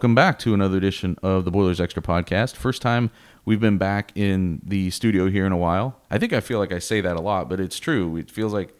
Welcome 0.00 0.14
back 0.14 0.38
to 0.38 0.54
another 0.54 0.78
edition 0.78 1.18
of 1.22 1.44
the 1.44 1.50
Boilers 1.50 1.78
Extra 1.78 2.00
podcast. 2.00 2.56
First 2.56 2.80
time 2.80 3.10
we've 3.44 3.60
been 3.60 3.76
back 3.76 4.12
in 4.14 4.62
the 4.64 4.88
studio 4.88 5.28
here 5.28 5.44
in 5.44 5.52
a 5.52 5.58
while. 5.58 6.00
I 6.10 6.16
think 6.16 6.32
I 6.32 6.40
feel 6.40 6.58
like 6.58 6.72
I 6.72 6.78
say 6.78 7.02
that 7.02 7.18
a 7.18 7.20
lot, 7.20 7.50
but 7.50 7.60
it's 7.60 7.78
true. 7.78 8.16
It 8.16 8.30
feels 8.30 8.54
like 8.54 8.74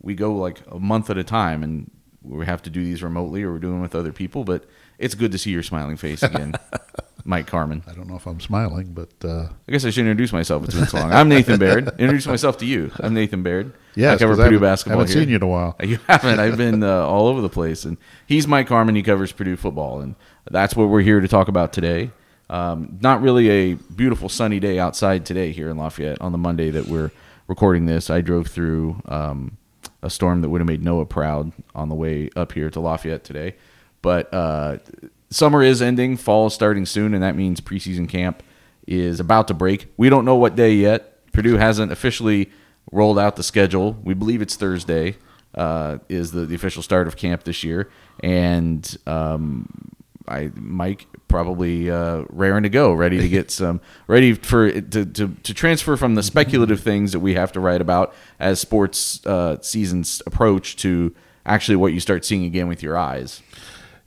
we 0.00 0.14
go 0.14 0.32
like 0.32 0.60
a 0.70 0.78
month 0.78 1.10
at 1.10 1.18
a 1.18 1.24
time 1.24 1.64
and 1.64 1.90
we 2.22 2.46
have 2.46 2.62
to 2.62 2.70
do 2.70 2.84
these 2.84 3.02
remotely 3.02 3.42
or 3.42 3.50
we're 3.50 3.58
doing 3.58 3.82
with 3.82 3.96
other 3.96 4.12
people, 4.12 4.44
but 4.44 4.64
it's 4.96 5.16
good 5.16 5.32
to 5.32 5.38
see 5.38 5.50
your 5.50 5.64
smiling 5.64 5.96
face 5.96 6.22
again, 6.22 6.54
Mike 7.24 7.50
Carmin. 7.50 7.82
I 7.88 7.92
don't 7.92 8.06
know 8.06 8.14
if 8.14 8.26
I'm 8.26 8.38
smiling, 8.38 8.92
but 8.92 9.12
uh, 9.24 9.48
I 9.68 9.72
guess 9.72 9.84
I 9.84 9.90
should 9.90 10.02
introduce 10.02 10.32
myself. 10.32 10.62
It's 10.64 10.74
been 10.74 10.86
so 10.86 10.98
long. 10.98 11.12
I'm 11.12 11.28
Nathan 11.28 11.58
Baird. 11.58 11.88
Introduce 11.98 12.28
myself 12.28 12.58
to 12.58 12.66
you. 12.66 12.92
I'm 13.00 13.12
Nathan 13.12 13.42
Baird. 13.42 13.74
yeah, 13.96 14.12
I 14.12 14.18
cover 14.18 14.36
Purdue 14.36 14.60
basketball. 14.60 15.00
Haven't 15.00 15.14
here. 15.14 15.22
seen 15.22 15.30
you 15.30 15.36
in 15.36 15.42
a 15.42 15.48
while. 15.48 15.76
You 15.84 15.98
haven't. 16.06 16.38
I've 16.38 16.56
been 16.56 16.84
uh, 16.84 17.06
all 17.06 17.26
over 17.26 17.40
the 17.40 17.48
place, 17.48 17.84
and 17.84 17.96
he's 18.26 18.46
Mike 18.46 18.68
Carmin. 18.68 18.94
He 18.94 19.02
covers 19.02 19.32
Purdue 19.32 19.56
football, 19.56 20.00
and 20.00 20.14
that's 20.50 20.76
what 20.76 20.88
we're 20.88 21.02
here 21.02 21.20
to 21.20 21.28
talk 21.28 21.48
about 21.48 21.72
today. 21.72 22.10
Um, 22.50 22.98
not 23.00 23.22
really 23.22 23.48
a 23.48 23.74
beautiful 23.74 24.28
sunny 24.28 24.60
day 24.60 24.78
outside 24.78 25.24
today 25.24 25.52
here 25.52 25.70
in 25.70 25.76
Lafayette 25.76 26.20
on 26.20 26.32
the 26.32 26.38
Monday 26.38 26.70
that 26.70 26.86
we're 26.86 27.10
recording 27.48 27.86
this. 27.86 28.10
I 28.10 28.20
drove 28.20 28.48
through 28.48 29.00
um, 29.06 29.56
a 30.02 30.10
storm 30.10 30.42
that 30.42 30.50
would 30.50 30.60
have 30.60 30.68
made 30.68 30.82
Noah 30.82 31.06
proud 31.06 31.52
on 31.74 31.88
the 31.88 31.94
way 31.94 32.28
up 32.36 32.52
here 32.52 32.70
to 32.70 32.80
Lafayette 32.80 33.24
today, 33.24 33.56
but 34.02 34.32
uh, 34.32 34.78
summer 35.30 35.62
is 35.62 35.80
ending, 35.80 36.16
fall 36.16 36.46
is 36.46 36.54
starting 36.54 36.84
soon, 36.84 37.14
and 37.14 37.22
that 37.22 37.36
means 37.36 37.60
preseason 37.60 38.08
camp 38.08 38.42
is 38.86 39.20
about 39.20 39.48
to 39.48 39.54
break. 39.54 39.86
We 39.96 40.10
don't 40.10 40.26
know 40.26 40.36
what 40.36 40.54
day 40.54 40.74
yet. 40.74 41.32
Purdue 41.32 41.56
hasn't 41.56 41.90
officially 41.90 42.50
rolled 42.92 43.18
out 43.18 43.36
the 43.36 43.42
schedule. 43.42 43.98
We 44.04 44.12
believe 44.12 44.42
it's 44.42 44.56
Thursday 44.56 45.16
uh, 45.54 45.98
is 46.08 46.32
the, 46.32 46.44
the 46.46 46.54
official 46.54 46.82
start 46.82 47.08
of 47.08 47.16
camp 47.16 47.44
this 47.44 47.64
year, 47.64 47.90
and 48.20 48.96
um, 49.06 49.68
I 50.26 50.50
Mike 50.54 51.06
probably 51.28 51.90
uh, 51.90 52.24
raring 52.30 52.62
to 52.62 52.68
go, 52.68 52.92
ready 52.92 53.18
to 53.18 53.28
get 53.28 53.50
some, 53.50 53.80
ready 54.06 54.34
for 54.34 54.70
to, 54.70 55.04
to 55.04 55.28
to 55.28 55.54
transfer 55.54 55.96
from 55.96 56.14
the 56.14 56.22
speculative 56.22 56.80
things 56.80 57.12
that 57.12 57.20
we 57.20 57.34
have 57.34 57.52
to 57.52 57.60
write 57.60 57.80
about 57.80 58.14
as 58.38 58.60
sports 58.60 59.24
uh, 59.26 59.60
seasons 59.60 60.22
approach 60.26 60.76
to 60.76 61.14
actually 61.46 61.76
what 61.76 61.92
you 61.92 62.00
start 62.00 62.24
seeing 62.24 62.44
again 62.44 62.68
with 62.68 62.82
your 62.82 62.96
eyes. 62.96 63.42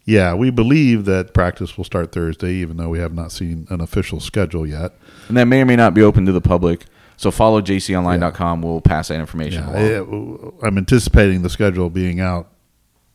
Yeah, 0.06 0.36
we 0.36 0.52
believe 0.52 1.04
that 1.06 1.34
practice 1.34 1.76
will 1.76 1.84
start 1.84 2.14
Thursday, 2.14 2.54
even 2.54 2.78
though 2.78 2.88
we 2.88 3.00
have 3.00 3.14
not 3.14 3.34
seen 3.34 3.68
an 3.70 3.82
official 3.82 4.22
schedule 4.22 4.66
yet. 4.66 4.94
And 5.28 5.36
that 5.36 5.46
may 5.46 5.62
or 5.62 5.66
may 5.66 5.76
not 5.76 5.94
be 5.94 6.02
open 6.02 6.26
to 6.28 6.32
the 6.32 6.40
public. 6.40 6.86
So 7.18 7.30
follow 7.30 7.62
jconline.com. 7.62 8.62
We'll 8.62 8.80
pass 8.80 9.10
that 9.10 9.20
information 9.20 9.64
along. 9.64 10.54
I'm 10.64 10.78
anticipating 10.78 11.42
the 11.42 11.50
schedule 11.50 11.90
being 11.90 12.22
out 12.22 12.50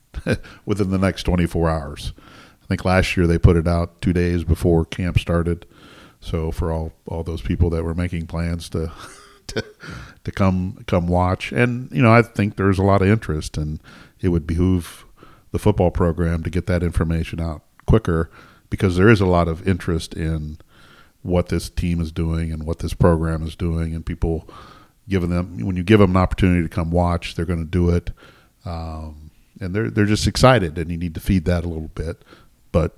within 0.67 0.91
the 0.91 0.99
next 0.99 1.23
24 1.23 1.71
hours. 1.71 2.13
I 2.63 2.67
think 2.67 2.85
last 2.85 3.17
year 3.17 3.27
they 3.27 3.39
put 3.39 3.57
it 3.57 3.67
out 3.67 4.01
two 4.01 4.13
days 4.13 4.45
before 4.45 4.85
camp 4.85 5.19
started. 5.19 5.67
So 6.21 6.53
for 6.53 6.73
all 6.73 6.93
all 7.07 7.23
those 7.23 7.43
people 7.43 7.71
that 7.71 7.85
were 7.85 7.95
making 7.95 8.27
plans 8.27 8.69
to 8.71 8.93
to, 9.49 9.65
to 10.25 10.33
come 10.33 10.85
come 10.87 11.07
watch, 11.09 11.53
and 11.53 11.91
you 11.93 12.03
know 12.03 12.13
I 12.13 12.23
think 12.23 12.57
there's 12.57 12.79
a 12.79 12.85
lot 12.85 13.03
of 13.03 13.09
interest, 13.09 13.57
and 13.57 13.81
it 14.21 14.29
would 14.29 14.47
behoove 14.47 15.05
the 15.51 15.59
football 15.59 15.91
program 15.91 16.43
to 16.43 16.51
get 16.51 16.67
that 16.67 16.83
information 16.83 17.41
out 17.41 17.63
quicker 17.87 18.31
because 18.71 18.97
there 18.97 19.09
is 19.09 19.21
a 19.21 19.27
lot 19.27 19.49
of 19.49 19.67
interest 19.69 20.15
in 20.15 20.59
what 21.23 21.49
this 21.49 21.69
team 21.69 22.01
is 22.01 22.11
doing 22.11 22.51
and 22.53 22.65
what 22.65 22.79
this 22.79 22.95
program 22.95 23.47
is 23.47 23.55
doing, 23.55 23.95
and 23.95 24.07
people 24.07 24.49
giving 25.09 25.31
them 25.31 25.59
when 25.59 25.77
you 25.77 25.83
give 25.83 26.01
them 26.01 26.11
an 26.11 26.17
opportunity 26.17 26.63
to 26.63 26.69
come 26.69 26.91
watch, 26.91 27.35
they're 27.35 27.45
going 27.45 27.59
to 27.59 27.65
do 27.65 27.91
it, 27.91 28.11
um, 28.65 29.31
and 29.61 29.75
they're 29.75 29.91
they're 29.91 30.07
just 30.07 30.27
excited, 30.27 30.79
and 30.79 30.91
you 30.91 30.97
need 30.97 31.15
to 31.15 31.21
feed 31.21 31.45
that 31.45 31.65
a 31.65 31.69
little 31.69 31.91
bit, 31.95 32.25
but 32.73 32.97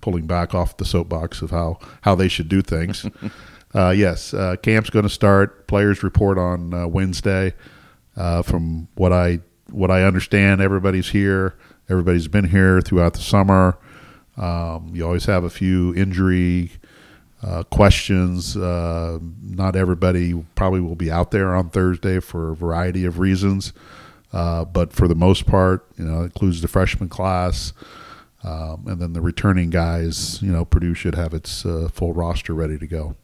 pulling 0.00 0.26
back 0.26 0.54
off 0.54 0.76
the 0.76 0.84
soapbox 0.84 1.42
of 1.42 1.50
how 1.50 1.78
how 2.02 2.14
they 2.14 2.28
should 2.28 2.48
do 2.48 2.62
things. 2.62 3.06
uh, 3.74 3.90
yes, 3.90 4.32
uh, 4.32 4.56
camp's 4.62 4.90
going 4.90 5.02
to 5.02 5.08
start. 5.08 5.66
Players 5.66 6.02
report 6.02 6.38
on 6.38 6.72
uh, 6.72 6.86
Wednesday. 6.86 7.54
Uh, 8.16 8.40
from 8.42 8.88
what 8.94 9.12
I 9.12 9.40
what 9.70 9.90
I 9.90 10.04
understand, 10.04 10.60
everybody's 10.60 11.10
here. 11.10 11.54
Everybody's 11.88 12.28
been 12.28 12.48
here 12.48 12.80
throughout 12.80 13.14
the 13.14 13.20
summer. 13.20 13.78
Um, 14.36 14.90
you 14.94 15.04
always 15.04 15.24
have 15.26 15.44
a 15.44 15.50
few 15.50 15.94
injury 15.94 16.70
uh, 17.42 17.62
questions. 17.64 18.56
Uh, 18.56 19.18
not 19.42 19.76
everybody 19.76 20.34
probably 20.54 20.80
will 20.80 20.94
be 20.94 21.10
out 21.10 21.30
there 21.30 21.54
on 21.54 21.70
Thursday 21.70 22.20
for 22.20 22.52
a 22.52 22.56
variety 22.56 23.04
of 23.04 23.18
reasons, 23.18 23.72
uh, 24.32 24.64
but 24.64 24.92
for 24.92 25.08
the 25.08 25.14
most 25.14 25.46
part, 25.46 25.86
you 25.98 26.04
know, 26.04 26.22
includes 26.22 26.60
the 26.60 26.68
freshman 26.68 27.08
class. 27.08 27.72
Um, 28.46 28.84
and 28.86 29.00
then 29.00 29.12
the 29.12 29.20
returning 29.20 29.70
guys, 29.70 30.40
you 30.40 30.52
know, 30.52 30.64
Purdue 30.64 30.94
should 30.94 31.16
have 31.16 31.34
its 31.34 31.66
uh, 31.66 31.88
full 31.92 32.12
roster 32.12 32.54
ready 32.54 32.78
to 32.78 32.86
go. 32.86 33.16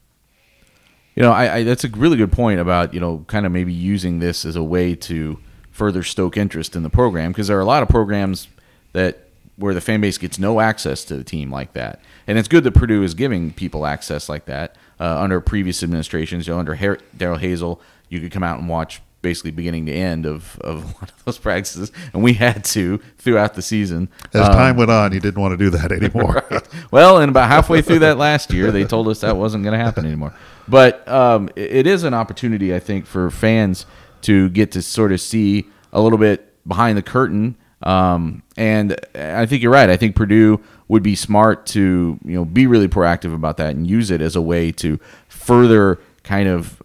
You 1.14 1.22
know, 1.22 1.30
I, 1.30 1.56
I, 1.56 1.62
that's 1.62 1.84
a 1.84 1.88
really 1.88 2.16
good 2.16 2.32
point 2.32 2.58
about 2.58 2.92
you 2.92 2.98
know 2.98 3.24
kind 3.28 3.46
of 3.46 3.52
maybe 3.52 3.72
using 3.72 4.18
this 4.18 4.44
as 4.44 4.56
a 4.56 4.62
way 4.64 4.96
to 4.96 5.38
further 5.70 6.02
stoke 6.02 6.36
interest 6.36 6.74
in 6.74 6.82
the 6.82 6.90
program 6.90 7.30
because 7.30 7.46
there 7.46 7.56
are 7.56 7.60
a 7.60 7.66
lot 7.66 7.82
of 7.84 7.88
programs 7.88 8.48
that 8.94 9.28
where 9.56 9.74
the 9.74 9.80
fan 9.80 10.00
base 10.00 10.18
gets 10.18 10.38
no 10.38 10.58
access 10.58 11.04
to 11.04 11.16
the 11.16 11.22
team 11.22 11.52
like 11.52 11.74
that, 11.74 12.00
and 12.26 12.36
it's 12.36 12.48
good 12.48 12.64
that 12.64 12.72
Purdue 12.72 13.04
is 13.04 13.14
giving 13.14 13.52
people 13.52 13.86
access 13.86 14.28
like 14.28 14.46
that 14.46 14.74
uh, 14.98 15.20
under 15.20 15.40
previous 15.40 15.84
administrations. 15.84 16.48
You 16.48 16.54
know, 16.54 16.58
under 16.58 16.74
Har- 16.74 16.98
Darrell 17.16 17.38
Hazell, 17.38 17.78
you 18.08 18.20
could 18.20 18.32
come 18.32 18.42
out 18.42 18.58
and 18.58 18.68
watch 18.68 19.02
basically 19.22 19.52
beginning 19.52 19.86
to 19.86 19.92
end 19.92 20.26
of, 20.26 20.58
of 20.60 20.84
one 21.00 21.04
of 21.04 21.24
those 21.24 21.38
practices, 21.38 21.90
and 22.12 22.22
we 22.22 22.34
had 22.34 22.64
to 22.64 22.98
throughout 23.18 23.54
the 23.54 23.62
season. 23.62 24.08
As 24.34 24.46
Um, 24.48 24.52
time 24.52 24.76
went 24.76 24.90
on, 24.90 25.12
you 25.12 25.20
didn't 25.20 25.40
want 25.40 25.52
to 25.52 25.56
do 25.64 25.70
that 25.70 25.90
anymore. 26.02 26.44
Right. 26.50 26.68
Well, 26.90 27.18
and 27.18 27.30
about 27.30 27.48
halfway 27.48 27.80
through 27.82 28.00
that 28.00 28.18
last 28.18 28.52
year, 28.52 28.70
they 28.70 28.84
told 28.84 29.08
us 29.08 29.20
that 29.20 29.36
wasn't 29.36 29.64
going 29.64 29.78
to 29.78 29.82
happen 29.84 30.04
anymore. 30.04 30.34
But 30.68 31.06
um, 31.08 31.48
it- 31.56 31.72
it 31.72 31.86
is 31.86 32.04
an 32.04 32.12
opportunity, 32.14 32.74
I 32.74 32.78
think, 32.80 33.06
for 33.06 33.30
fans 33.30 33.86
to 34.22 34.48
get 34.50 34.70
to 34.72 34.82
sort 34.82 35.12
of 35.12 35.20
see 35.20 35.66
a 35.92 36.00
little 36.00 36.18
bit 36.18 36.52
behind 36.68 36.98
the 36.98 37.02
curtain. 37.02 37.56
Um, 37.82 38.42
and 38.56 38.94
I 39.14 39.46
think 39.46 39.62
you're 39.62 39.72
right. 39.72 39.90
I 39.90 39.96
think 39.96 40.14
Purdue 40.14 40.60
would 40.88 41.02
be 41.02 41.14
smart 41.14 41.64
to 41.66 42.18
you 42.24 42.34
know 42.34 42.44
be 42.44 42.66
really 42.66 42.86
proactive 42.88 43.34
about 43.34 43.56
that 43.56 43.74
and 43.74 43.86
use 43.86 44.10
it 44.10 44.20
as 44.20 44.36
a 44.36 44.42
way 44.42 44.70
to 44.72 45.00
further 45.28 45.98
kind 46.22 46.48
of 46.48 46.81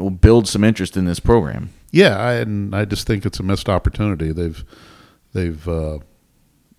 know, 0.00 0.10
build 0.10 0.48
some 0.48 0.64
interest 0.64 0.96
in 0.96 1.04
this 1.04 1.20
program. 1.20 1.70
Yeah, 1.90 2.16
I, 2.18 2.34
and 2.34 2.74
I 2.74 2.84
just 2.84 3.06
think 3.06 3.26
it's 3.26 3.38
a 3.40 3.42
missed 3.42 3.68
opportunity. 3.68 4.32
They've, 4.32 4.64
they've, 5.34 5.68
uh, 5.68 5.98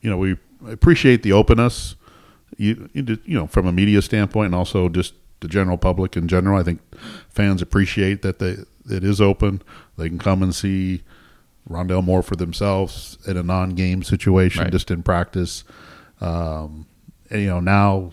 you 0.02 0.10
know, 0.10 0.18
we 0.18 0.38
appreciate 0.68 1.22
the 1.24 1.32
openness, 1.34 1.96
you, 2.58 2.90
you 2.94 3.20
you 3.26 3.36
know, 3.38 3.48
from 3.48 3.68
a 3.68 3.72
media 3.72 4.02
standpoint, 4.02 4.48
and 4.48 4.56
also 4.56 4.90
just 4.90 5.14
the 5.42 5.48
general 5.48 5.78
public 5.78 6.16
in 6.18 6.28
general. 6.28 6.58
I 6.60 6.64
think 6.64 6.82
fans 7.30 7.62
appreciate 7.62 8.22
that 8.24 8.40
they 8.40 8.58
it 8.90 9.04
is 9.04 9.22
open. 9.22 9.62
They 9.98 10.10
can 10.10 10.20
come 10.20 10.42
and 10.44 10.54
see 10.54 11.04
Rondale 11.70 12.04
Moore 12.04 12.22
for 12.24 12.36
themselves 12.36 13.18
in 13.28 13.38
a 13.38 13.44
non-game 13.44 14.04
situation, 14.04 14.64
Right. 14.64 14.72
just 14.72 14.90
in 14.92 15.04
practice. 15.04 15.64
Um, 16.22 16.86
and 17.30 17.42
you 17.42 17.48
know 17.48 17.60
now 17.60 18.12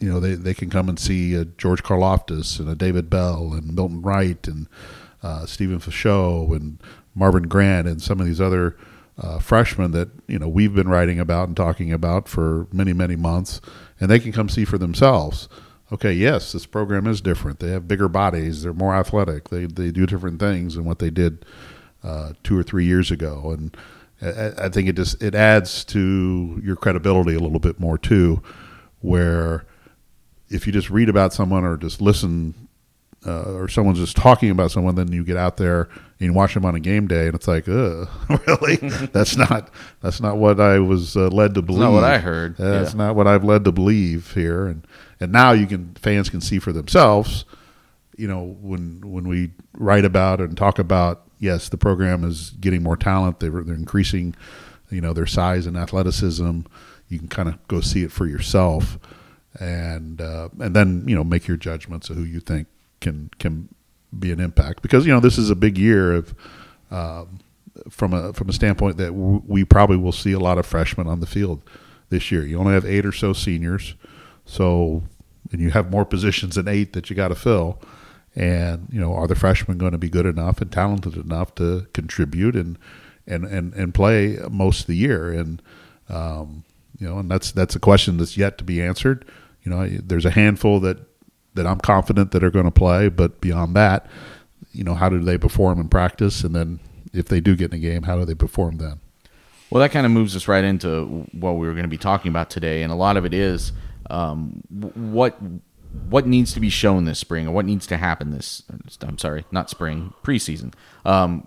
you 0.00 0.10
know 0.10 0.20
they, 0.20 0.34
they 0.34 0.54
can 0.54 0.70
come 0.70 0.88
and 0.88 0.98
see 0.98 1.38
uh, 1.38 1.44
George 1.56 1.82
Karlaftis 1.82 2.58
and 2.58 2.68
a 2.68 2.74
David 2.74 3.10
Bell 3.10 3.52
and 3.52 3.74
Milton 3.74 4.02
Wright 4.02 4.46
and 4.46 4.66
uh, 5.22 5.46
Stephen 5.46 5.80
Fichot 5.80 6.54
and 6.54 6.78
Marvin 7.14 7.48
Grant 7.48 7.88
and 7.88 8.00
some 8.00 8.20
of 8.20 8.26
these 8.26 8.40
other 8.40 8.76
uh, 9.20 9.38
freshmen 9.38 9.90
that 9.92 10.08
you 10.28 10.38
know 10.38 10.48
we've 10.48 10.74
been 10.74 10.88
writing 10.88 11.18
about 11.18 11.48
and 11.48 11.56
talking 11.56 11.92
about 11.92 12.28
for 12.28 12.66
many 12.72 12.92
many 12.92 13.16
months, 13.16 13.60
and 14.00 14.10
they 14.10 14.20
can 14.20 14.32
come 14.32 14.48
see 14.48 14.64
for 14.64 14.78
themselves. 14.78 15.48
Okay, 15.90 16.12
yes, 16.12 16.52
this 16.52 16.66
program 16.66 17.06
is 17.06 17.20
different. 17.20 17.60
They 17.60 17.70
have 17.70 17.88
bigger 17.88 18.08
bodies. 18.08 18.62
They're 18.62 18.74
more 18.74 18.94
athletic. 18.94 19.48
They 19.48 19.66
they 19.66 19.90
do 19.90 20.06
different 20.06 20.38
things 20.38 20.76
than 20.76 20.84
what 20.84 21.00
they 21.00 21.10
did 21.10 21.44
uh, 22.04 22.34
two 22.44 22.56
or 22.56 22.62
three 22.62 22.84
years 22.84 23.10
ago, 23.10 23.50
and 23.50 23.76
I, 24.22 24.66
I 24.66 24.68
think 24.68 24.88
it 24.88 24.96
just 24.96 25.20
it 25.22 25.34
adds 25.34 25.84
to 25.86 26.60
your 26.62 26.76
credibility 26.76 27.34
a 27.34 27.40
little 27.40 27.58
bit 27.58 27.80
more 27.80 27.98
too, 27.98 28.40
where 29.00 29.66
if 30.50 30.66
you 30.66 30.72
just 30.72 30.90
read 30.90 31.08
about 31.08 31.32
someone 31.32 31.64
or 31.64 31.76
just 31.76 32.00
listen 32.00 32.54
uh, 33.26 33.42
or 33.54 33.68
someone's 33.68 33.98
just 33.98 34.16
talking 34.16 34.50
about 34.50 34.70
someone, 34.70 34.94
then 34.94 35.10
you 35.12 35.24
get 35.24 35.36
out 35.36 35.56
there 35.56 35.88
and 36.20 36.34
watch 36.34 36.54
them 36.54 36.64
on 36.64 36.74
a 36.74 36.80
game 36.80 37.06
day, 37.08 37.26
and 37.26 37.34
it's 37.34 37.48
like, 37.48 37.68
Ugh, 37.68 38.08
really? 38.46 38.76
that's 39.12 39.36
not 39.36 39.70
that's 40.00 40.20
not 40.20 40.36
what 40.36 40.60
I 40.60 40.78
was 40.78 41.16
uh, 41.16 41.28
led 41.28 41.54
to 41.54 41.62
believe. 41.62 41.80
That's 41.80 41.90
not 41.90 41.94
what 41.94 42.04
I 42.04 42.18
heard. 42.18 42.56
That's 42.56 42.92
Yeah. 42.92 42.98
not 42.98 43.16
what 43.16 43.26
I've 43.26 43.44
led 43.44 43.64
to 43.64 43.72
believe 43.72 44.32
here, 44.34 44.66
and 44.66 44.86
and 45.20 45.32
now 45.32 45.52
you 45.52 45.66
can 45.66 45.94
fans 45.94 46.28
can 46.30 46.40
see 46.40 46.58
for 46.58 46.72
themselves. 46.72 47.44
You 48.16 48.26
know, 48.28 48.56
when 48.60 49.00
when 49.04 49.28
we 49.28 49.50
write 49.74 50.04
about 50.04 50.40
and 50.40 50.56
talk 50.56 50.78
about, 50.80 51.22
yes, 51.38 51.68
the 51.68 51.76
program 51.78 52.24
is 52.24 52.50
getting 52.60 52.82
more 52.82 52.96
talent. 52.96 53.38
They're 53.40 53.50
they're 53.62 53.74
increasing, 53.76 54.34
you 54.90 55.00
know, 55.00 55.12
their 55.12 55.26
size 55.26 55.66
and 55.66 55.76
athleticism. 55.76 56.60
You 57.08 57.18
can 57.18 57.28
kind 57.28 57.48
of 57.48 57.64
go 57.68 57.80
see 57.80 58.02
it 58.02 58.10
for 58.12 58.26
yourself, 58.26 58.98
and 59.60 60.20
uh, 60.20 60.48
and 60.60 60.74
then 60.74 61.04
you 61.06 61.14
know 61.14 61.24
make 61.24 61.48
your 61.48 61.56
judgments 61.56 62.10
of 62.10 62.16
who 62.16 62.24
you 62.24 62.40
think 62.40 62.66
can 63.00 63.30
can 63.38 63.68
be 64.18 64.32
an 64.32 64.40
impact 64.40 64.82
because 64.82 65.06
you 65.06 65.12
know 65.12 65.20
this 65.20 65.38
is 65.38 65.50
a 65.50 65.56
big 65.56 65.76
year 65.76 66.12
of 66.12 66.34
um, 66.90 67.40
from 67.88 68.12
a 68.12 68.32
from 68.32 68.48
a 68.48 68.52
standpoint 68.52 68.96
that 68.96 69.08
w- 69.08 69.42
we 69.46 69.64
probably 69.64 69.96
will 69.96 70.12
see 70.12 70.32
a 70.32 70.38
lot 70.38 70.58
of 70.58 70.66
freshmen 70.66 71.06
on 71.06 71.20
the 71.20 71.26
field 71.26 71.62
this 72.10 72.30
year. 72.30 72.44
You 72.44 72.58
only 72.58 72.72
have 72.72 72.84
eight 72.84 73.04
or 73.04 73.12
so 73.12 73.32
seniors, 73.32 73.94
so 74.44 75.02
and 75.52 75.60
you 75.60 75.70
have 75.70 75.90
more 75.90 76.04
positions 76.04 76.54
than 76.54 76.68
eight 76.68 76.92
that 76.92 77.10
you 77.10 77.16
got 77.16 77.28
to 77.28 77.34
fill. 77.34 77.80
And 78.34 78.88
you 78.92 79.00
know, 79.00 79.14
are 79.14 79.26
the 79.26 79.34
freshmen 79.34 79.78
going 79.78 79.92
to 79.92 79.98
be 79.98 80.08
good 80.08 80.26
enough 80.26 80.60
and 80.60 80.70
talented 80.70 81.16
enough 81.16 81.54
to 81.56 81.86
contribute 81.92 82.54
and 82.54 82.78
and 83.26 83.44
and, 83.44 83.74
and 83.74 83.94
play 83.94 84.38
most 84.50 84.82
of 84.82 84.86
the 84.86 84.96
year? 84.96 85.32
And 85.32 85.60
um, 86.08 86.64
you 86.98 87.08
know, 87.08 87.18
and 87.18 87.30
that's 87.30 87.52
that's 87.52 87.74
a 87.74 87.80
question 87.80 88.16
that's 88.16 88.36
yet 88.36 88.58
to 88.58 88.64
be 88.64 88.80
answered. 88.80 89.24
You 89.68 89.74
know, 89.74 89.86
there's 90.02 90.24
a 90.24 90.30
handful 90.30 90.80
that 90.80 90.98
that 91.54 91.66
I'm 91.66 91.78
confident 91.78 92.30
that 92.30 92.42
are 92.42 92.50
going 92.50 92.64
to 92.64 92.70
play, 92.70 93.08
but 93.08 93.40
beyond 93.40 93.74
that, 93.76 94.06
you 94.72 94.82
know, 94.82 94.94
how 94.94 95.08
do 95.08 95.18
they 95.18 95.36
perform 95.36 95.78
in 95.78 95.88
practice, 95.88 96.42
and 96.42 96.54
then 96.54 96.80
if 97.12 97.26
they 97.26 97.40
do 97.40 97.54
get 97.54 97.72
in 97.72 97.78
a 97.78 97.80
game, 97.80 98.04
how 98.04 98.16
do 98.16 98.24
they 98.24 98.34
perform 98.34 98.78
then? 98.78 99.00
Well, 99.70 99.82
that 99.82 99.90
kind 99.90 100.06
of 100.06 100.12
moves 100.12 100.34
us 100.34 100.48
right 100.48 100.64
into 100.64 101.26
what 101.32 101.52
we 101.52 101.66
were 101.66 101.74
going 101.74 101.84
to 101.84 101.88
be 101.88 101.98
talking 101.98 102.30
about 102.30 102.48
today, 102.48 102.82
and 102.82 102.90
a 102.90 102.96
lot 102.96 103.18
of 103.18 103.26
it 103.26 103.34
is 103.34 103.72
um, 104.08 104.62
what 104.70 105.38
what 106.08 106.26
needs 106.26 106.54
to 106.54 106.60
be 106.60 106.70
shown 106.70 107.04
this 107.04 107.18
spring, 107.18 107.46
or 107.46 107.50
what 107.50 107.66
needs 107.66 107.86
to 107.88 107.98
happen 107.98 108.30
this. 108.30 108.62
I'm 109.02 109.18
sorry, 109.18 109.44
not 109.50 109.68
spring, 109.68 110.14
preseason. 110.22 110.72
Um, 111.04 111.46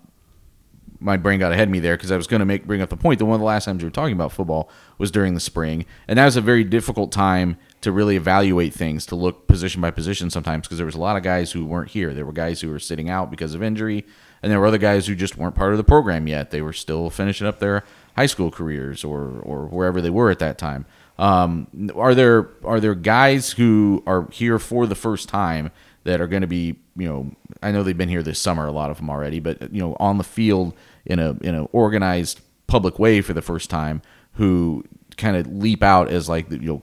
my 1.00 1.16
brain 1.16 1.40
got 1.40 1.50
ahead 1.50 1.66
of 1.66 1.72
me 1.72 1.80
there 1.80 1.96
because 1.96 2.12
I 2.12 2.16
was 2.16 2.28
going 2.28 2.38
to 2.38 2.46
make 2.46 2.66
bring 2.66 2.82
up 2.82 2.90
the 2.90 2.96
point 2.96 3.18
that 3.18 3.24
one 3.24 3.34
of 3.34 3.40
the 3.40 3.46
last 3.46 3.64
times 3.64 3.82
we 3.82 3.88
were 3.88 3.90
talking 3.90 4.14
about 4.14 4.30
football 4.30 4.70
was 4.98 5.10
during 5.10 5.34
the 5.34 5.40
spring, 5.40 5.86
and 6.06 6.20
that 6.20 6.24
was 6.24 6.36
a 6.36 6.40
very 6.40 6.62
difficult 6.62 7.10
time 7.10 7.56
to 7.82 7.92
really 7.92 8.16
evaluate 8.16 8.72
things, 8.72 9.04
to 9.06 9.16
look 9.16 9.46
position 9.46 9.80
by 9.80 9.90
position 9.90 10.30
sometimes 10.30 10.66
because 10.66 10.78
there 10.78 10.86
was 10.86 10.94
a 10.94 11.00
lot 11.00 11.16
of 11.16 11.22
guys 11.22 11.52
who 11.52 11.66
weren't 11.66 11.90
here. 11.90 12.14
There 12.14 12.24
were 12.24 12.32
guys 12.32 12.60
who 12.60 12.70
were 12.70 12.78
sitting 12.78 13.10
out 13.10 13.30
because 13.30 13.54
of 13.54 13.62
injury, 13.62 14.06
and 14.42 14.50
there 14.50 14.60
were 14.60 14.66
other 14.66 14.78
guys 14.78 15.06
who 15.06 15.14
just 15.14 15.36
weren't 15.36 15.54
part 15.54 15.72
of 15.72 15.78
the 15.78 15.84
program 15.84 16.26
yet. 16.26 16.50
They 16.50 16.62
were 16.62 16.72
still 16.72 17.10
finishing 17.10 17.46
up 17.46 17.58
their 17.58 17.84
high 18.16 18.26
school 18.26 18.50
careers 18.50 19.04
or 19.04 19.40
or 19.40 19.66
wherever 19.66 20.00
they 20.00 20.10
were 20.10 20.30
at 20.30 20.38
that 20.38 20.58
time. 20.58 20.86
Um, 21.18 21.66
are 21.94 22.14
there 22.14 22.48
are 22.64 22.80
there 22.80 22.94
guys 22.94 23.52
who 23.52 24.02
are 24.06 24.28
here 24.30 24.58
for 24.58 24.86
the 24.86 24.94
first 24.94 25.28
time 25.28 25.70
that 26.04 26.20
are 26.20 26.26
going 26.26 26.42
to 26.42 26.48
be 26.48 26.76
you 26.96 27.08
know 27.08 27.32
I 27.62 27.72
know 27.72 27.82
they've 27.82 27.96
been 27.96 28.08
here 28.08 28.22
this 28.22 28.38
summer 28.38 28.66
a 28.66 28.72
lot 28.72 28.90
of 28.90 28.98
them 28.98 29.10
already, 29.10 29.40
but 29.40 29.72
you 29.72 29.80
know 29.80 29.96
on 29.98 30.18
the 30.18 30.24
field 30.24 30.74
in 31.04 31.18
a 31.18 31.30
in 31.40 31.56
an 31.56 31.68
organized 31.72 32.40
public 32.68 32.98
way 33.00 33.20
for 33.20 33.32
the 33.32 33.42
first 33.42 33.70
time 33.70 34.02
who 34.34 34.84
kind 35.16 35.36
of 35.36 35.46
leap 35.48 35.82
out 35.82 36.08
as 36.08 36.28
like 36.28 36.50
you 36.50 36.58
know 36.58 36.82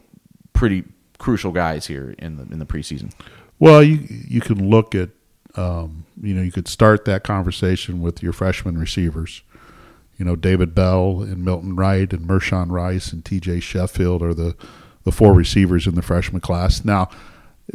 pretty 0.60 0.84
crucial 1.18 1.52
guys 1.52 1.88
here 1.88 2.16
in 2.18 2.38
the 2.38 2.44
in 2.44 2.60
the 2.60 2.66
preseason. 2.66 3.12
Well, 3.58 3.82
you 3.84 4.06
you 4.10 4.42
can 4.42 4.70
look 4.70 4.94
at 4.94 5.10
um, 5.56 6.06
you 6.22 6.34
know 6.34 6.42
you 6.42 6.52
could 6.52 6.68
start 6.68 7.06
that 7.06 7.24
conversation 7.24 8.02
with 8.02 8.22
your 8.22 8.34
freshman 8.34 8.78
receivers 8.78 9.42
you 10.20 10.26
know, 10.26 10.36
David 10.36 10.76
Bell 10.76 11.22
and 11.22 11.44
Milton 11.46 11.78
Wright 11.78 12.12
and 12.12 12.28
Mershawn 12.28 12.70
Rice 12.70 13.14
and 13.14 13.24
TJ 13.24 13.62
Sheffield 13.62 14.22
are 14.22 14.34
the, 14.34 14.54
the 15.06 15.14
four 15.14 15.34
receivers 15.34 15.88
in 15.88 15.96
the 15.96 16.02
freshman 16.02 16.42
class. 16.42 16.84
Now, 16.84 17.10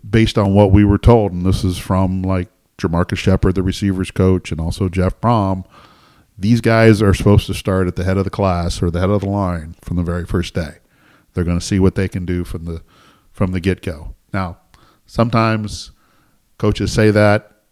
based 0.08 0.36
on 0.36 0.54
what 0.54 0.70
we 0.70 0.84
were 0.84 0.98
told, 0.98 1.32
and 1.32 1.46
this 1.46 1.64
is 1.64 1.78
from 1.78 2.20
like 2.22 2.48
Jamarcus 2.76 3.16
Shepard, 3.16 3.54
the 3.54 3.62
receivers 3.62 4.10
coach, 4.10 4.52
and 4.52 4.60
also 4.60 4.90
Jeff 4.90 5.18
Brohm, 5.22 5.64
these 6.38 6.60
guys 6.60 7.00
are 7.00 7.14
supposed 7.14 7.46
to 7.46 7.54
start 7.54 7.86
at 7.86 7.96
the 7.96 8.04
head 8.04 8.18
of 8.18 8.24
the 8.24 8.30
class 8.30 8.82
or 8.82 8.90
the 8.90 9.00
head 9.00 9.08
of 9.10 9.22
the 9.22 9.28
line 9.28 9.74
from 9.80 9.96
the 9.96 10.02
very 10.02 10.26
first 10.26 10.52
day. 10.52 10.78
They're 11.34 11.44
going 11.44 11.58
to 11.58 11.64
see 11.64 11.78
what 11.78 11.94
they 11.94 12.08
can 12.08 12.24
do 12.24 12.44
from 12.44 12.64
the 12.64 12.82
from 13.32 13.52
the 13.52 13.60
get 13.60 13.82
go. 13.82 14.14
Now, 14.32 14.58
sometimes 15.06 15.90
coaches 16.58 16.92
say 16.92 17.10
that, 17.10 17.62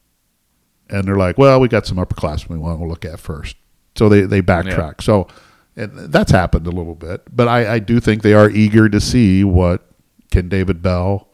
and 0.91 1.07
they're 1.07 1.17
like, 1.17 1.39
"Well, 1.39 1.61
we 1.61 1.69
got 1.69 1.87
some 1.87 1.99
upperclassmen 1.99 2.51
we 2.51 2.59
want 2.59 2.81
to 2.81 2.87
look 2.87 3.05
at 3.05 3.21
first 3.21 3.57
so 3.97 4.09
they 4.09 4.23
they 4.23 4.43
backtrack. 4.43 4.95
Yeah. 5.01 5.05
So 5.05 5.29
and 5.77 6.13
that's 6.13 6.31
happened 6.31 6.67
a 6.67 6.71
little 6.71 6.95
bit, 6.95 7.23
but 7.35 7.49
I, 7.49 7.75
I 7.75 7.79
do 7.79 7.99
think 7.99 8.23
they 8.23 8.35
are 8.35 8.51
eager 8.51 8.89
to 8.89 9.01
see 9.01 9.43
what 9.43 9.87
can 10.31 10.49
David 10.49 10.83
Bell, 10.83 11.29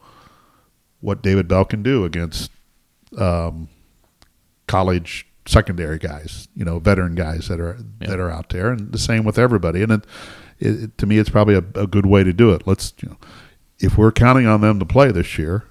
what 1.01 1.21
David 1.21 1.47
Bell 1.47 1.65
can 1.65 1.83
do 1.83 2.05
against 2.05 2.49
um, 3.17 3.67
college 4.67 5.27
secondary 5.45 5.97
guys, 5.97 6.47
you 6.55 6.63
know, 6.63 6.79
veteran 6.79 7.15
guys 7.15 7.47
that 7.49 7.59
are 7.59 7.77
yeah. 7.99 8.07
that 8.07 8.19
are 8.19 8.31
out 8.31 8.49
there, 8.49 8.71
and 8.71 8.91
the 8.91 8.99
same 8.99 9.23
with 9.23 9.37
everybody. 9.37 9.81
And 9.83 9.91
it, 9.91 10.05
it, 10.59 10.97
to 10.97 11.05
me, 11.05 11.17
it's 11.17 11.29
probably 11.29 11.55
a, 11.55 11.63
a, 11.75 11.87
good 11.87 12.05
way 12.05 12.23
to 12.23 12.33
do 12.33 12.51
it. 12.51 12.65
Let's, 12.65 12.93
you 13.01 13.09
know, 13.09 13.17
if 13.79 13.97
we're 13.97 14.11
counting 14.11 14.45
on 14.45 14.61
them 14.61 14.79
to 14.79 14.85
play 14.85 15.11
this 15.11 15.37
year, 15.37 15.63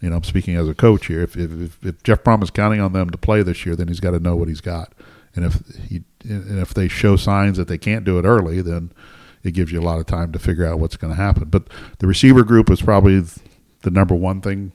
you 0.00 0.10
know, 0.10 0.16
I'm 0.16 0.24
speaking 0.24 0.54
as 0.56 0.68
a 0.68 0.74
coach 0.74 1.06
here. 1.06 1.22
If 1.22 1.36
if, 1.36 1.84
if 1.84 2.02
Jeff 2.04 2.22
Brohm 2.22 2.42
is 2.42 2.50
counting 2.50 2.80
on 2.80 2.92
them 2.92 3.10
to 3.10 3.18
play 3.18 3.42
this 3.42 3.66
year, 3.66 3.74
then 3.74 3.88
he's 3.88 4.00
got 4.00 4.12
to 4.12 4.20
know 4.20 4.36
what 4.36 4.48
he's 4.48 4.60
got. 4.60 4.92
And 5.34 5.44
if 5.44 5.62
he, 5.88 6.02
and 6.22 6.58
if 6.58 6.74
they 6.74 6.88
show 6.88 7.16
signs 7.16 7.56
that 7.58 7.68
they 7.68 7.78
can't 7.78 8.04
do 8.04 8.18
it 8.18 8.24
early, 8.24 8.60
then 8.60 8.92
it 9.42 9.52
gives 9.52 9.72
you 9.72 9.80
a 9.80 9.82
lot 9.82 9.98
of 9.98 10.06
time 10.06 10.32
to 10.32 10.38
figure 10.38 10.66
out 10.66 10.78
what's 10.78 10.96
going 10.96 11.14
to 11.14 11.20
happen. 11.20 11.48
But 11.48 11.64
the 11.98 12.06
receiver 12.06 12.44
group 12.44 12.70
is 12.70 12.82
probably 12.82 13.20
the 13.82 13.90
number 13.90 14.14
one 14.14 14.40
thing. 14.40 14.72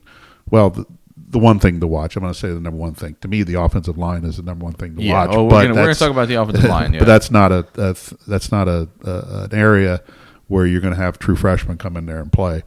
Well, 0.50 0.70
the, 0.70 0.86
the 1.34 1.40
one 1.40 1.60
thing 1.60 1.80
to 1.82 1.88
watch. 1.88 2.16
I'm 2.16 2.22
going 2.22 2.34
to 2.34 2.40
say 2.40 2.48
the 2.50 2.60
number 2.60 2.80
one 2.80 2.94
thing. 2.94 3.18
To 3.22 3.28
me, 3.28 3.44
the 3.44 3.60
offensive 3.60 3.98
line 3.98 4.24
is 4.24 4.38
the 4.38 4.44
number 4.44 4.64
one 4.64 4.74
thing 4.74 4.96
to 4.96 5.04
yeah. 5.04 5.26
watch. 5.26 5.36
Oh, 5.36 5.44
we're 5.44 5.74
going 5.74 5.94
to 5.94 5.96
talk 5.96 6.12
about 6.12 6.30
the 6.30 6.36
offensive 6.36 6.70
line. 6.70 6.84
Yeah. 6.94 7.00
but 7.00 7.06
that's 7.06 7.32
not 7.32 7.52
a, 7.52 7.66
a 7.76 7.96
that's 8.28 8.52
not 8.52 8.68
a, 8.68 8.88
a, 9.04 9.46
an 9.46 9.56
area 9.56 10.04
where 10.48 10.66
you're 10.66 10.82
going 10.82 10.94
to 10.94 11.00
have 11.00 11.18
true 11.18 11.36
freshmen 11.36 11.78
come 11.78 11.98
in 11.98 12.06
there 12.06 12.20
and 12.20 12.32
play 12.32 12.62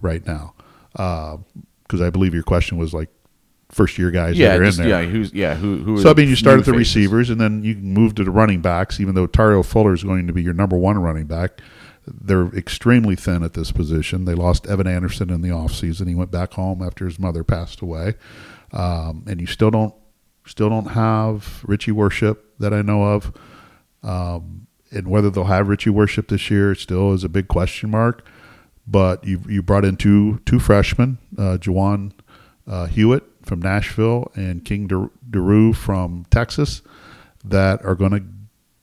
right 0.00 0.24
now. 0.24 0.54
Because 0.92 2.00
uh, 2.00 2.06
I 2.06 2.10
believe 2.10 2.32
your 2.32 2.44
question 2.44 2.78
was 2.78 2.94
like 2.94 3.08
first 3.70 3.98
year 3.98 4.10
guys 4.10 4.38
yeah, 4.38 4.48
that 4.48 4.60
are 4.60 4.64
just, 4.64 4.78
in 4.78 4.88
there. 4.88 5.02
Yeah, 5.02 5.08
who's 5.08 5.32
yeah 5.32 5.54
who 5.54 5.78
who. 5.78 6.00
So 6.00 6.10
I 6.10 6.14
mean, 6.14 6.28
you 6.28 6.36
start 6.36 6.60
at 6.60 6.64
the 6.64 6.72
faces? 6.72 6.94
receivers, 6.94 7.30
and 7.30 7.40
then 7.40 7.64
you 7.64 7.74
move 7.74 8.14
to 8.16 8.24
the 8.24 8.30
running 8.30 8.60
backs. 8.60 9.00
Even 9.00 9.14
though 9.14 9.26
Tario 9.26 9.62
Fuller 9.62 9.94
is 9.94 10.04
going 10.04 10.26
to 10.28 10.32
be 10.32 10.42
your 10.42 10.54
number 10.54 10.76
one 10.76 10.98
running 10.98 11.26
back, 11.26 11.60
they're 12.06 12.48
extremely 12.48 13.14
thin 13.14 13.42
at 13.42 13.54
this 13.54 13.70
position. 13.70 14.24
They 14.24 14.34
lost 14.34 14.66
Evan 14.66 14.86
Anderson 14.86 15.30
in 15.30 15.42
the 15.42 15.50
offseason. 15.50 16.08
He 16.08 16.14
went 16.14 16.30
back 16.30 16.54
home 16.54 16.82
after 16.82 17.04
his 17.04 17.18
mother 17.18 17.44
passed 17.44 17.80
away, 17.80 18.14
um, 18.72 19.24
and 19.26 19.40
you 19.40 19.46
still 19.46 19.70
don't 19.70 19.94
still 20.46 20.68
don't 20.68 20.88
have 20.88 21.62
Richie 21.66 21.92
Worship 21.92 22.58
that 22.58 22.74
I 22.74 22.82
know 22.82 23.04
of. 23.04 23.32
Um, 24.02 24.66
and 24.90 25.08
whether 25.08 25.30
they'll 25.30 25.44
have 25.44 25.68
Richie 25.68 25.90
Worship 25.90 26.28
this 26.28 26.50
year 26.50 26.74
still 26.74 27.12
is 27.12 27.24
a 27.24 27.28
big 27.28 27.48
question 27.48 27.90
mark. 27.90 28.26
But 28.86 29.24
you 29.24 29.40
you 29.48 29.62
brought 29.62 29.84
in 29.84 29.96
two 29.96 30.40
two 30.44 30.58
freshmen, 30.58 31.18
uh, 31.38 31.56
Juwan 31.60 32.12
uh, 32.66 32.86
Hewitt 32.86 33.24
from 33.42 33.60
Nashville 33.60 34.30
and 34.34 34.64
King 34.64 34.88
Doerue 34.88 35.72
from 35.72 36.26
Texas 36.30 36.82
that 37.44 37.84
are 37.84 37.94
going 37.94 38.12
to 38.12 38.24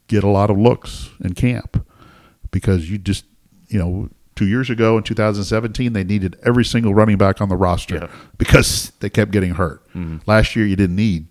get 0.07 0.23
a 0.23 0.29
lot 0.29 0.49
of 0.49 0.57
looks 0.57 1.09
in 1.21 1.33
camp 1.33 1.85
because 2.51 2.89
you 2.89 2.97
just, 2.97 3.25
you 3.67 3.79
know, 3.79 4.09
two 4.35 4.47
years 4.47 4.69
ago 4.69 4.97
in 4.97 5.03
2017, 5.03 5.93
they 5.93 6.03
needed 6.03 6.37
every 6.43 6.63
single 6.63 6.93
running 6.93 7.17
back 7.17 7.41
on 7.41 7.49
the 7.49 7.57
roster 7.57 7.95
yeah. 7.95 8.07
because 8.37 8.91
they 8.99 9.09
kept 9.09 9.31
getting 9.31 9.51
hurt. 9.51 9.85
Mm-hmm. 9.89 10.17
Last 10.25 10.55
year, 10.55 10.65
you 10.65 10.75
didn't 10.75 10.95
need 10.95 11.27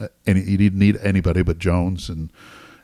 uh, 0.00 0.08
any, 0.26 0.40
you 0.40 0.56
didn't 0.56 0.78
need 0.78 0.96
anybody 0.98 1.42
but 1.42 1.58
Jones 1.58 2.08
and 2.08 2.32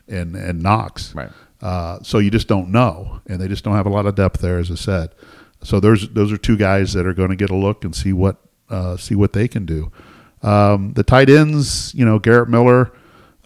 and 0.07 0.35
and 0.35 0.63
Knox. 0.63 1.13
Right. 1.13 1.31
Uh, 1.61 1.99
so 2.03 2.19
you 2.19 2.29
just 2.29 2.47
don't 2.47 2.69
know, 2.69 3.19
and 3.27 3.41
they 3.41 3.47
just 3.47 3.63
don't 3.63 3.75
have 3.75 3.87
a 3.87 3.89
lot 3.89 4.05
of 4.05 4.15
depth 4.15 4.41
there, 4.41 4.59
as 4.59 4.71
I 4.71 4.75
said. 4.75 5.13
So 5.63 5.79
there's 5.79 6.07
those 6.09 6.31
are 6.31 6.37
two 6.37 6.55
guys 6.55 6.93
that 6.93 7.05
are 7.05 7.13
going 7.13 7.29
to 7.29 7.35
get 7.35 7.49
a 7.49 7.55
look 7.55 7.83
and 7.83 7.95
see 7.95 8.13
what 8.13 8.37
uh, 8.69 8.97
see 8.97 9.15
what 9.15 9.33
they 9.33 9.47
can 9.47 9.65
do. 9.65 9.91
Um, 10.43 10.93
the 10.93 11.03
tight 11.03 11.29
ends, 11.29 11.93
you 11.95 12.05
know, 12.05 12.19
Garrett 12.19 12.47
Miller, 12.47 12.91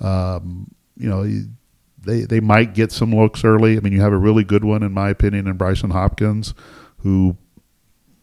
um, 0.01 0.69
you 0.97 1.09
know, 1.09 1.23
they 2.03 2.22
they 2.22 2.39
might 2.39 2.74
get 2.74 2.91
some 2.91 3.15
looks 3.15 3.43
early. 3.43 3.77
I 3.77 3.79
mean, 3.79 3.93
you 3.93 4.01
have 4.01 4.13
a 4.13 4.17
really 4.17 4.43
good 4.43 4.63
one 4.63 4.84
in 4.84 4.91
my 4.91 5.10
opinion 5.10 5.48
in 5.48 5.58
Brycen 5.58 5.91
Hopkins, 5.91 6.53
who, 7.00 7.38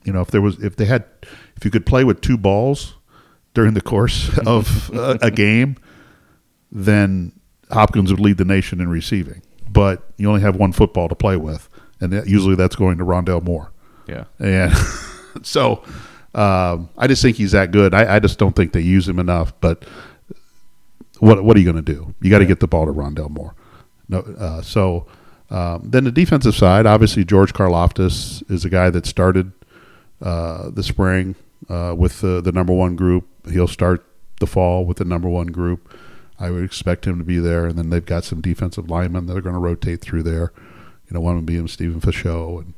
you 0.04 0.12
know, 0.12 0.20
if 0.20 0.30
there 0.30 0.42
was 0.42 0.62
if 0.62 0.76
they 0.76 0.84
had 0.84 1.04
if 1.56 1.64
you 1.64 1.70
could 1.70 1.86
play 1.86 2.04
with 2.04 2.20
two 2.20 2.36
balls 2.36 2.94
during 3.54 3.74
the 3.74 3.80
course 3.80 4.36
of 4.46 4.90
a, 4.92 5.18
a 5.22 5.30
game, 5.30 5.76
then 6.70 7.32
Hopkins 7.70 8.10
would 8.10 8.20
lead 8.20 8.36
the 8.36 8.44
nation 8.44 8.80
in 8.80 8.88
receiving. 8.88 9.42
But 9.70 10.02
you 10.16 10.28
only 10.28 10.40
have 10.40 10.56
one 10.56 10.72
football 10.72 11.08
to 11.08 11.14
play 11.14 11.36
with, 11.36 11.68
and 12.00 12.12
that, 12.12 12.26
usually 12.26 12.56
that's 12.56 12.76
going 12.76 12.98
to 12.98 13.04
Rondale 13.04 13.42
Moore. 13.42 13.72
Yeah, 14.06 14.24
and 14.38 14.72
so 15.42 15.84
um, 16.34 16.88
I 16.96 17.06
just 17.06 17.22
think 17.22 17.36
he's 17.36 17.52
that 17.52 17.70
good. 17.70 17.94
I, 17.94 18.16
I, 18.16 18.18
just 18.18 18.38
don't 18.38 18.56
think 18.56 18.72
they 18.72 18.80
use 18.80 19.06
him 19.08 19.18
enough. 19.18 19.52
But 19.60 19.84
what 21.18 21.44
what 21.44 21.56
are 21.56 21.60
you 21.60 21.70
going 21.70 21.84
to 21.84 21.92
do? 21.94 22.14
You 22.20 22.30
got 22.30 22.38
to 22.38 22.44
yeah. 22.44 22.48
get 22.48 22.60
the 22.60 22.66
ball 22.66 22.86
to 22.86 22.92
Rondale 22.92 23.30
Moore. 23.30 23.54
No, 24.08 24.20
uh, 24.20 24.62
so 24.62 25.06
um, 25.50 25.82
then 25.84 26.04
the 26.04 26.12
defensive 26.12 26.54
side, 26.54 26.86
obviously 26.86 27.24
George 27.24 27.52
Karlaftis 27.52 28.48
is 28.50 28.64
a 28.64 28.70
guy 28.70 28.90
that 28.90 29.06
started 29.06 29.52
uh, 30.20 30.70
the 30.70 30.82
spring 30.82 31.34
uh, 31.68 31.94
with 31.96 32.20
the, 32.20 32.40
the 32.40 32.52
number 32.52 32.72
one 32.72 32.96
group. 32.96 33.26
He'll 33.50 33.68
start 33.68 34.04
the 34.40 34.46
fall 34.46 34.84
with 34.84 34.98
the 34.98 35.04
number 35.04 35.28
one 35.28 35.48
group. 35.48 35.92
I 36.38 36.50
would 36.50 36.64
expect 36.64 37.06
him 37.06 37.18
to 37.18 37.24
be 37.24 37.38
there, 37.38 37.66
and 37.66 37.76
then 37.76 37.90
they've 37.90 38.04
got 38.04 38.24
some 38.24 38.40
defensive 38.40 38.88
linemen 38.88 39.26
that 39.26 39.36
are 39.36 39.40
going 39.40 39.54
to 39.54 39.60
rotate 39.60 40.00
through 40.00 40.22
there. 40.22 40.52
You 41.08 41.14
know, 41.14 41.20
one 41.20 41.36
them 41.36 41.44
being 41.44 41.66
Stephen 41.68 42.00
Fischel 42.00 42.60
and 42.60 42.74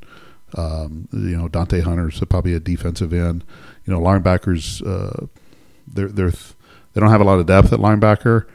um, 0.57 1.07
you 1.11 1.37
know, 1.37 1.47
Dante 1.47 1.81
Hunter's 1.81 2.19
probably 2.29 2.53
a 2.53 2.59
defensive 2.59 3.13
end. 3.13 3.43
You 3.85 3.93
know, 3.93 3.99
linebackers, 3.99 4.85
uh, 4.85 5.27
they're, 5.87 6.09
they're, 6.09 6.31
they 6.31 6.99
don't 6.99 7.09
have 7.09 7.21
a 7.21 7.25
lot 7.25 7.39
of 7.39 7.45
depth 7.45 7.71
at 7.71 7.79
linebacker, 7.79 8.45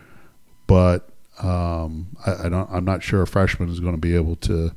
but 0.66 1.08
um, 1.42 2.08
I, 2.24 2.46
I, 2.46 2.48
don't, 2.48 2.70
I'm 2.70 2.84
not 2.84 3.02
sure 3.02 3.22
a 3.22 3.26
freshman 3.26 3.68
is 3.68 3.80
going 3.80 3.94
to 3.94 4.00
be 4.00 4.14
able 4.14 4.36
to 4.36 4.72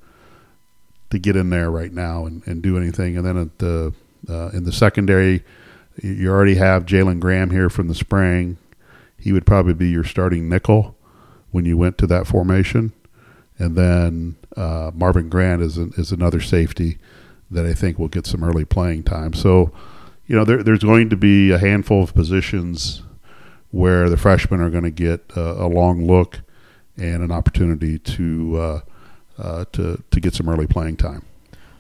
to 1.10 1.18
get 1.18 1.36
in 1.36 1.50
there 1.50 1.72
right 1.72 1.92
now 1.92 2.25
and, 2.25 2.46
and 2.46 2.62
do 2.62 2.78
anything. 2.78 3.18
And 3.18 3.25
then 3.25 3.38
at 3.38 3.58
the 3.58 3.94
uh, 4.28 4.50
in 4.50 4.63
the 4.63 4.72
secondary, 4.72 5.44
you 6.01 6.30
already 6.30 6.56
have 6.56 6.86
Jalen 6.86 7.20
Graham 7.20 7.50
here 7.50 7.70
from 7.70 7.88
the 7.88 7.96
spring. 7.96 8.58
He 9.18 9.32
would 9.32 9.46
probably 9.46 9.74
be 9.74 9.89
your 9.89 10.04
starting 10.04 10.48
nickel 10.50 10.96
when 11.51 11.66
you 11.66 11.78
went 11.78 11.98
to 12.00 12.08
that 12.08 12.28
formation. 12.28 12.94
And 13.58 13.75
then 13.75 14.36
uh, 14.56 14.92
Marvin 14.94 15.30
Grant 15.30 15.62
is 15.62 15.78
an, 15.78 15.94
is 15.98 16.12
another 16.12 16.42
safety 16.42 16.98
that 17.51 17.66
I 17.66 17.74
think 17.74 17.98
will 17.98 18.08
get 18.08 18.28
some 18.28 18.44
early 18.44 18.66
playing 18.66 19.04
time. 19.04 19.34
So, 19.34 19.72
you 20.28 20.36
know, 20.36 20.46
there, 20.46 20.63
there's 20.63 20.84
going 20.84 21.10
to 21.10 21.18
be 21.18 21.51
a 21.51 21.58
handful 21.58 22.04
of 22.04 22.13
positions 22.13 23.01
where 23.72 24.10
the 24.10 24.18
freshmen 24.18 24.62
are 24.62 24.70
going 24.70 24.84
to 24.84 24.92
get 24.92 25.32
a 25.36 25.68
long 25.68 26.06
look 26.06 26.42
and 27.00 27.24
an 27.24 27.32
opportunity 27.32 27.98
to 27.98 28.58
uh, 28.58 28.82
uh, 29.38 29.65
to 29.74 30.03
to 30.12 30.20
get 30.20 30.34
some 30.34 30.50
early 30.50 30.68
playing 30.68 30.98
time. 30.98 31.24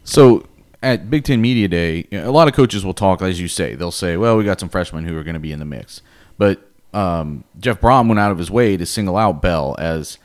So 0.03 0.45
at 0.81 1.09
Big 1.09 1.23
Ten 1.23 1.41
Media 1.41 1.67
Day, 1.67 2.07
a 2.11 2.31
lot 2.31 2.47
of 2.47 2.53
coaches 2.53 2.85
will 2.85 2.93
talk, 2.93 3.21
as 3.21 3.39
you 3.39 3.47
say. 3.47 3.75
They'll 3.75 3.91
say, 3.91 4.17
"Well, 4.17 4.37
we 4.37 4.43
got 4.43 4.59
some 4.59 4.69
freshmen 4.69 5.05
who 5.05 5.17
are 5.17 5.23
going 5.23 5.33
to 5.35 5.39
be 5.39 5.51
in 5.51 5.59
the 5.59 5.65
mix," 5.65 6.01
but 6.37 6.61
um, 6.93 7.43
Jeff 7.59 7.79
Brohm 7.79 8.07
went 8.07 8.19
out 8.19 8.31
of 8.31 8.37
his 8.37 8.49
way 8.49 8.77
to 8.77 8.85
single 8.85 9.17
out 9.17 9.41
Bell 9.41 9.75
as 9.77 10.17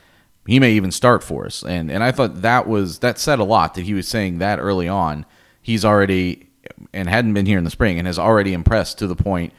he 0.46 0.60
may 0.60 0.72
even 0.72 0.90
start 0.90 1.22
for 1.22 1.46
us, 1.46 1.62
and 1.62 1.90
and 1.90 2.02
I 2.02 2.12
thought 2.12 2.42
that 2.42 2.66
was 2.66 3.00
that 3.00 3.18
said 3.18 3.38
a 3.38 3.44
lot 3.44 3.74
that 3.74 3.82
he 3.82 3.94
was 3.94 4.08
saying 4.08 4.38
that 4.38 4.58
early 4.58 4.88
on. 4.88 5.26
He's 5.60 5.84
already 5.84 6.48
and 6.92 7.08
hadn't 7.08 7.34
been 7.34 7.46
here 7.46 7.58
in 7.58 7.64
the 7.64 7.70
spring 7.70 7.98
and 7.98 8.06
has 8.06 8.18
already 8.18 8.52
impressed 8.52 8.98
to 8.98 9.06
the 9.06 9.16
point 9.16 9.52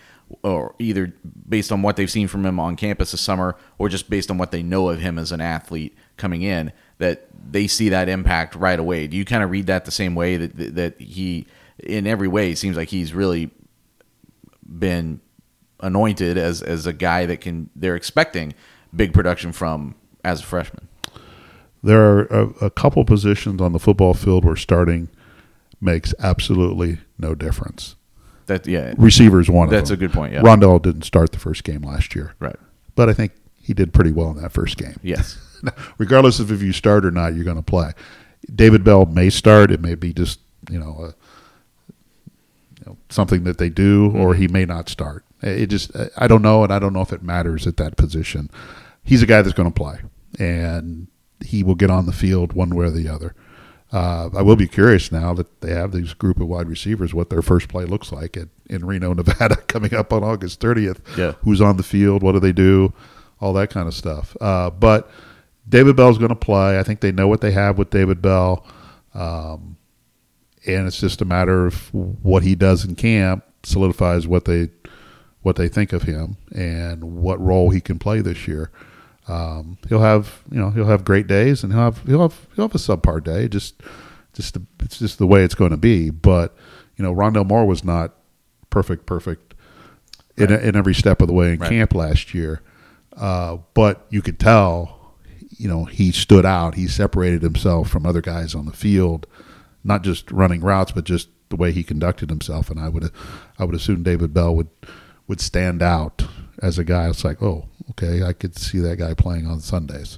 or 0.44 0.76
either 0.80 1.14
based 1.48 1.72
on 1.72 1.82
what 1.82 1.96
they've 1.96 2.12
seen 2.12 2.28
from 2.28 2.46
him 2.46 2.60
on 2.60 2.76
campus 2.76 3.12
this 3.12 3.22
summer 3.22 3.56
or 3.78 3.90
just 3.90 4.10
based 4.10 4.30
on 4.32 4.38
what 4.38 4.52
they 4.52 4.64
know 4.64 4.90
of 4.90 5.00
him 5.00 5.18
as 5.18 5.32
an 5.32 5.42
athlete 5.42 5.96
coming 6.18 6.42
in 6.42 6.72
that 6.98 7.28
they 7.52 7.68
see 7.68 7.90
that 7.90 8.10
impact 8.10 8.56
right 8.56 8.80
away. 8.80 9.08
Do 9.08 9.18
you 9.18 9.26
kind 9.26 9.44
of 9.44 9.52
read 9.52 9.68
that 9.68 9.86
the 9.86 9.92
same 9.92 10.16
way 10.16 10.38
that 10.38 10.76
that 10.76 11.00
he 11.00 11.46
in 11.80 12.08
every 12.08 12.28
way 12.28 12.56
seems 12.56 12.78
like 12.78 12.90
he's 12.90 13.14
really 13.14 13.52
been 14.68 15.20
anointed 15.82 16.38
as 16.38 16.62
as 16.62 16.88
a 16.88 16.94
guy 16.94 17.26
that 17.26 17.42
can 17.42 17.70
they're 17.76 17.96
expecting 17.96 18.54
big 18.96 19.14
production 19.14 19.52
from 19.52 19.96
as 20.24 20.42
a 20.42 20.44
freshman. 20.44 20.88
There 21.84 22.02
are 22.02 22.22
a, 22.26 22.66
a 22.66 22.70
couple 22.72 23.06
positions 23.06 23.62
on 23.62 23.72
the 23.72 23.80
football 23.80 24.14
field 24.14 24.44
where 24.44 24.56
starting 24.56 25.10
makes 25.80 26.14
absolutely 26.20 27.00
no 27.18 27.36
difference. 27.36 27.96
That 28.48 28.68
yeah, 28.68 28.94
receivers 28.98 29.50
one. 29.50 29.70
That's 29.70 29.90
a 29.90 29.98
good 29.98 30.14
point. 30.14 30.34
Yeah, 30.34 30.42
Rondale 30.42 30.82
didn't 30.82 31.04
start 31.04 31.32
the 31.32 31.40
first 31.40 31.64
game 31.64 31.82
last 31.82 32.16
year, 32.16 32.34
right? 32.40 32.58
But 32.96 33.10
I 33.10 33.14
think 33.14 33.32
he 33.62 33.74
did 33.74 33.94
pretty 33.94 34.12
well 34.12 34.30
in 34.30 34.42
that 34.42 34.52
first 34.52 34.78
game. 34.78 34.96
Yes. 35.02 35.38
Regardless 35.98 36.40
of 36.40 36.52
if 36.52 36.62
you 36.62 36.72
start 36.72 37.06
or 37.06 37.12
not, 37.12 37.34
you're 37.34 37.44
going 37.44 37.58
to 37.58 37.64
play. 37.64 37.92
David 38.54 38.84
Bell 38.84 39.06
may 39.06 39.32
start. 39.32 39.72
It 39.72 39.82
may 39.82 39.96
be 39.96 40.14
just 40.14 40.40
you 40.70 40.80
know, 40.80 40.96
a, 41.00 41.08
you 42.80 42.86
know 42.86 42.98
something 43.10 43.44
that 43.44 43.58
they 43.58 43.70
do, 43.70 44.10
mm-hmm. 44.10 44.20
or 44.20 44.36
he 44.36 44.48
may 44.48 44.66
not 44.66 44.90
start. 44.90 45.24
It 45.42 45.68
just 45.68 45.92
I 46.18 46.28
don't 46.28 46.42
know, 46.42 46.64
and 46.64 46.74
I 46.74 46.80
don't 46.80 46.94
know 46.94 47.02
if 47.02 47.14
it 47.14 47.24
matters 47.24 47.68
at 47.68 47.78
that 47.78 47.98
position. 47.98 48.50
He's 49.04 49.22
a 49.22 49.28
guy 49.28 49.42
that's 49.42 49.56
going 49.56 49.72
to 49.72 49.76
play, 49.76 50.00
and 50.40 51.08
he 51.44 51.64
will 51.64 51.76
get 51.76 51.92
on 51.92 52.06
the 52.06 52.14
field 52.14 52.54
one 52.54 52.74
way 52.76 52.86
or 52.86 52.92
the 52.92 53.08
other. 53.08 53.36
Uh, 53.92 54.30
I 54.36 54.42
will 54.42 54.56
be 54.56 54.68
curious 54.68 55.12
now 55.12 55.34
that 55.36 55.62
they 55.62 55.72
have 55.72 55.92
this 55.92 56.14
group 56.14 56.40
of 56.40 56.48
wide 56.48 56.68
receivers 56.68 57.14
what 57.14 57.30
their 57.30 57.42
first 57.42 57.70
play 57.70 57.86
looks 57.86 58.12
like 58.12 58.36
at, 58.36 58.50
in 58.70 58.86
Reno, 58.86 59.14
Nevada, 59.16 59.58
coming 59.68 59.94
up 59.94 60.12
on 60.12 60.24
August 60.24 60.60
30th. 60.60 61.00
Yeah. 61.18 61.34
Who's 61.44 61.62
on 61.62 61.78
the 61.78 61.84
field? 61.84 62.24
What 62.24 62.34
do 62.34 62.40
they 62.40 62.52
do? 62.52 62.94
All 63.40 63.54
that 63.54 63.70
kind 63.70 63.88
of 63.88 63.94
stuff. 63.94 64.36
Uh, 64.42 64.70
but 64.70 65.10
David 65.68 65.96
Bell's 65.96 66.18
going 66.18 66.30
to 66.30 66.36
play. 66.36 66.80
I 66.80 66.84
think 66.84 67.00
they 67.00 67.12
know 67.12 67.28
what 67.28 67.42
they 67.42 67.52
have 67.52 67.78
with 67.78 67.90
David 67.90 68.22
Bell. 68.22 68.66
Um, 69.14 69.78
and 70.66 70.88
it's 70.88 71.00
just 71.00 71.22
a 71.22 71.26
matter 71.26 71.66
of 71.66 71.94
what 71.94 72.44
he 72.44 72.56
does 72.56 72.86
in 72.86 72.96
camp 72.96 73.44
solidifies 73.64 74.28
what 74.28 74.46
they 74.46 74.70
what 75.42 75.58
they 75.58 75.68
think 75.68 75.94
of 75.94 76.04
him 76.04 76.38
and 76.56 77.04
what 77.22 77.40
role 77.40 77.70
he 77.70 77.80
can 77.80 78.00
play 78.00 78.20
this 78.20 78.48
year. 78.48 78.72
Um, 79.28 79.78
he'll 79.90 80.02
have 80.02 80.44
you 80.52 80.60
know 80.60 80.70
he'll 80.70 80.86
have 80.86 81.04
great 81.04 81.28
days 81.28 81.64
and 81.64 81.74
he'll 81.74 81.82
have 81.82 82.04
he'll 82.04 82.22
have 82.22 82.48
he'll 82.56 82.68
have 82.68 82.76
a 82.76 82.80
subpar 82.80 83.24
day. 83.24 83.48
Just 83.48 83.82
just 84.34 84.54
the, 84.54 84.66
it's 84.82 85.00
just 85.00 85.18
the 85.18 85.28
way 85.28 85.44
it's 85.44 85.56
going 85.56 85.72
to 85.72 85.78
be. 85.78 86.10
But 86.10 86.56
you 86.96 87.04
know 87.04 87.14
Rondale 87.14 87.48
Moore 87.48 87.66
was 87.66 87.84
not 87.84 88.14
perfect, 88.70 89.06
perfect 89.06 89.54
right. 90.38 90.52
in 90.52 90.60
in 90.60 90.76
every 90.76 90.94
step 90.94 91.22
of 91.22 91.28
the 91.28 91.34
way 91.34 91.54
in 91.54 91.60
right. 91.60 91.70
camp 91.70 91.96
last 91.96 92.34
year. 92.34 92.62
Uh, 93.16 93.58
but 93.74 94.06
you 94.10 94.22
could 94.22 94.40
tell, 94.40 95.16
you 95.50 95.70
know, 95.70 95.86
he 95.86 96.12
stood 96.12 96.46
out. 96.46 96.76
He 96.76 96.88
separated 96.88 97.42
himself 97.42 97.90
from 97.90 98.06
other 98.06 98.22
guys 98.22 98.54
on 98.54 98.66
the 98.66 98.74
field, 98.74 99.26
not 99.84 100.04
just 100.04 100.30
running 100.32 100.62
routes, 100.62 100.92
but 100.92 101.06
just 101.06 101.30
the 101.50 101.56
way 101.56 101.72
he 101.72 101.84
conducted 101.84 102.30
himself. 102.30 102.70
And 102.70 102.80
I 102.80 102.90
would 102.90 103.12
I 103.58 103.64
would 103.64 103.76
assume 103.76 104.04
David 104.04 104.34
Bell 104.34 104.56
would 104.56 104.70
would 105.28 105.42
stand 105.42 105.82
out 105.82 106.26
as 106.66 106.80
a 106.80 106.84
guy. 106.84 107.08
It's 107.10 107.24
like, 107.24 107.42
oh, 107.42 107.66
okay, 107.92 108.24
I 108.24 108.34
could 108.34 108.58
see 108.58 108.80
that 108.80 108.98
guy 108.98 109.14
playing 109.14 109.48
on 109.48 109.60
Sundays. 109.60 110.18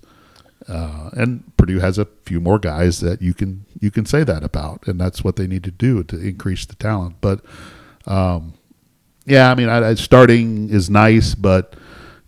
Uh, 0.67 1.09
and 1.13 1.55
Purdue 1.57 1.79
has 1.79 1.97
a 1.97 2.07
few 2.25 2.39
more 2.39 2.59
guys 2.59 2.99
that 3.01 3.21
you 3.21 3.33
can 3.33 3.65
you 3.79 3.91
can 3.91 4.05
say 4.05 4.23
that 4.23 4.43
about, 4.43 4.87
and 4.87 4.99
that's 4.99 5.23
what 5.23 5.35
they 5.35 5.47
need 5.47 5.63
to 5.63 5.71
do 5.71 6.03
to 6.03 6.19
increase 6.19 6.65
the 6.65 6.75
talent. 6.75 7.17
But 7.21 7.41
um, 8.05 8.53
yeah, 9.25 9.51
I 9.51 9.55
mean, 9.55 9.69
I, 9.69 9.89
I, 9.89 9.93
starting 9.95 10.69
is 10.69 10.89
nice, 10.89 11.35
but 11.35 11.75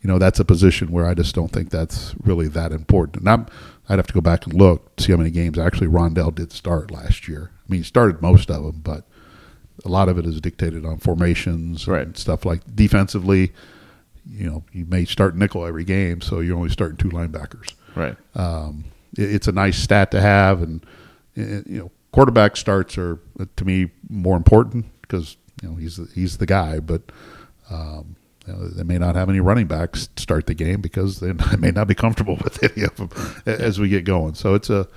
you 0.01 0.07
know 0.07 0.19
that's 0.19 0.39
a 0.39 0.45
position 0.45 0.91
where 0.91 1.05
I 1.05 1.13
just 1.13 1.35
don't 1.35 1.51
think 1.51 1.69
that's 1.69 2.15
really 2.23 2.47
that 2.49 2.71
important. 2.71 3.17
And 3.17 3.29
I'm, 3.29 3.47
I'd 3.89 3.99
have 3.99 4.07
to 4.07 4.13
go 4.13 4.21
back 4.21 4.45
and 4.45 4.53
look 4.53 4.99
see 4.99 5.11
how 5.11 5.17
many 5.17 5.31
games 5.31 5.57
actually 5.57 5.87
Rondale 5.87 6.33
did 6.33 6.53
start 6.53 6.91
last 6.91 7.27
year. 7.27 7.51
I 7.67 7.71
mean, 7.71 7.81
he 7.81 7.85
started 7.85 8.21
most 8.21 8.49
of 8.49 8.63
them, 8.63 8.79
but 8.81 9.05
a 9.83 9.89
lot 9.89 10.07
of 10.07 10.17
it 10.17 10.25
is 10.25 10.39
dictated 10.39 10.85
on 10.85 10.97
formations 10.97 11.87
right. 11.87 12.05
and 12.05 12.17
stuff 12.17 12.45
like 12.45 12.61
defensively 12.73 13.51
you 14.31 14.49
know 14.49 14.63
you 14.71 14.85
may 14.85 15.05
start 15.05 15.35
nickel 15.35 15.65
every 15.65 15.83
game, 15.83 16.21
so 16.21 16.39
you're 16.39 16.57
only 16.57 16.69
starting 16.69 16.97
two 16.97 17.09
linebackers. 17.09 17.73
Right. 17.95 18.15
Um, 18.35 18.85
it, 19.17 19.33
it's 19.33 19.47
a 19.47 19.51
nice 19.51 19.77
stat 19.77 20.11
to 20.11 20.21
have, 20.21 20.61
and, 20.61 20.85
and 21.35 21.65
you 21.67 21.79
know 21.79 21.91
quarterback 22.11 22.57
starts 22.57 22.97
are 22.97 23.19
to 23.55 23.65
me 23.65 23.91
more 24.09 24.37
important 24.37 24.85
because 25.01 25.37
you 25.61 25.69
know 25.69 25.75
he's 25.75 25.97
the, 25.97 26.09
he's 26.13 26.37
the 26.37 26.45
guy, 26.45 26.79
but. 26.79 27.01
Um, 27.69 28.15
you 28.47 28.55
know, 28.55 28.67
they 28.67 28.83
may 28.83 28.97
not 28.97 29.15
have 29.15 29.29
any 29.29 29.41
running 29.41 29.67
backs 29.67 30.09
start 30.15 30.47
the 30.47 30.55
game 30.55 30.81
because 30.81 31.19
they 31.19 31.33
may 31.57 31.69
not 31.69 31.87
be 31.87 31.93
comfortable 31.93 32.35
with 32.43 32.63
any 32.77 32.83
of 32.83 32.95
them 32.95 33.11
as 33.45 33.79
we 33.79 33.89
get 33.89 34.05
going. 34.05 34.33
So 34.33 34.55
it's 34.55 34.71
a, 34.71 34.87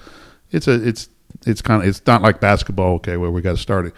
it's 0.51 0.69
a, 0.69 0.89
it's 0.89 1.11
it's 1.45 1.61
kind 1.61 1.83
of 1.83 1.89
it's 1.89 2.01
not 2.07 2.23
like 2.23 2.41
basketball, 2.41 2.95
okay, 2.95 3.19
where 3.19 3.31
we 3.31 3.43
got 3.43 3.53
to 3.53 3.59
start 3.59 3.85
it 3.87 3.95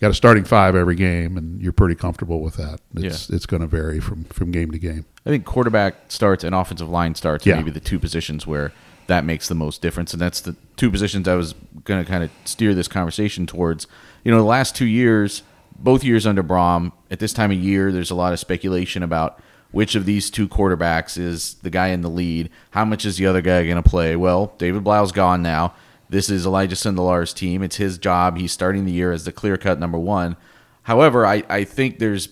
got 0.00 0.10
a 0.10 0.14
starting 0.14 0.44
five 0.44 0.74
every 0.74 0.94
game, 0.94 1.36
and 1.36 1.60
you're 1.60 1.72
pretty 1.72 1.94
comfortable 1.94 2.40
with 2.40 2.54
that. 2.56 2.80
It's 2.94 3.28
yeah. 3.28 3.36
it's 3.36 3.46
going 3.46 3.62
to 3.62 3.66
vary 3.66 4.00
from 4.00 4.24
from 4.24 4.50
game 4.50 4.70
to 4.70 4.78
game. 4.78 5.04
I 5.26 5.30
think 5.30 5.44
quarterback 5.44 5.94
starts 6.08 6.44
and 6.44 6.54
offensive 6.54 6.88
line 6.88 7.14
starts 7.14 7.44
yeah. 7.44 7.56
maybe 7.56 7.70
the 7.70 7.80
two 7.80 7.98
positions 7.98 8.46
where 8.46 8.72
that 9.06 9.24
makes 9.24 9.48
the 9.48 9.54
most 9.54 9.82
difference, 9.82 10.12
and 10.12 10.20
that's 10.20 10.40
the 10.40 10.56
two 10.76 10.90
positions 10.90 11.26
I 11.26 11.34
was 11.34 11.54
going 11.84 12.04
to 12.04 12.10
kind 12.10 12.22
of 12.22 12.30
steer 12.44 12.74
this 12.74 12.88
conversation 12.88 13.46
towards. 13.46 13.86
You 14.24 14.30
know, 14.30 14.38
the 14.38 14.44
last 14.44 14.76
two 14.76 14.86
years, 14.86 15.42
both 15.78 16.04
years 16.04 16.26
under 16.26 16.42
Brohm, 16.42 16.92
at 17.10 17.18
this 17.18 17.32
time 17.32 17.50
of 17.50 17.58
year, 17.58 17.90
there's 17.90 18.10
a 18.10 18.14
lot 18.14 18.32
of 18.32 18.38
speculation 18.38 19.02
about 19.02 19.40
which 19.70 19.94
of 19.94 20.06
these 20.06 20.30
two 20.30 20.48
quarterbacks 20.48 21.18
is 21.18 21.54
the 21.56 21.70
guy 21.70 21.88
in 21.88 22.02
the 22.02 22.10
lead. 22.10 22.50
How 22.70 22.84
much 22.84 23.04
is 23.04 23.16
the 23.16 23.26
other 23.26 23.42
guy 23.42 23.64
going 23.64 23.82
to 23.82 23.88
play? 23.88 24.16
Well, 24.16 24.54
David 24.58 24.84
Blough's 24.84 25.12
gone 25.12 25.42
now. 25.42 25.74
This 26.10 26.30
is 26.30 26.46
Elijah 26.46 26.76
Sindelar's 26.76 27.34
team. 27.34 27.62
It's 27.62 27.76
his 27.76 27.98
job. 27.98 28.38
He's 28.38 28.52
starting 28.52 28.84
the 28.84 28.92
year 28.92 29.12
as 29.12 29.24
the 29.24 29.32
clear 29.32 29.56
cut 29.56 29.78
number 29.78 29.98
one. 29.98 30.36
However, 30.84 31.26
I, 31.26 31.42
I 31.48 31.64
think 31.64 31.98
there's 31.98 32.30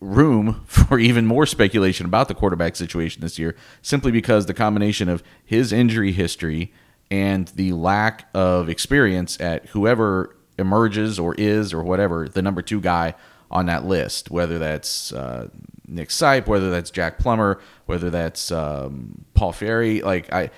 room 0.00 0.62
for 0.66 0.98
even 0.98 1.26
more 1.26 1.46
speculation 1.46 2.06
about 2.06 2.28
the 2.28 2.34
quarterback 2.34 2.76
situation 2.76 3.22
this 3.22 3.38
year, 3.38 3.54
simply 3.82 4.10
because 4.10 4.46
the 4.46 4.54
combination 4.54 5.08
of 5.08 5.22
his 5.44 5.72
injury 5.72 6.12
history 6.12 6.72
and 7.10 7.48
the 7.48 7.72
lack 7.72 8.28
of 8.34 8.68
experience 8.68 9.40
at 9.40 9.66
whoever 9.66 10.36
emerges 10.58 11.18
or 11.18 11.34
is 11.36 11.72
or 11.72 11.82
whatever 11.82 12.28
the 12.28 12.42
number 12.42 12.60
two 12.60 12.80
guy 12.80 13.14
on 13.50 13.66
that 13.66 13.84
list, 13.84 14.30
whether 14.30 14.58
that's 14.58 15.12
uh, 15.12 15.48
Nick 15.86 16.10
Sipe, 16.10 16.46
whether 16.46 16.70
that's 16.70 16.90
Jack 16.90 17.18
Plummer, 17.18 17.60
whether 17.86 18.10
that's 18.10 18.50
um, 18.52 19.24
Paul 19.34 19.52
Ferry. 19.52 20.02
Like 20.02 20.30
I, 20.32 20.50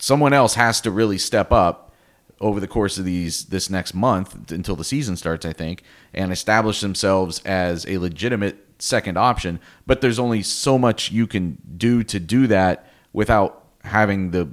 someone 0.00 0.32
else 0.32 0.54
has 0.54 0.80
to 0.80 0.90
really 0.90 1.18
step 1.18 1.52
up 1.52 1.92
over 2.40 2.58
the 2.58 2.66
course 2.66 2.98
of 2.98 3.04
these 3.04 3.44
this 3.46 3.68
next 3.68 3.94
month 3.94 4.50
until 4.50 4.74
the 4.74 4.84
season 4.84 5.16
starts, 5.16 5.44
I 5.44 5.52
think, 5.52 5.82
and 6.12 6.32
establish 6.32 6.80
themselves 6.80 7.40
as 7.44 7.86
a 7.86 7.98
legitimate 7.98 8.66
second 8.78 9.18
option. 9.18 9.60
But 9.86 10.00
there's 10.00 10.18
only 10.18 10.42
so 10.42 10.78
much 10.78 11.12
you 11.12 11.26
can 11.26 11.58
do 11.76 12.02
to 12.04 12.18
do 12.18 12.46
that 12.46 12.90
without 13.12 13.66
having 13.84 14.30
the 14.30 14.48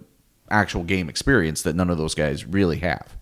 actual 0.50 0.84
game 0.84 1.10
experience 1.10 1.62
that 1.64 1.76
none 1.76 1.90
of 1.90 1.98
those 1.98 2.14
guys 2.14 2.46
really 2.46 2.78
have. 2.78 3.18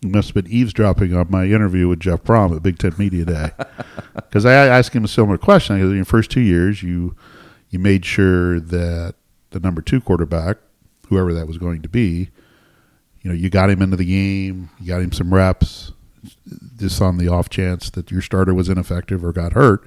You 0.00 0.08
must 0.08 0.28
have 0.28 0.44
been 0.44 0.52
eavesdropping 0.52 1.14
on 1.14 1.28
my 1.30 1.44
interview 1.44 1.86
with 1.86 2.00
Jeff 2.00 2.24
Brohm 2.24 2.56
at 2.56 2.62
Big 2.62 2.78
Ten 2.78 2.94
Media 2.98 3.24
Day, 3.24 3.50
because 4.14 4.44
I 4.44 4.52
asked 4.52 4.94
him 4.94 5.04
a 5.04 5.08
similar 5.08 5.38
question. 5.38 5.76
Because 5.76 5.90
in 5.90 5.96
your 5.96 6.04
first 6.04 6.30
two 6.30 6.40
years, 6.40 6.82
you 6.82 7.14
you 7.70 7.78
made 7.78 8.04
sure 8.04 8.58
that 8.58 9.14
the 9.50 9.60
number 9.60 9.80
two 9.80 10.00
quarterback 10.00 10.56
whoever 11.12 11.34
that 11.34 11.46
was 11.46 11.58
going 11.58 11.82
to 11.82 11.88
be, 11.90 12.30
you 13.20 13.30
know, 13.30 13.34
you 13.34 13.50
got 13.50 13.68
him 13.68 13.82
into 13.82 13.96
the 13.96 14.04
game, 14.04 14.70
you 14.80 14.88
got 14.88 15.02
him 15.02 15.12
some 15.12 15.32
reps, 15.32 15.92
just 16.78 17.02
on 17.02 17.18
the 17.18 17.28
off 17.28 17.50
chance 17.50 17.90
that 17.90 18.10
your 18.10 18.22
starter 18.22 18.54
was 18.54 18.68
ineffective 18.70 19.22
or 19.22 19.32
got 19.32 19.52
hurt, 19.52 19.86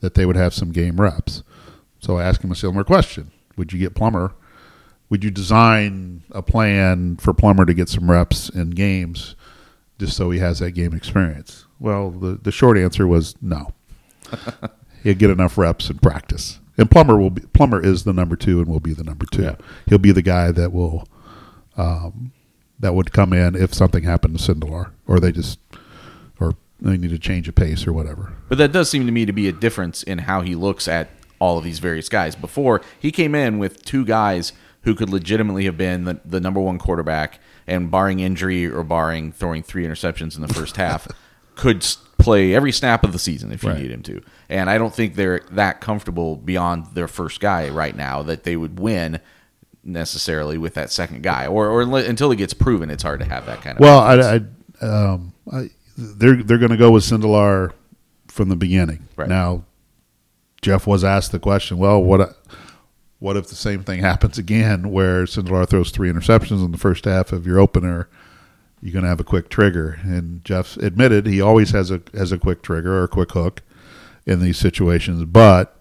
that 0.00 0.14
they 0.14 0.26
would 0.26 0.36
have 0.36 0.52
some 0.52 0.72
game 0.72 1.00
reps. 1.00 1.42
So 2.00 2.18
I 2.18 2.24
asked 2.24 2.42
him 2.42 2.50
a 2.50 2.56
similar 2.56 2.82
question: 2.82 3.30
Would 3.56 3.72
you 3.72 3.78
get 3.78 3.94
Plummer? 3.94 4.32
Would 5.10 5.22
you 5.22 5.30
design 5.30 6.24
a 6.32 6.42
plan 6.42 7.16
for 7.16 7.32
Plummer 7.32 7.64
to 7.64 7.74
get 7.74 7.88
some 7.88 8.10
reps 8.10 8.48
in 8.48 8.70
games, 8.70 9.36
just 9.98 10.16
so 10.16 10.30
he 10.30 10.40
has 10.40 10.58
that 10.58 10.72
game 10.72 10.92
experience? 10.92 11.66
Well, 11.78 12.10
the 12.10 12.34
the 12.34 12.52
short 12.52 12.76
answer 12.76 13.06
was 13.06 13.36
no. 13.40 13.72
He'll 15.04 15.14
get 15.14 15.30
enough 15.30 15.56
reps 15.56 15.88
in 15.88 15.98
practice, 15.98 16.58
and 16.76 16.90
Plummer 16.90 17.16
will 17.18 17.30
be 17.30 17.42
Plummer 17.52 17.82
is 17.82 18.04
the 18.04 18.12
number 18.12 18.36
two 18.36 18.60
and 18.60 18.68
will 18.68 18.80
be 18.80 18.92
the 18.92 19.04
number 19.04 19.26
two. 19.30 19.42
Yeah. 19.42 19.56
He'll 19.86 19.98
be 19.98 20.12
the 20.12 20.22
guy 20.22 20.50
that 20.52 20.72
will 20.72 21.08
um, 21.76 22.32
that 22.78 22.94
would 22.94 23.12
come 23.12 23.32
in 23.32 23.54
if 23.54 23.72
something 23.72 24.04
happened 24.04 24.38
to 24.38 24.54
Sindelar, 24.54 24.90
or 25.06 25.20
they 25.20 25.32
just 25.32 25.58
or 26.40 26.54
they 26.80 26.96
need 26.96 27.10
to 27.10 27.18
change 27.18 27.48
a 27.48 27.52
pace 27.52 27.86
or 27.86 27.92
whatever. 27.92 28.34
But 28.48 28.58
that 28.58 28.72
does 28.72 28.90
seem 28.90 29.06
to 29.06 29.12
me 29.12 29.24
to 29.26 29.32
be 29.32 29.48
a 29.48 29.52
difference 29.52 30.02
in 30.02 30.18
how 30.18 30.40
he 30.42 30.54
looks 30.54 30.88
at 30.88 31.10
all 31.38 31.58
of 31.58 31.64
these 31.64 31.78
various 31.78 32.08
guys. 32.08 32.36
Before 32.36 32.80
he 32.98 33.10
came 33.10 33.34
in 33.34 33.58
with 33.58 33.84
two 33.84 34.04
guys 34.04 34.52
who 34.82 34.94
could 34.94 35.10
legitimately 35.10 35.64
have 35.64 35.78
been 35.78 36.04
the, 36.04 36.20
the 36.24 36.40
number 36.40 36.60
one 36.60 36.78
quarterback, 36.78 37.40
and 37.66 37.90
barring 37.90 38.20
injury 38.20 38.66
or 38.66 38.84
barring 38.84 39.32
throwing 39.32 39.62
three 39.62 39.86
interceptions 39.86 40.36
in 40.36 40.42
the 40.42 40.52
first 40.52 40.76
half, 40.76 41.08
could 41.54 41.86
play 42.18 42.54
every 42.54 42.72
snap 42.72 43.04
of 43.04 43.12
the 43.12 43.18
season 43.18 43.52
if 43.52 43.62
you 43.62 43.70
Right. 43.70 43.82
need 43.82 43.90
him 43.90 44.02
to. 44.02 44.20
And 44.48 44.70
I 44.70 44.78
don't 44.78 44.94
think 44.94 45.14
they're 45.14 45.40
that 45.50 45.80
comfortable 45.80 46.36
beyond 46.36 46.86
their 46.94 47.08
first 47.08 47.40
guy 47.40 47.68
right 47.68 47.96
now 47.96 48.22
that 48.22 48.44
they 48.44 48.56
would 48.56 48.78
win 48.78 49.20
necessarily 49.82 50.56
with 50.58 50.74
that 50.74 50.90
second 50.90 51.22
guy, 51.22 51.46
or 51.46 51.68
or 51.68 51.82
until 51.98 52.32
it 52.32 52.36
gets 52.36 52.54
proven, 52.54 52.90
it's 52.90 53.02
hard 53.02 53.20
to 53.20 53.26
have 53.26 53.46
that 53.46 53.60
kind 53.62 53.76
of. 53.76 53.80
Well, 53.80 53.98
I, 54.00 54.40
I, 54.82 54.84
um, 54.86 55.32
I 55.52 55.70
they're 55.96 56.42
they're 56.42 56.58
going 56.58 56.70
to 56.70 56.76
go 56.76 56.90
with 56.90 57.04
Sindelar 57.04 57.72
from 58.28 58.48
the 58.48 58.56
beginning. 58.56 59.06
Right. 59.16 59.28
Now, 59.28 59.64
Jeff 60.62 60.86
was 60.86 61.04
asked 61.04 61.32
the 61.32 61.38
question. 61.38 61.76
Well, 61.78 62.02
what 62.02 62.36
what 63.18 63.36
if 63.36 63.48
the 63.48 63.54
same 63.54 63.84
thing 63.84 64.00
happens 64.00 64.38
again, 64.38 64.90
where 64.90 65.24
Sindelar 65.24 65.68
throws 65.68 65.90
three 65.90 66.10
interceptions 66.10 66.64
in 66.64 66.72
the 66.72 66.78
first 66.78 67.04
half 67.04 67.32
of 67.32 67.46
your 67.46 67.58
opener? 67.58 68.08
You're 68.84 68.92
going 68.92 69.04
to 69.04 69.08
have 69.08 69.18
a 69.20 69.24
quick 69.24 69.48
trigger, 69.48 69.98
and 70.02 70.44
Jeff 70.44 70.76
admitted 70.76 71.26
he 71.26 71.40
always 71.40 71.70
has 71.70 71.90
a 71.90 72.02
has 72.12 72.32
a 72.32 72.38
quick 72.38 72.60
trigger 72.60 72.92
or 72.98 73.04
a 73.04 73.08
quick 73.08 73.32
hook 73.32 73.62
in 74.26 74.40
these 74.40 74.58
situations, 74.58 75.24
but. 75.24 75.74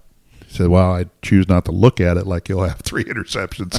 he 0.47 0.53
Said, 0.53 0.67
"Well, 0.69 0.93
I 0.95 1.07
choose 1.21 1.49
not 1.49 1.65
to 1.65 1.71
look 1.73 1.99
at 1.99 2.15
it 2.15 2.25
like 2.27 2.47
you'll 2.47 2.63
have 2.63 2.79
three 2.89 3.03
interceptions 3.03 3.73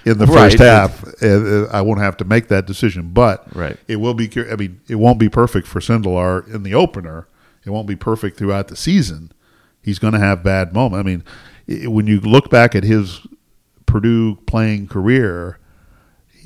in 0.04 0.18
the 0.18 0.26
Right. 0.26 0.50
first 0.50 0.58
half. 0.58 1.04
And, 1.22 1.66
uh, 1.66 1.68
I 1.70 1.80
won't 1.82 2.00
have 2.00 2.16
to 2.16 2.24
make 2.24 2.48
that 2.48 2.66
decision, 2.66 3.10
but 3.12 3.46
Right. 3.54 3.76
it 3.86 3.96
will 3.96 4.14
be. 4.14 4.28
I 4.50 4.56
mean, 4.56 4.80
it 4.88 4.96
won't 4.96 5.20
be 5.20 5.28
perfect 5.28 5.68
for 5.68 5.78
Sindelar 5.80 6.52
in 6.52 6.64
the 6.64 6.74
opener. 6.74 7.28
It 7.64 7.70
won't 7.70 7.86
be 7.86 7.94
perfect 7.96 8.36
throughout 8.36 8.66
the 8.68 8.76
season. 8.76 9.30
He's 9.80 9.98
going 10.00 10.14
to 10.14 10.18
have 10.18 10.42
bad 10.42 10.72
moments. 10.74 10.98
I 10.98 11.02
mean, 11.08 11.22
when 11.94 12.06
you 12.08 12.18
look 12.18 12.50
back 12.50 12.74
at 12.74 12.82
his 12.82 13.20
Purdue 13.86 14.36
playing 14.46 14.88
career, 14.88 15.58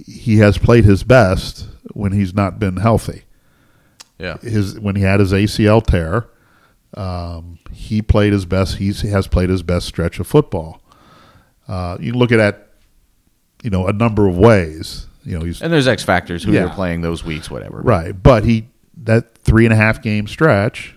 he 0.06 0.38
has 0.38 0.58
played 0.58 0.84
his 0.84 1.02
best 1.04 1.68
when 1.92 2.12
he's 2.12 2.34
not 2.34 2.58
been 2.58 2.76
healthy. 2.76 3.22
yeah, 4.18 4.38
His 4.38 4.78
when 4.80 4.96
he 4.96 5.02
had 5.02 5.20
his 5.20 5.32
ACL 5.32 5.84
tear, 5.84 6.26
um, 6.96 7.58
he 7.72 8.02
played 8.02 8.32
his 8.32 8.44
best. 8.46 8.76
He's, 8.76 9.00
he 9.02 9.08
has 9.08 9.26
played 9.26 9.50
his 9.50 9.62
best 9.62 9.86
stretch 9.86 10.18
of 10.20 10.26
football. 10.26 10.80
Uh, 11.68 11.96
you 12.00 12.12
can 12.12 12.18
look 12.18 12.32
at 12.32 12.36
that, 12.36 12.68
you 13.62 13.70
know, 13.70 13.86
a 13.86 13.92
number 13.92 14.28
of 14.28 14.36
ways. 14.36 15.06
You 15.24 15.38
know, 15.38 15.44
he's 15.44 15.62
and 15.62 15.72
there's 15.72 15.88
X 15.88 16.02
factors 16.02 16.44
who 16.44 16.52
Yeah. 16.52 16.66
they're 16.66 16.74
playing 16.74 17.00
those 17.00 17.24
weeks, 17.24 17.50
whatever. 17.50 17.80
Right, 17.80 18.12
but 18.20 18.44
he 18.44 18.68
that 19.04 19.36
three 19.38 19.64
and 19.64 19.72
a 19.72 19.76
half 19.76 20.02
game 20.02 20.26
stretch, 20.26 20.94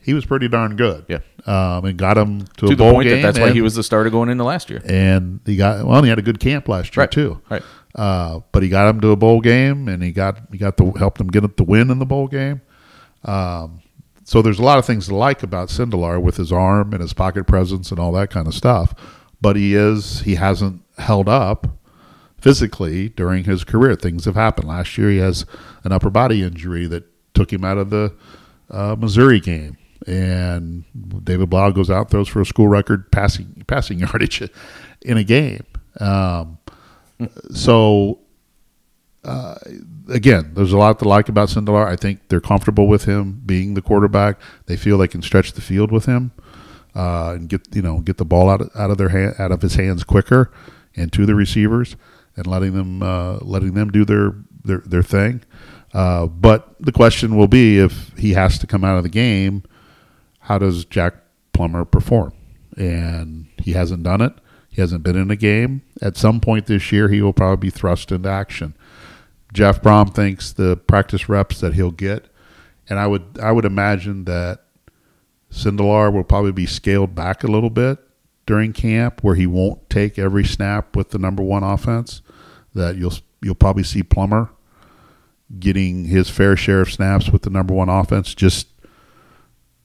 he 0.00 0.14
was 0.14 0.24
pretty 0.24 0.48
darn 0.48 0.76
good. 0.76 1.04
Yeah. 1.08 1.18
Um, 1.46 1.84
and 1.84 1.96
got 1.98 2.16
him 2.18 2.42
to, 2.42 2.52
To 2.56 2.66
a 2.66 2.68
the 2.70 2.76
bowl 2.76 2.92
point 2.92 3.08
game. 3.08 3.22
that 3.22 3.34
that's 3.34 3.38
why 3.38 3.52
he 3.52 3.60
was 3.60 3.74
the 3.74 3.82
starter 3.82 4.10
going 4.10 4.28
into 4.30 4.44
last 4.44 4.70
year. 4.70 4.80
and 4.84 5.40
he 5.46 5.56
got 5.56 5.84
well. 5.86 6.02
He 6.02 6.08
had 6.08 6.18
a 6.18 6.22
good 6.22 6.40
camp 6.40 6.68
last 6.68 6.96
year 6.96 7.02
Right. 7.02 7.10
too. 7.10 7.40
Right. 7.50 7.62
Uh, 7.94 8.40
but 8.50 8.62
he 8.62 8.68
got 8.68 8.88
him 8.88 9.00
to 9.02 9.10
a 9.10 9.16
bowl 9.16 9.40
game, 9.40 9.86
and 9.88 10.02
he 10.02 10.10
got 10.10 10.38
he 10.50 10.58
got 10.58 10.76
the 10.76 10.90
helped 10.98 11.20
him 11.20 11.28
get 11.28 11.56
the 11.56 11.64
win 11.64 11.90
in 11.90 11.98
the 11.98 12.06
bowl 12.06 12.26
game. 12.28 12.60
Um, 13.24 13.80
so 14.24 14.42
there's 14.42 14.58
a 14.58 14.62
lot 14.64 14.78
of 14.78 14.86
things 14.86 15.06
to 15.08 15.14
like 15.14 15.42
about 15.42 15.68
Sindelar 15.68 16.20
with 16.20 16.36
his 16.36 16.50
arm 16.50 16.92
and 16.92 17.00
his 17.02 17.12
pocket 17.12 17.46
presence 17.46 17.90
and 17.90 18.00
all 18.00 18.10
that 18.12 18.30
kind 18.30 18.46
of 18.46 18.54
stuff. 18.54 18.94
But 19.40 19.56
he 19.56 19.74
is 19.74 20.20
he 20.22 20.34
hasn't 20.36 20.82
held 20.98 21.28
up 21.28 21.66
physically 22.38 23.08
during 23.10 23.44
his 23.44 23.64
career. 23.64 23.94
Things 23.96 24.24
have 24.24 24.34
happened. 24.34 24.68
Last 24.68 24.96
year 24.98 25.10
he 25.10 25.18
has 25.18 25.44
an 25.84 25.92
upper 25.92 26.10
body 26.10 26.42
injury 26.42 26.86
that 26.86 27.04
took 27.34 27.52
him 27.52 27.64
out 27.64 27.78
of 27.78 27.90
the 27.90 28.14
uh, 28.70 28.96
Missouri 28.98 29.40
game. 29.40 29.76
And 30.06 30.84
David 31.24 31.48
Blough 31.48 31.72
goes 31.72 31.90
out, 31.90 32.10
throws 32.10 32.28
for 32.28 32.40
a 32.40 32.46
school 32.46 32.68
record 32.68 33.10
passing 33.10 33.64
passing 33.66 33.98
yardage 34.00 34.42
in 35.02 35.16
a 35.16 35.24
game. 35.24 35.64
Um, 36.00 36.58
so 37.52 38.18
uh, 39.24 39.54
again, 40.08 40.52
there's 40.54 40.72
a 40.72 40.76
lot 40.76 40.98
to 40.98 41.08
like 41.08 41.28
about 41.28 41.48
Sindelar. 41.48 41.86
I 41.86 41.96
think 41.96 42.28
they're 42.28 42.40
comfortable 42.40 42.86
with 42.86 43.04
him 43.04 43.42
being 43.46 43.74
the 43.74 43.82
quarterback. 43.82 44.38
They 44.66 44.76
feel 44.76 44.98
they 44.98 45.08
can 45.08 45.22
stretch 45.22 45.52
the 45.52 45.62
field 45.62 45.90
with 45.90 46.04
him 46.04 46.32
uh, 46.94 47.32
and 47.36 47.48
get 47.48 47.74
you 47.74 47.82
know 47.82 48.00
get 48.00 48.18
the 48.18 48.24
ball 48.24 48.50
out 48.50 48.60
of, 48.60 48.70
out 48.76 48.90
of 48.90 48.98
their 48.98 49.08
hand, 49.08 49.34
out 49.38 49.52
of 49.52 49.62
his 49.62 49.76
hands 49.76 50.04
quicker 50.04 50.52
and 50.96 51.12
to 51.12 51.26
the 51.26 51.34
receivers 51.34 51.96
and 52.36 52.46
letting 52.46 52.74
them 52.74 53.02
uh, 53.02 53.38
letting 53.40 53.74
them 53.74 53.90
do 53.90 54.04
their 54.04 54.34
their, 54.64 54.78
their 54.78 55.02
thing. 55.02 55.42
Uh, 55.92 56.26
but 56.26 56.74
the 56.80 56.92
question 56.92 57.36
will 57.36 57.48
be 57.48 57.78
if 57.78 58.12
he 58.18 58.32
has 58.32 58.58
to 58.58 58.66
come 58.66 58.84
out 58.84 58.96
of 58.96 59.04
the 59.04 59.08
game, 59.08 59.62
how 60.44 60.58
does 60.58 60.84
Jack 60.84 61.14
Plummer 61.52 61.84
perform? 61.84 62.32
And 62.76 63.46
he 63.58 63.72
hasn't 63.72 64.02
done 64.02 64.20
it. 64.20 64.34
He 64.68 64.80
hasn't 64.80 65.02
been 65.02 65.16
in 65.16 65.30
a 65.30 65.36
game. 65.36 65.82
At 66.02 66.16
some 66.16 66.40
point 66.40 66.66
this 66.66 66.92
year, 66.92 67.08
he 67.08 67.22
will 67.22 67.32
probably 67.32 67.68
be 67.68 67.70
thrust 67.70 68.12
into 68.12 68.28
action. 68.28 68.76
Jeff 69.52 69.80
Brohm 69.80 70.12
thinks 70.12 70.52
the 70.52 70.76
practice 70.76 71.28
reps 71.28 71.60
that 71.60 71.74
he'll 71.74 71.92
get, 71.92 72.26
and 72.88 72.98
I 72.98 73.06
would 73.06 73.38
I 73.40 73.52
would 73.52 73.64
imagine 73.64 74.24
that 74.24 74.64
Sindelar 75.50 76.12
will 76.12 76.24
probably 76.24 76.50
be 76.50 76.66
scaled 76.66 77.14
back 77.14 77.44
a 77.44 77.46
little 77.46 77.70
bit 77.70 77.98
during 78.46 78.72
camp, 78.72 79.22
where 79.22 79.36
he 79.36 79.46
won't 79.46 79.88
take 79.88 80.18
every 80.18 80.44
snap 80.44 80.96
with 80.96 81.10
the 81.10 81.18
number 81.18 81.42
one 81.42 81.62
offense. 81.62 82.20
That 82.74 82.96
you'll 82.96 83.14
you'll 83.40 83.54
probably 83.54 83.84
see 83.84 84.02
Plummer 84.02 84.50
getting 85.60 86.06
his 86.06 86.28
fair 86.28 86.56
share 86.56 86.80
of 86.80 86.92
snaps 86.92 87.30
with 87.30 87.42
the 87.42 87.50
number 87.50 87.72
one 87.72 87.88
offense, 87.88 88.34
just 88.34 88.66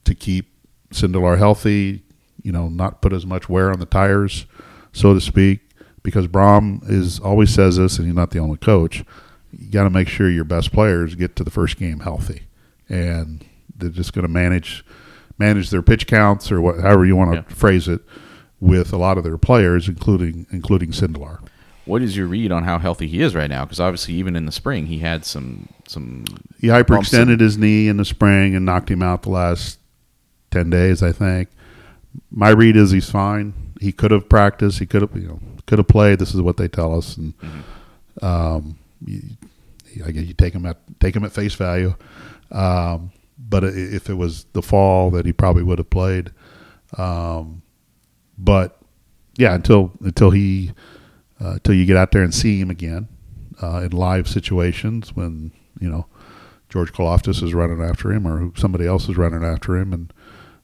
to 0.02 0.16
keep 0.16 0.49
Sindelar 0.92 1.38
healthy. 1.38 2.02
You 2.42 2.52
know, 2.52 2.68
not 2.68 3.02
put 3.02 3.12
as 3.12 3.26
much 3.26 3.48
wear 3.48 3.70
on 3.70 3.80
the 3.80 3.86
tires, 3.86 4.46
so 4.92 5.12
to 5.14 5.20
speak. 5.20 5.60
Because 6.02 6.26
Brohm 6.26 6.80
is 6.88 7.20
always 7.20 7.52
says 7.52 7.76
this, 7.76 7.98
and 7.98 8.06
he's 8.06 8.16
not 8.16 8.30
the 8.30 8.38
only 8.38 8.56
coach. 8.56 9.04
You 9.52 9.70
got 9.70 9.82
to 9.84 9.90
make 9.90 10.08
sure 10.08 10.30
your 10.30 10.44
best 10.44 10.72
players 10.72 11.14
get 11.14 11.36
to 11.36 11.44
the 11.44 11.50
first 11.50 11.76
game 11.76 12.00
healthy, 12.00 12.44
and 12.88 13.44
they're 13.76 13.90
just 13.90 14.14
going 14.14 14.22
to 14.26 14.32
manage 14.32 14.82
manage 15.38 15.68
their 15.70 15.82
pitch 15.82 16.06
counts 16.06 16.50
or 16.52 16.60
what, 16.60 16.80
however 16.80 17.04
you 17.04 17.16
want 17.16 17.32
to 17.32 17.36
Yeah. 17.38 17.42
phrase 17.54 17.88
it, 17.88 18.00
with 18.60 18.92
a 18.92 18.96
lot 18.96 19.18
of 19.18 19.24
their 19.24 19.36
players, 19.38 19.88
including 19.88 20.46
including 20.50 20.92
Sindelar. 20.92 21.40
What 21.84 22.00
is 22.02 22.16
your 22.16 22.26
read 22.26 22.52
on 22.52 22.64
how 22.64 22.78
healthy 22.78 23.06
he 23.08 23.20
is 23.20 23.34
right 23.34 23.50
now? 23.50 23.64
Because 23.66 23.80
obviously, 23.80 24.14
even 24.14 24.36
in 24.36 24.46
the 24.46 24.52
spring, 24.52 24.86
he 24.86 24.98
had 25.00 25.26
some 25.26 25.68
some. 25.86 26.24
He 26.58 26.68
hyperextended 26.68 27.40
his 27.40 27.58
knee 27.58 27.88
in 27.88 27.98
the 27.98 28.04
spring 28.06 28.54
and 28.54 28.64
knocked 28.64 28.90
him 28.90 29.02
out 29.02 29.22
the 29.22 29.30
last 29.30 29.79
ten 30.50 30.70
days, 30.70 31.02
I 31.02 31.12
think. 31.12 31.48
My 32.30 32.50
read 32.50 32.76
is 32.76 32.90
he's 32.90 33.10
fine. 33.10 33.54
He 33.80 33.92
could 33.92 34.10
have 34.10 34.28
practiced. 34.28 34.78
He 34.78 34.86
could 34.86 35.02
have, 35.02 35.14
you 35.14 35.28
know, 35.28 35.40
could 35.66 35.78
have 35.78 35.88
played. 35.88 36.18
This 36.18 36.34
is 36.34 36.40
what 36.40 36.56
they 36.56 36.68
tell 36.68 36.96
us, 36.96 37.16
and 37.16 37.34
um, 38.20 38.78
you, 39.04 39.22
I 40.04 40.10
guess 40.10 40.24
you 40.24 40.34
take 40.34 40.54
him 40.54 40.66
at 40.66 40.78
take 41.00 41.14
him 41.14 41.24
at 41.24 41.32
face 41.32 41.54
value. 41.54 41.94
Um, 42.50 43.12
but 43.38 43.64
if 43.64 44.10
it 44.10 44.14
was 44.14 44.44
the 44.52 44.62
fall, 44.62 45.10
that 45.12 45.24
he 45.26 45.32
probably 45.32 45.62
would 45.62 45.78
have 45.78 45.90
played. 45.90 46.30
Um, 46.98 47.62
but 48.36 48.78
yeah, 49.36 49.54
until 49.54 49.92
until 50.02 50.30
he 50.30 50.72
uh, 51.40 51.52
until 51.52 51.74
you 51.74 51.86
get 51.86 51.96
out 51.96 52.12
there 52.12 52.22
and 52.22 52.34
see 52.34 52.58
him 52.58 52.70
again 52.70 53.08
uh, 53.62 53.78
in 53.78 53.92
live 53.92 54.28
situations 54.28 55.14
when 55.14 55.52
you 55.80 55.88
know 55.88 56.06
George 56.68 56.92
Karlaftis 56.92 57.42
is 57.42 57.54
running 57.54 57.82
after 57.82 58.12
him 58.12 58.26
or 58.26 58.52
somebody 58.56 58.86
else 58.86 59.08
is 59.08 59.16
running 59.16 59.44
after 59.44 59.76
him 59.76 59.92
and 59.92 60.12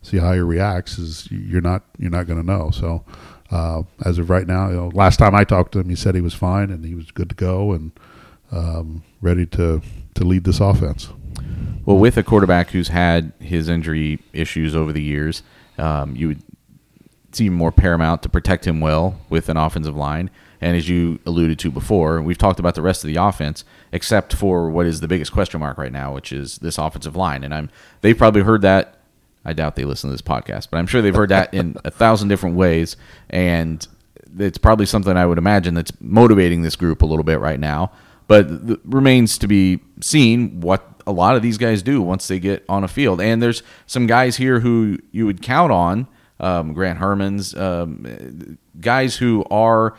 see 0.06 0.18
how 0.18 0.32
he 0.32 0.38
reacts 0.40 0.98
is 0.98 1.28
you're 1.30 1.60
not 1.60 1.82
you're 1.98 2.10
not 2.10 2.26
going 2.26 2.40
to 2.40 2.46
know. 2.46 2.70
So 2.70 3.04
uh, 3.50 3.82
as 4.04 4.18
of 4.18 4.30
right 4.30 4.46
now, 4.46 4.68
you 4.68 4.76
know, 4.76 4.88
last 4.94 5.18
time 5.18 5.34
I 5.34 5.44
talked 5.44 5.72
to 5.72 5.80
him, 5.80 5.88
he 5.88 5.96
said 5.96 6.14
he 6.14 6.20
was 6.20 6.34
fine 6.34 6.70
and 6.70 6.84
he 6.84 6.94
was 6.94 7.10
good 7.10 7.28
to 7.28 7.34
go 7.34 7.72
and 7.72 7.92
um, 8.52 9.02
ready 9.20 9.46
to 9.46 9.82
to 10.14 10.24
lead 10.24 10.44
this 10.44 10.60
offense. 10.60 11.08
Well, 11.84 11.98
with 11.98 12.16
a 12.16 12.22
quarterback 12.22 12.70
who's 12.70 12.88
had 12.88 13.32
his 13.38 13.68
injury 13.68 14.20
issues 14.32 14.74
over 14.74 14.92
the 14.92 15.02
years, 15.02 15.42
um, 15.78 16.16
you 16.16 16.28
would 16.28 16.42
seem 17.32 17.52
more 17.52 17.70
paramount 17.70 18.22
to 18.22 18.28
protect 18.28 18.66
him 18.66 18.80
well 18.80 19.20
with 19.28 19.48
an 19.48 19.56
offensive 19.56 19.96
line. 19.96 20.30
And 20.60 20.76
as 20.76 20.88
you 20.88 21.18
alluded 21.26 21.58
to 21.60 21.70
before, 21.70 22.22
we've 22.22 22.38
talked 22.38 22.58
about 22.58 22.74
the 22.74 22.82
rest 22.82 23.04
of 23.04 23.08
the 23.08 23.16
offense, 23.16 23.64
except 23.92 24.34
for 24.34 24.70
what 24.70 24.86
is 24.86 25.00
the 25.00 25.08
biggest 25.08 25.32
question 25.32 25.60
mark 25.60 25.76
right 25.76 25.92
now, 25.92 26.14
which 26.14 26.32
is 26.32 26.58
this 26.58 26.78
offensive 26.78 27.14
line. 27.14 27.44
And 27.44 27.54
I'm 27.54 27.70
they've 28.00 28.16
probably 28.16 28.42
heard 28.42 28.62
that. 28.62 28.95
I 29.46 29.52
doubt 29.52 29.76
they 29.76 29.84
listen 29.84 30.10
to 30.10 30.14
this 30.14 30.22
podcast, 30.22 30.68
but 30.70 30.78
I'm 30.78 30.86
sure 30.86 31.00
they've 31.00 31.14
heard 31.14 31.28
that 31.28 31.54
in 31.54 31.76
a 31.84 31.90
thousand 31.90 32.28
different 32.28 32.56
ways. 32.56 32.96
And 33.30 33.86
it's 34.38 34.58
probably 34.58 34.86
something 34.86 35.16
I 35.16 35.24
would 35.24 35.38
imagine 35.38 35.74
that's 35.74 35.92
motivating 36.00 36.62
this 36.62 36.74
group 36.74 37.00
a 37.00 37.06
little 37.06 37.24
bit 37.24 37.38
right 37.38 37.60
now. 37.60 37.92
But 38.26 38.48
it 38.50 38.80
remains 38.84 39.38
to 39.38 39.46
be 39.46 39.78
seen 40.00 40.60
what 40.60 40.84
a 41.06 41.12
lot 41.12 41.36
of 41.36 41.42
these 41.42 41.58
guys 41.58 41.80
do 41.82 42.02
once 42.02 42.26
they 42.26 42.40
get 42.40 42.64
on 42.68 42.82
a 42.82 42.88
field. 42.88 43.20
And 43.20 43.40
there's 43.40 43.62
some 43.86 44.08
guys 44.08 44.36
here 44.36 44.60
who 44.60 44.98
you 45.12 45.26
would 45.26 45.42
count 45.42 45.70
on, 45.70 46.08
um, 46.40 46.72
Grant 46.72 46.98
Hermanns, 46.98 47.56
um, 47.56 48.58
guys 48.80 49.16
who 49.16 49.44
are 49.48 49.96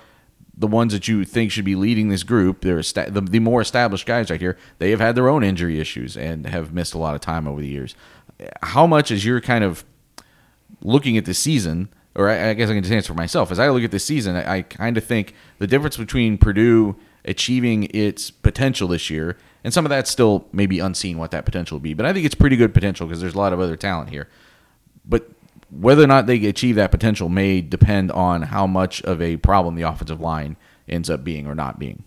the 0.57 0.67
ones 0.67 0.91
that 0.91 1.07
you 1.07 1.23
think 1.23 1.51
should 1.51 1.65
be 1.65 1.75
leading 1.75 2.10
this 2.10 2.23
group. 2.23 2.62
They're 2.62 2.81
the, 2.81 3.21
the 3.21 3.39
more 3.39 3.62
established 3.62 4.05
guys 4.05 4.29
right 4.29 4.41
here. 4.41 4.57
They 4.79 4.89
have 4.89 4.99
had 4.99 5.15
their 5.15 5.29
own 5.29 5.43
injury 5.43 5.79
issues 5.79 6.17
and 6.17 6.47
have 6.47 6.73
missed 6.73 6.95
a 6.95 6.97
lot 6.97 7.15
of 7.15 7.21
time 7.21 7.47
over 7.47 7.62
the 7.62 7.67
years. 7.67 7.95
How 8.62 8.88
much 8.88 9.12
is 9.12 9.26
your 9.26 9.41
kind 9.41 9.63
of 9.63 9.84
looking 10.82 11.17
at 11.17 11.26
the 11.26 11.34
season? 11.34 11.89
Or 12.15 12.30
I, 12.30 12.50
I 12.50 12.54
guess 12.54 12.69
I 12.69 12.73
can 12.73 12.84
just 12.84 12.93
answer 12.93 13.13
for 13.13 13.17
myself. 13.17 13.52
As 13.52 13.60
I 13.60 13.69
look 13.69 13.84
at 13.84 13.91
this 13.91 14.04
season, 14.04 14.36
I, 14.36 14.58
I 14.58 14.62
kind 14.63 14.97
of 14.97 15.04
think 15.04 15.34
the 15.60 15.67
difference 15.67 15.97
between 15.97 16.38
Purdue 16.38 16.95
achieving 17.26 17.84
its 17.93 18.32
potential 18.32 18.88
this 18.88 19.10
year 19.10 19.38
and 19.63 19.73
some 19.73 19.86
of 19.86 19.89
that's 19.89 20.10
still 20.10 20.47
maybe 20.54 20.80
unseen 20.80 21.17
what 21.17 21.32
that 21.32 21.45
potential 21.45 21.76
will 21.76 21.82
be. 21.82 21.93
But 21.93 22.06
I 22.06 22.13
think 22.13 22.26
it's 22.26 22.36
pretty 22.36 22.56
good 22.56 22.73
potential 22.73 23.06
because 23.06 23.21
there's 23.21 23.34
a 23.34 23.38
lot 23.38 23.54
of 23.54 23.60
other 23.60 23.76
talent 23.76 24.10
here. 24.10 24.30
But 25.06 25.30
whether 25.69 26.04
or 26.04 26.08
not 26.08 26.26
they 26.26 26.45
achieve 26.45 26.76
that 26.76 26.91
potential 26.91 27.28
may 27.28 27.62
depend 27.62 28.12
on 28.12 28.43
how 28.43 28.65
much 28.65 29.02
of 29.02 29.21
a 29.21 29.38
problem 29.38 29.76
the 29.76 29.82
offensive 29.82 30.21
line 30.21 30.56
ends 30.88 31.10
up 31.10 31.23
being 31.23 31.47
or 31.47 31.54
not 31.54 31.80
being. 31.80 32.04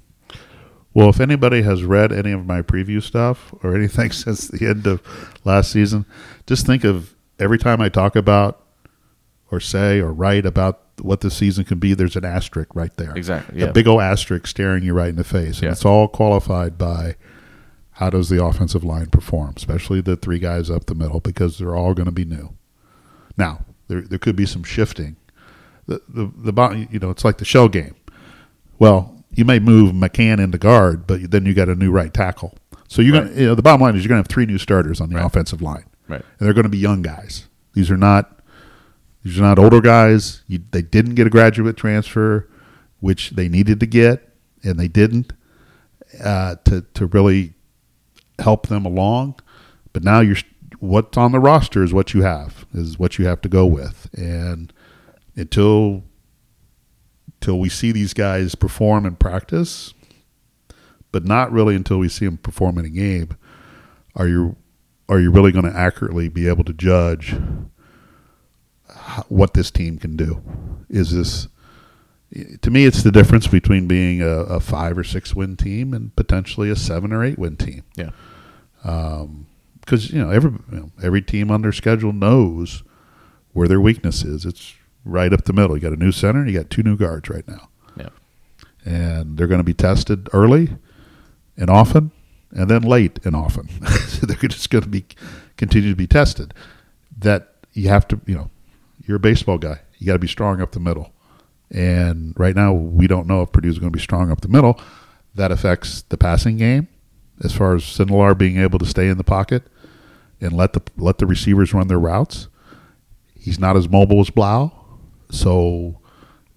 Well, 0.92 1.08
if 1.08 1.20
anybody 1.20 1.62
has 1.62 1.84
read 1.84 2.10
any 2.12 2.32
of 2.32 2.46
my 2.46 2.62
preview 2.62 3.02
stuff 3.02 3.54
or 3.62 3.74
anything 3.76 4.10
since 4.12 4.48
the 4.48 4.66
end 4.66 4.86
of 4.86 5.02
last 5.44 5.70
season, 5.72 6.04
just 6.46 6.66
think 6.66 6.84
of 6.84 7.14
every 7.38 7.58
time 7.58 7.80
I 7.80 7.88
talk 7.88 8.16
about 8.16 8.64
or 9.50 9.60
say 9.60 10.00
or 10.00 10.12
write 10.12 10.46
about 10.46 10.80
what 11.00 11.20
the 11.22 11.30
season 11.30 11.64
can 11.64 11.78
be, 11.78 11.94
there's 11.94 12.16
an 12.16 12.24
asterisk 12.24 12.74
right 12.74 12.94
there. 12.96 13.12
Exactly. 13.16 13.60
A 13.62 13.66
Yeah. 13.66 13.72
big 13.72 13.86
old 13.88 14.00
asterisk 14.02 14.46
staring 14.46 14.82
you 14.82 14.92
right 14.92 15.08
in 15.08 15.16
the 15.16 15.24
face. 15.24 15.56
And 15.58 15.64
Yeah. 15.64 15.72
it's 15.72 15.84
all 15.84 16.08
qualified 16.08 16.76
by 16.76 17.14
how 17.92 18.10
does 18.10 18.28
the 18.28 18.42
offensive 18.44 18.84
line 18.84 19.06
perform, 19.06 19.54
especially 19.56 20.00
the 20.00 20.16
three 20.16 20.38
guys 20.38 20.70
up 20.70 20.86
the 20.86 20.94
middle, 20.94 21.20
because 21.20 21.58
they're 21.58 21.74
all 21.76 21.94
going 21.94 22.06
to 22.06 22.12
be 22.12 22.24
new. 22.24 22.50
Now, 23.36 23.64
there 23.88 24.02
there 24.02 24.18
could 24.18 24.36
be 24.36 24.46
some 24.46 24.62
shifting. 24.62 25.16
The 25.86 26.00
the 26.08 26.30
the 26.52 26.86
you 26.90 26.98
know, 26.98 27.10
it's 27.10 27.24
like 27.24 27.38
the 27.38 27.44
shell 27.44 27.68
game. 27.68 27.94
Well, 28.78 29.19
you 29.40 29.44
may 29.46 29.58
move 29.58 29.92
McCann 29.94 30.38
into 30.38 30.58
guard, 30.58 31.06
but 31.06 31.30
then 31.30 31.46
you 31.46 31.54
got 31.54 31.70
a 31.70 31.74
new 31.74 31.90
right 31.90 32.12
tackle. 32.12 32.54
So 32.88 33.00
you're 33.00 33.20
Right. 33.22 33.34
to, 33.34 33.40
you 33.40 33.46
know, 33.46 33.54
the 33.54 33.62
bottom 33.62 33.80
line 33.80 33.96
is 33.96 34.04
you're 34.04 34.08
going 34.10 34.22
to 34.22 34.28
have 34.28 34.32
three 34.32 34.44
new 34.44 34.58
starters 34.58 35.00
on 35.00 35.08
the 35.08 35.16
Right. 35.16 35.24
offensive 35.24 35.62
line, 35.62 35.84
Right. 36.08 36.20
and 36.38 36.46
they're 36.46 36.52
going 36.52 36.64
to 36.64 36.68
be 36.68 36.76
young 36.78 37.00
guys. 37.02 37.46
These 37.72 37.90
are 37.90 37.96
not 37.96 38.36
these 39.24 39.38
are 39.38 39.42
not 39.42 39.58
older 39.58 39.80
guys. 39.80 40.42
You, 40.48 40.60
they 40.70 40.80
didn't 40.82 41.14
get 41.14 41.26
a 41.26 41.30
graduate 41.30 41.76
transfer, 41.76 42.48
which 43.00 43.30
they 43.30 43.48
needed 43.48 43.80
to 43.80 43.86
get, 43.86 44.28
and 44.62 44.78
they 44.78 44.88
didn't 44.88 45.32
uh, 46.22 46.56
to 46.64 46.82
to 46.94 47.06
really 47.06 47.54
help 48.38 48.66
them 48.68 48.84
along. 48.84 49.36
But 49.92 50.02
now 50.04 50.20
you're 50.20 50.36
what's 50.80 51.16
on 51.18 51.32
the 51.32 51.38
roster 51.40 51.82
is 51.82 51.92
what 51.94 52.12
you 52.14 52.22
have 52.22 52.66
is 52.74 52.98
what 52.98 53.18
you 53.18 53.26
have 53.26 53.40
to 53.42 53.48
go 53.48 53.64
with, 53.66 54.08
and 54.14 54.72
until 55.36 56.02
until 57.40 57.58
we 57.58 57.70
see 57.70 57.90
these 57.90 58.12
guys 58.12 58.54
perform 58.54 59.06
in 59.06 59.16
practice, 59.16 59.94
but 61.10 61.24
not 61.24 61.50
really 61.50 61.74
until 61.74 61.98
we 61.98 62.08
see 62.08 62.26
them 62.26 62.36
perform 62.36 62.76
in 62.78 62.84
a 62.84 62.90
game, 62.90 63.30
are 64.14 64.28
you 64.28 64.56
are 65.08 65.18
you 65.18 65.30
really 65.30 65.50
going 65.50 65.64
to 65.64 65.76
accurately 65.76 66.28
be 66.28 66.46
able 66.46 66.64
to 66.64 66.72
judge 66.72 67.34
what 69.28 69.54
this 69.54 69.70
team 69.70 69.98
can 69.98 70.16
do? 70.16 70.42
Is 70.90 71.12
this 71.12 71.48
to 72.60 72.70
me, 72.70 72.84
it's 72.84 73.02
the 73.02 73.10
difference 73.10 73.46
between 73.46 73.88
being 73.88 74.22
a, 74.22 74.28
a 74.28 74.60
five 74.60 74.96
or 74.98 75.02
six 75.02 75.34
win 75.34 75.56
team 75.56 75.94
and 75.94 76.14
potentially 76.14 76.70
a 76.70 76.76
seven 76.76 77.12
or 77.12 77.24
eight 77.24 77.38
win 77.38 77.56
team. 77.56 77.82
Yeah. 77.96 78.10
Um, 78.84 79.46
because 79.80 80.10
you 80.10 80.22
know 80.22 80.30
every 80.30 80.50
you 80.70 80.78
know, 80.78 80.90
every 81.02 81.22
team 81.22 81.50
on 81.50 81.62
their 81.62 81.72
schedule 81.72 82.12
knows 82.12 82.82
where 83.52 83.66
their 83.66 83.80
weakness 83.80 84.24
is. 84.24 84.44
It's 84.44 84.74
right 85.04 85.32
up 85.32 85.44
the 85.44 85.52
middle. 85.52 85.76
You 85.76 85.82
got 85.82 85.92
a 85.92 85.96
new 85.96 86.12
center, 86.12 86.40
and 86.40 86.50
you 86.50 86.58
got 86.58 86.70
two 86.70 86.82
new 86.82 86.96
guards 86.96 87.28
right 87.28 87.46
now, 87.48 87.68
Yeah. 87.96 88.08
and 88.84 89.36
they're 89.36 89.46
going 89.46 89.58
to 89.60 89.64
be 89.64 89.74
tested 89.74 90.28
early 90.32 90.70
and 91.56 91.70
often, 91.70 92.10
and 92.50 92.68
then 92.70 92.82
late 92.82 93.18
and 93.24 93.34
often. 93.36 93.68
so 94.08 94.26
they're 94.26 94.36
just 94.48 94.70
going 94.70 94.82
to 94.84 94.88
be 94.90 95.04
continue 95.56 95.90
to 95.90 95.96
be 95.96 96.06
tested. 96.06 96.54
That 97.18 97.54
you 97.72 97.88
have 97.88 98.08
to, 98.08 98.20
you 98.26 98.34
know, 98.34 98.50
you're 99.06 99.18
a 99.18 99.20
baseball 99.20 99.58
guy. 99.58 99.80
You 99.98 100.06
got 100.06 100.14
to 100.14 100.18
be 100.18 100.28
strong 100.28 100.60
up 100.60 100.72
the 100.72 100.80
middle. 100.80 101.12
And 101.70 102.34
right 102.38 102.56
now, 102.56 102.72
we 102.72 103.06
don't 103.06 103.26
know 103.26 103.42
if 103.42 103.52
Purdue's 103.52 103.78
going 103.78 103.92
to 103.92 103.96
be 103.96 104.02
strong 104.02 104.30
up 104.30 104.40
the 104.40 104.48
middle. 104.48 104.80
That 105.34 105.52
affects 105.52 106.02
the 106.02 106.16
passing 106.16 106.56
game, 106.56 106.88
as 107.44 107.54
far 107.54 107.74
as 107.76 107.82
Sindelar 107.84 108.36
being 108.36 108.56
able 108.58 108.78
to 108.80 108.86
stay 108.86 109.08
in 109.08 109.18
the 109.18 109.24
pocket 109.24 109.62
and 110.40 110.52
let 110.52 110.72
the 110.72 110.82
let 110.96 111.18
the 111.18 111.26
receivers 111.26 111.72
run 111.72 111.86
their 111.88 112.00
routes. 112.00 112.48
He's 113.38 113.58
not 113.60 113.76
as 113.76 113.88
mobile 113.88 114.20
as 114.20 114.30
Blough, 114.30 114.72
so 115.30 115.98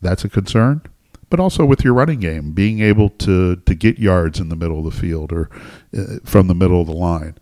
that's 0.02 0.24
a 0.26 0.30
concern. 0.30 0.82
But 1.30 1.40
also 1.40 1.66
with 1.66 1.84
your 1.84 1.94
running 1.96 2.20
game, 2.20 2.52
being 2.52 2.80
able 2.82 3.10
to 3.10 3.56
to 3.56 3.74
get 3.76 3.98
yards 3.98 4.40
in 4.40 4.50
the 4.50 4.56
middle 4.56 4.80
of 4.80 4.86
the 4.94 5.00
field 5.00 5.32
or 5.32 5.50
uh, 5.98 6.18
from 6.24 6.48
the 6.48 6.54
middle 6.54 6.80
of 6.82 6.88
the 6.88 6.94
line. 6.94 7.38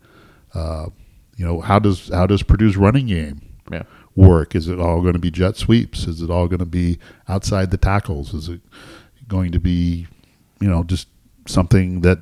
Uh, 0.54 0.88
you 1.36 1.46
know 1.46 1.60
how 1.62 1.78
does 1.80 2.10
how 2.10 2.26
does 2.26 2.44
Purdue's 2.44 2.78
running 2.78 3.08
game 3.08 3.42
Yeah. 3.70 3.84
work? 4.16 4.56
Is 4.56 4.68
it 4.70 4.80
all 4.80 5.02
going 5.02 5.14
to 5.14 5.20
be 5.20 5.32
jet 5.32 5.58
sweeps? 5.58 6.08
Is 6.08 6.22
it 6.22 6.30
all 6.30 6.48
going 6.48 6.60
to 6.60 6.66
be 6.66 7.00
outside 7.28 7.72
the 7.72 7.78
tackles? 7.78 8.34
Is 8.34 8.48
it 8.48 8.62
going 9.28 9.52
to 9.52 9.60
be, 9.60 10.08
you 10.62 10.70
know, 10.70 10.84
just 10.84 11.08
something 11.48 12.02
that 12.02 12.20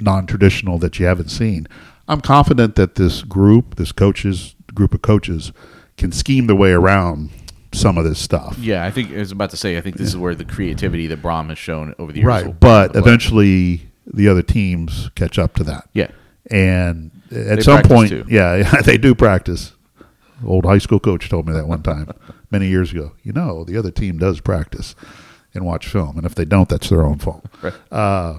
non-traditional 0.00 0.78
that 0.78 0.98
you 1.00 1.06
haven't 1.06 1.30
seen? 1.30 1.66
I'm 2.06 2.20
confident 2.20 2.76
that 2.76 2.94
this 2.94 3.22
group, 3.22 3.74
this 3.76 3.90
coaches 3.92 4.54
group 4.72 4.94
of 4.94 5.02
coaches, 5.02 5.50
can 5.96 6.12
scheme 6.12 6.46
their 6.46 6.56
way 6.56 6.70
around 6.72 7.30
some 7.72 7.98
of 7.98 8.04
this 8.04 8.18
stuff. 8.18 8.56
Yeah, 8.58 8.84
I 8.84 8.90
think 8.90 9.12
I 9.12 9.18
was 9.18 9.32
about 9.32 9.50
to 9.50 9.56
say. 9.56 9.76
I 9.76 9.80
think 9.80 9.96
this 9.96 10.08
is 10.08 10.16
where 10.16 10.34
the 10.34 10.44
creativity 10.44 11.06
that 11.08 11.20
Brohm 11.22 11.48
has 11.50 11.58
shown 11.58 11.94
over 11.98 12.12
the 12.12 12.18
years. 12.20 12.26
Right, 12.26 12.58
but 12.60 12.96
eventually 12.96 13.88
the 14.06 14.28
other 14.28 14.42
teams 14.42 15.10
catch 15.14 15.38
up 15.38 15.54
to 15.54 15.64
that. 15.64 15.88
yeah, 15.92 16.10
And 16.50 17.10
at 17.30 17.56
They 17.56 17.60
some 17.62 17.82
point, 17.82 18.08
too. 18.10 18.24
yeah, 18.28 18.80
they 18.82 18.96
do 18.96 19.14
practice. 19.14 19.72
Old 20.46 20.64
high 20.64 20.78
school 20.78 21.00
coach 21.00 21.28
told 21.28 21.46
me 21.46 21.52
that 21.52 21.66
one 21.66 21.82
time 21.82 22.10
many 22.50 22.68
years 22.68 22.92
ago. 22.92 23.12
You 23.22 23.32
know, 23.32 23.64
the 23.64 23.76
other 23.76 23.90
team 23.90 24.18
does 24.18 24.40
practice 24.40 24.94
and 25.52 25.64
watch 25.66 25.86
film, 25.88 26.16
and 26.16 26.24
if 26.24 26.34
they 26.34 26.44
don't, 26.44 26.68
that's 26.68 26.88
their 26.88 27.04
own 27.04 27.18
fault. 27.18 27.44
Right. 27.60 27.74
Uh, 27.90 28.38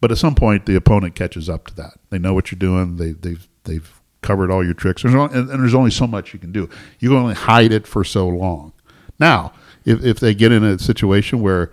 but 0.00 0.10
at 0.12 0.18
some 0.18 0.34
point, 0.34 0.66
the 0.66 0.74
opponent 0.76 1.14
catches 1.14 1.48
up 1.48 1.66
to 1.68 1.74
that. 1.76 1.92
They 2.10 2.18
know 2.18 2.34
what 2.34 2.50
you're 2.52 2.58
doing. 2.58 2.96
They, 2.96 3.12
they've 3.12 3.48
they've 3.64 3.97
covered 4.22 4.50
all 4.50 4.64
your 4.64 4.74
tricks. 4.74 5.02
There's 5.02 5.14
only, 5.14 5.38
and, 5.38 5.48
there's 5.48 5.74
only 5.74 5.90
so 5.90 6.06
much 6.06 6.32
you 6.32 6.38
can 6.38 6.52
do. 6.52 6.68
You 6.98 7.10
can 7.10 7.18
only 7.18 7.34
hide 7.34 7.72
it 7.72 7.86
for 7.86 8.04
so 8.04 8.28
long. 8.28 8.72
Now, 9.18 9.52
if 9.84 10.04
if 10.04 10.20
they 10.20 10.34
get 10.34 10.52
in 10.52 10.64
a 10.64 10.78
situation 10.78 11.40
where, 11.40 11.72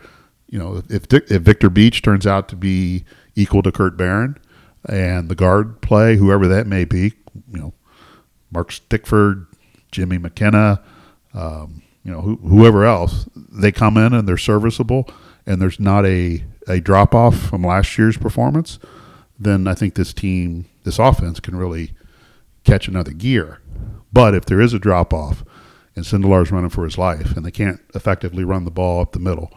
you 0.49 0.59
know, 0.59 0.81
if 0.89 1.11
if 1.11 1.41
Viktor 1.41 1.69
Beach 1.69 2.01
turns 2.01 2.25
out 2.25 2.47
to 2.49 2.55
be 2.55 3.05
equal 3.35 3.61
to 3.63 3.71
Kirk 3.71 3.97
Barron, 3.97 4.37
and 4.87 5.29
the 5.29 5.35
guard 5.35 5.81
play, 5.81 6.15
whoever 6.17 6.47
that 6.47 6.67
may 6.67 6.85
be, 6.85 7.13
you 7.51 7.59
know, 7.59 7.73
Mark 8.51 8.71
Stickford, 8.71 9.47
Jimmy 9.91 10.17
McKenna, 10.17 10.81
um, 11.33 11.81
you 12.03 12.11
know, 12.11 12.21
who, 12.21 12.35
whoever 12.37 12.85
else, 12.85 13.27
they 13.35 13.71
come 13.71 13.97
in 13.97 14.13
and 14.13 14.27
they're 14.27 14.37
serviceable, 14.37 15.09
and 15.45 15.61
there's 15.61 15.79
not 15.79 16.05
a 16.05 16.43
a 16.67 16.79
drop 16.79 17.13
off 17.13 17.37
from 17.37 17.63
last 17.63 17.97
year's 17.97 18.17
performance, 18.17 18.79
then 19.37 19.67
I 19.67 19.75
think 19.75 19.95
this 19.95 20.13
team, 20.13 20.65
this 20.83 20.99
offense, 20.99 21.39
can 21.39 21.55
really 21.55 21.91
catch 22.65 22.87
another 22.87 23.11
gear. 23.11 23.59
But 24.11 24.33
if 24.35 24.45
there 24.45 24.61
is 24.61 24.73
a 24.73 24.79
drop 24.79 25.13
off, 25.13 25.43
and 25.95 26.03
Sindelar's 26.05 26.51
running 26.51 26.69
for 26.69 26.83
his 26.83 26.97
life, 26.97 27.37
and 27.37 27.45
they 27.45 27.51
can't 27.51 27.79
effectively 27.93 28.43
run 28.43 28.65
the 28.65 28.71
ball 28.71 29.01
up 29.01 29.13
the 29.13 29.19
middle, 29.19 29.51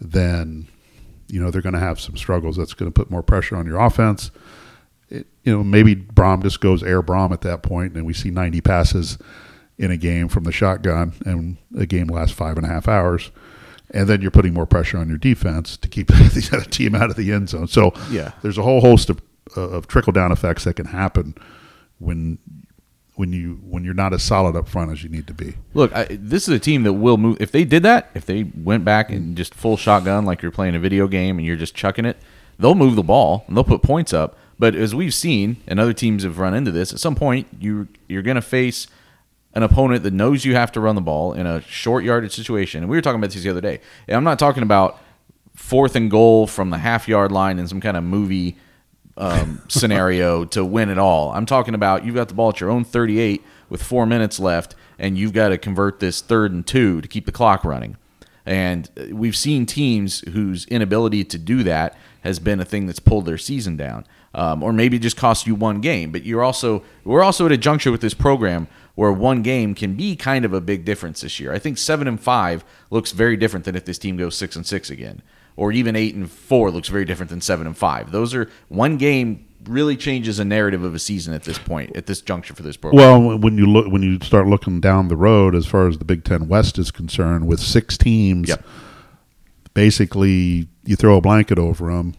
then 0.00 0.66
you 1.28 1.40
know 1.40 1.50
they're 1.50 1.62
going 1.62 1.74
to 1.74 1.78
have 1.80 2.00
some 2.00 2.16
struggles. 2.16 2.56
That's 2.56 2.74
going 2.74 2.90
to 2.90 2.94
put 2.94 3.10
more 3.10 3.22
pressure 3.22 3.56
on 3.56 3.66
your 3.66 3.80
offense. 3.80 4.30
It, 5.10 5.26
you 5.42 5.52
know, 5.56 5.62
maybe 5.62 5.94
Brohm 5.94 6.42
just 6.42 6.60
goes 6.60 6.82
air 6.82 7.02
Brohm 7.02 7.32
at 7.32 7.42
that 7.42 7.62
point, 7.62 7.94
and 7.94 8.06
we 8.06 8.14
see 8.14 8.30
90 8.30 8.60
passes 8.62 9.18
in 9.76 9.90
a 9.90 9.96
game 9.96 10.28
from 10.28 10.44
the 10.44 10.52
shotgun, 10.52 11.12
and 11.26 11.56
a 11.76 11.84
game 11.86 12.06
lasts 12.06 12.34
five 12.34 12.56
and 12.56 12.64
a 12.64 12.68
half 12.68 12.88
hours. 12.88 13.30
And 13.90 14.08
then 14.08 14.22
you're 14.22 14.30
putting 14.30 14.54
more 14.54 14.66
pressure 14.66 14.98
on 14.98 15.08
your 15.08 15.18
defense 15.18 15.76
to 15.76 15.88
keep 15.88 16.06
the 16.08 16.48
other 16.52 16.64
team 16.64 16.94
out 16.94 17.10
of 17.10 17.16
the 17.16 17.30
end 17.32 17.50
zone. 17.50 17.68
So 17.68 17.92
Yeah. 18.10 18.32
there's 18.42 18.56
a 18.58 18.62
whole 18.62 18.80
host 18.80 19.10
of, 19.10 19.20
uh, 19.56 19.60
of 19.60 19.86
trickle 19.86 20.12
down 20.12 20.32
effects 20.32 20.64
that 20.64 20.74
can 20.74 20.86
happen 20.86 21.34
when 21.98 22.38
when 23.16 23.32
you 23.32 23.60
when 23.62 23.84
you're 23.84 23.94
not 23.94 24.12
as 24.12 24.22
solid 24.22 24.56
up 24.56 24.68
front 24.68 24.90
as 24.90 25.02
you 25.02 25.08
need 25.08 25.26
to 25.26 25.34
be. 25.34 25.54
Look, 25.72 25.94
I, 25.94 26.06
this 26.10 26.48
is 26.48 26.54
a 26.54 26.58
team 26.58 26.82
that 26.82 26.94
will 26.94 27.16
move. 27.16 27.36
If 27.40 27.52
they 27.52 27.64
did 27.64 27.82
that, 27.84 28.10
if 28.14 28.26
they 28.26 28.42
went 28.42 28.84
back 28.84 29.10
and 29.10 29.36
just 29.36 29.54
full 29.54 29.76
shotgun 29.76 30.24
like 30.24 30.42
you're 30.42 30.50
playing 30.50 30.74
a 30.74 30.80
video 30.80 31.06
game 31.06 31.38
and 31.38 31.46
you're 31.46 31.56
just 31.56 31.74
chucking 31.74 32.04
it, 32.04 32.16
they'll 32.58 32.74
move 32.74 32.96
the 32.96 33.02
ball 33.02 33.44
and 33.46 33.56
they'll 33.56 33.64
put 33.64 33.82
points 33.82 34.12
up. 34.12 34.36
But 34.58 34.74
as 34.74 34.94
we've 34.94 35.14
seen, 35.14 35.56
and 35.66 35.80
other 35.80 35.92
teams 35.92 36.22
have 36.22 36.38
run 36.38 36.54
into 36.54 36.70
this, 36.70 36.92
at 36.92 37.00
some 37.00 37.14
point 37.14 37.46
you 37.58 37.88
you're 38.08 38.22
going 38.22 38.36
to 38.36 38.42
face 38.42 38.86
an 39.54 39.62
opponent 39.62 40.02
that 40.02 40.12
knows 40.12 40.44
you 40.44 40.56
have 40.56 40.72
to 40.72 40.80
run 40.80 40.96
the 40.96 41.00
ball 41.00 41.32
in 41.32 41.46
a 41.46 41.60
short 41.62 42.04
yardage 42.04 42.34
situation. 42.34 42.82
And 42.82 42.90
we 42.90 42.96
were 42.96 43.02
talking 43.02 43.20
about 43.20 43.30
this 43.30 43.44
the 43.44 43.50
other 43.50 43.60
day. 43.60 43.80
And 44.08 44.16
I'm 44.16 44.24
not 44.24 44.38
talking 44.38 44.64
about 44.64 44.98
fourth 45.54 45.94
and 45.94 46.10
goal 46.10 46.48
from 46.48 46.70
the 46.70 46.78
half 46.78 47.06
yard 47.06 47.30
line 47.30 47.60
in 47.60 47.68
some 47.68 47.80
kind 47.80 47.96
of 47.96 48.02
movie 48.02 48.56
um, 49.16 49.62
scenario 49.68 50.44
to 50.46 50.64
win 50.64 50.88
it 50.88 50.98
all. 50.98 51.32
I'm 51.32 51.46
talking 51.46 51.74
about 51.74 52.04
you've 52.04 52.14
got 52.14 52.28
the 52.28 52.34
ball 52.34 52.50
at 52.50 52.60
your 52.60 52.70
own 52.70 52.84
38 52.84 53.42
with 53.68 53.82
four 53.82 54.06
minutes 54.06 54.40
left, 54.40 54.74
and 54.98 55.16
you've 55.16 55.32
got 55.32 55.50
to 55.50 55.58
convert 55.58 56.00
this 56.00 56.20
third 56.20 56.52
and 56.52 56.66
two 56.66 57.00
to 57.00 57.08
keep 57.08 57.26
the 57.26 57.32
clock 57.32 57.64
running. 57.64 57.96
And 58.46 58.90
uh, 58.98 59.14
we've 59.14 59.36
seen 59.36 59.66
teams 59.66 60.20
whose 60.30 60.66
inability 60.66 61.24
to 61.24 61.38
do 61.38 61.62
that 61.62 61.96
has 62.22 62.38
been 62.38 62.60
a 62.60 62.64
thing 62.64 62.86
that's 62.86 63.00
pulled 63.00 63.26
their 63.26 63.38
season 63.38 63.76
down, 63.76 64.06
um, 64.34 64.62
or 64.62 64.72
maybe 64.72 64.98
just 64.98 65.16
cost 65.16 65.46
you 65.46 65.54
one 65.54 65.80
game. 65.80 66.10
But 66.10 66.24
you're 66.24 66.42
also 66.42 66.82
we're 67.04 67.22
also 67.22 67.46
at 67.46 67.52
a 67.52 67.56
juncture 67.56 67.90
with 67.90 68.00
this 68.00 68.14
program 68.14 68.66
where 68.94 69.12
one 69.12 69.42
game 69.42 69.74
can 69.74 69.94
be 69.94 70.14
kind 70.14 70.44
of 70.44 70.52
a 70.52 70.60
big 70.60 70.84
difference 70.84 71.22
this 71.22 71.40
year. 71.40 71.52
I 71.52 71.58
think 71.58 71.78
seven 71.78 72.06
and 72.06 72.20
five 72.20 72.64
looks 72.90 73.12
very 73.12 73.36
different 73.36 73.64
than 73.64 73.76
if 73.76 73.84
this 73.84 73.98
team 73.98 74.16
goes 74.16 74.36
six 74.36 74.56
and 74.56 74.66
six 74.66 74.90
again 74.90 75.22
or 75.56 75.72
even 75.72 75.96
eight 75.96 76.14
and 76.14 76.30
four 76.30 76.70
looks 76.70 76.88
very 76.88 77.04
different 77.04 77.30
than 77.30 77.40
seven 77.40 77.66
and 77.66 77.76
five. 77.76 78.10
Those 78.10 78.34
are 78.34 78.48
one 78.68 78.96
game 78.96 79.46
really 79.64 79.96
changes 79.96 80.38
a 80.38 80.44
narrative 80.44 80.84
of 80.84 80.94
a 80.94 80.98
season 80.98 81.32
at 81.32 81.44
this 81.44 81.58
point, 81.58 81.96
at 81.96 82.04
this 82.06 82.20
juncture 82.20 82.54
for 82.54 82.62
this 82.62 82.76
program. 82.76 83.24
Well, 83.24 83.38
when 83.38 83.56
you 83.56 83.66
look, 83.66 83.90
when 83.90 84.02
you 84.02 84.18
start 84.20 84.46
looking 84.46 84.80
down 84.80 85.08
the 85.08 85.16
road, 85.16 85.54
as 85.54 85.66
far 85.66 85.88
as 85.88 85.98
the 85.98 86.04
Big 86.04 86.24
Ten 86.24 86.48
West 86.48 86.78
is 86.78 86.90
concerned, 86.90 87.46
with 87.46 87.60
six 87.60 87.96
teams, 87.96 88.48
Yep. 88.50 88.64
basically 89.72 90.68
you 90.84 90.96
throw 90.96 91.16
a 91.16 91.20
blanket 91.20 91.58
over 91.58 91.86
them, 91.94 92.14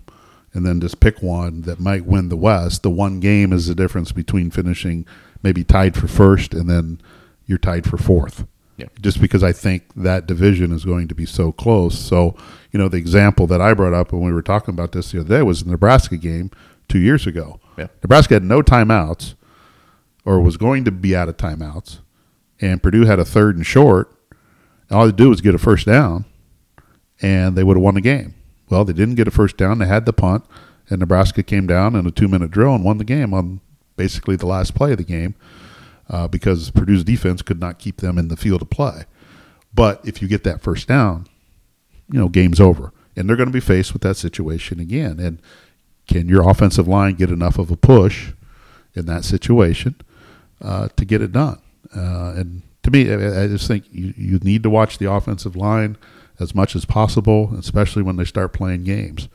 and 0.53 0.65
then 0.65 0.79
just 0.79 0.99
pick 0.99 1.21
one 1.21 1.61
that 1.63 1.79
might 1.79 2.05
win 2.05 2.29
the 2.29 2.37
West. 2.37 2.81
The 2.83 2.89
one 2.89 3.19
game 3.19 3.51
is 3.51 3.67
the 3.67 3.75
difference 3.75 4.11
between 4.11 4.49
finishing 4.51 5.05
maybe 5.43 5.63
tied 5.63 5.95
for 5.95 6.07
first 6.07 6.53
and 6.53 6.69
then 6.69 6.99
you're 7.45 7.57
tied 7.59 7.85
for 7.87 7.97
fourth. 7.97 8.45
Yeah. 8.77 8.87
Just 9.01 9.21
because 9.21 9.43
I 9.43 9.53
think 9.53 9.83
that 9.95 10.27
division 10.27 10.71
is 10.71 10.83
going 10.83 11.07
to 11.07 11.15
be 11.15 11.25
so 11.25 11.51
close. 11.51 11.97
So, 11.97 12.35
you 12.71 12.79
know, 12.79 12.89
the 12.89 12.97
example 12.97 13.47
that 13.47 13.61
I 13.61 13.73
brought 13.73 13.93
up 13.93 14.11
when 14.11 14.23
we 14.23 14.33
were 14.33 14.41
talking 14.41 14.73
about 14.73 14.91
this 14.91 15.11
the 15.11 15.21
other 15.21 15.37
day 15.37 15.41
was 15.41 15.63
the 15.63 15.71
Nebraska 15.71 16.17
game 16.17 16.51
two 16.89 16.99
years 16.99 17.25
ago. 17.25 17.59
Yeah. 17.77 17.87
Nebraska 18.03 18.35
had 18.35 18.43
no 18.43 18.61
timeouts 18.61 19.35
or 20.25 20.41
was 20.41 20.57
going 20.57 20.83
to 20.85 20.91
be 20.91 21.15
out 21.15 21.29
of 21.29 21.37
timeouts, 21.37 21.99
and 22.59 22.81
Purdue 22.81 23.05
had 23.05 23.19
a 23.19 23.25
third 23.25 23.55
and 23.55 23.65
short. 23.65 24.11
All 24.91 25.05
they 25.05 25.11
do 25.11 25.29
was 25.29 25.41
get 25.41 25.55
a 25.55 25.59
first 25.59 25.85
down, 25.85 26.25
and 27.21 27.55
they 27.55 27.63
would 27.63 27.77
have 27.77 27.83
won 27.83 27.95
the 27.95 28.01
game. 28.01 28.33
Well, 28.69 28.85
they 28.85 28.93
didn't 28.93 29.15
get 29.15 29.27
a 29.27 29.31
first 29.31 29.57
down. 29.57 29.77
They 29.77 29.85
had 29.85 30.05
the 30.05 30.13
punt, 30.13 30.43
and 30.89 30.99
Nebraska 30.99 31.43
came 31.43 31.67
down 31.67 31.95
in 31.95 32.05
a 32.07 32.11
two 32.11 32.27
minute 32.27 32.51
drill 32.51 32.75
and 32.75 32.83
won 32.83 32.97
the 32.97 33.03
game 33.03 33.33
on 33.33 33.61
basically 33.95 34.35
the 34.35 34.47
last 34.47 34.75
play 34.75 34.91
of 34.91 34.97
the 34.97 35.03
game 35.03 35.35
uh, 36.09 36.27
because 36.27 36.71
Purdue's 36.71 37.03
defense 37.03 37.41
could 37.41 37.59
not 37.59 37.79
keep 37.79 37.97
them 37.97 38.17
in 38.17 38.27
the 38.27 38.37
field 38.37 38.61
of 38.61 38.69
play. 38.69 39.05
But 39.73 40.05
if 40.05 40.21
you 40.21 40.27
get 40.27 40.43
that 40.43 40.61
first 40.61 40.87
down, 40.87 41.27
you 42.11 42.19
know, 42.19 42.29
game's 42.29 42.59
over. 42.59 42.93
And 43.15 43.27
they're 43.27 43.37
going 43.37 43.49
to 43.49 43.53
be 43.53 43.59
faced 43.59 43.93
with 43.93 44.01
that 44.03 44.15
situation 44.15 44.79
again. 44.79 45.19
And 45.19 45.41
can 46.07 46.29
your 46.29 46.47
offensive 46.47 46.87
line 46.87 47.15
get 47.15 47.29
enough 47.29 47.57
of 47.57 47.71
a 47.71 47.77
push 47.77 48.33
in 48.93 49.05
that 49.05 49.23
situation 49.23 49.95
uh, 50.61 50.89
to 50.95 51.05
get 51.05 51.21
it 51.21 51.31
done? 51.31 51.59
Uh, 51.95 52.33
and 52.35 52.61
to 52.83 52.91
me, 52.91 53.11
I, 53.11 53.43
I 53.43 53.47
just 53.47 53.67
think 53.67 53.85
you, 53.91 54.13
you 54.17 54.39
need 54.39 54.63
to 54.63 54.69
watch 54.69 54.97
the 54.97 55.11
offensive 55.11 55.55
line 55.55 55.97
as 56.39 56.53
much 56.53 56.75
as 56.75 56.85
possible, 56.85 57.55
especially 57.57 58.03
when 58.03 58.17
they 58.17 58.25
start 58.25 58.53
playing 58.53 58.83
games. 58.83 59.29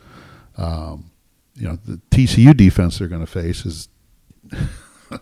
Um, 0.57 1.11
you 1.55 1.67
know, 1.67 1.79
the 1.85 2.01
TCU 2.11 2.57
defense 2.57 2.99
they're 2.99 3.09
going 3.09 3.25
to 3.25 3.27
face 3.27 3.65
is 3.65 3.89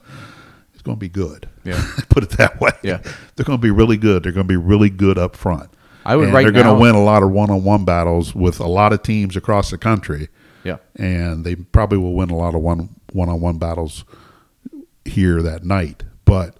going 0.88 0.96
to 0.96 1.00
be 1.00 1.08
good. 1.08 1.48
Yeah. 1.64 1.82
Put 2.08 2.22
it 2.22 2.30
that 2.30 2.60
way. 2.60 2.72
Yeah. 2.82 2.98
They're 3.36 3.44
going 3.44 3.58
to 3.58 3.62
be 3.62 3.70
really 3.70 3.96
good. 3.96 4.22
They're 4.22 4.32
going 4.32 4.46
to 4.46 4.52
be 4.52 4.56
really 4.56 4.90
good 4.90 5.18
up 5.18 5.36
front. 5.36 5.70
I 6.04 6.16
would 6.16 6.26
And 6.26 6.34
right 6.34 6.42
they're 6.42 6.52
going 6.52 6.74
to 6.74 6.80
win 6.80 6.94
a 6.94 7.04
lot 7.04 7.22
of 7.22 7.30
one-on-one 7.30 7.84
battles 7.84 8.34
with 8.34 8.60
a 8.60 8.66
lot 8.66 8.94
of 8.94 9.02
teams 9.02 9.36
across 9.36 9.70
the 9.70 9.76
country, 9.76 10.28
yeah. 10.64 10.78
and 10.96 11.44
they 11.44 11.54
probably 11.54 11.98
will 11.98 12.14
win 12.14 12.30
a 12.30 12.36
lot 12.36 12.54
of 12.54 12.62
one 12.62 12.88
one-on-one 13.12 13.58
battles 13.58 14.04
here 15.04 15.42
that 15.42 15.64
night. 15.64 16.04
But 16.24 16.56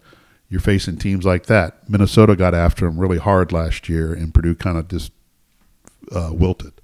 you're 0.51 0.61
facing 0.61 0.99
teams 0.99 1.25
like 1.25 1.47
that. 1.47 1.88
Minnesota 1.88 2.37
got 2.37 2.55
after 2.55 2.85
them 2.85 2.99
really 2.99 3.17
hard 3.17 3.51
last 3.51 3.88
year, 3.88 4.12
and 4.12 4.35
Purdue 4.35 4.55
kind 4.55 4.77
of 4.77 4.88
just 4.88 5.12
uh, 6.14 6.31
wilted. 6.33 6.75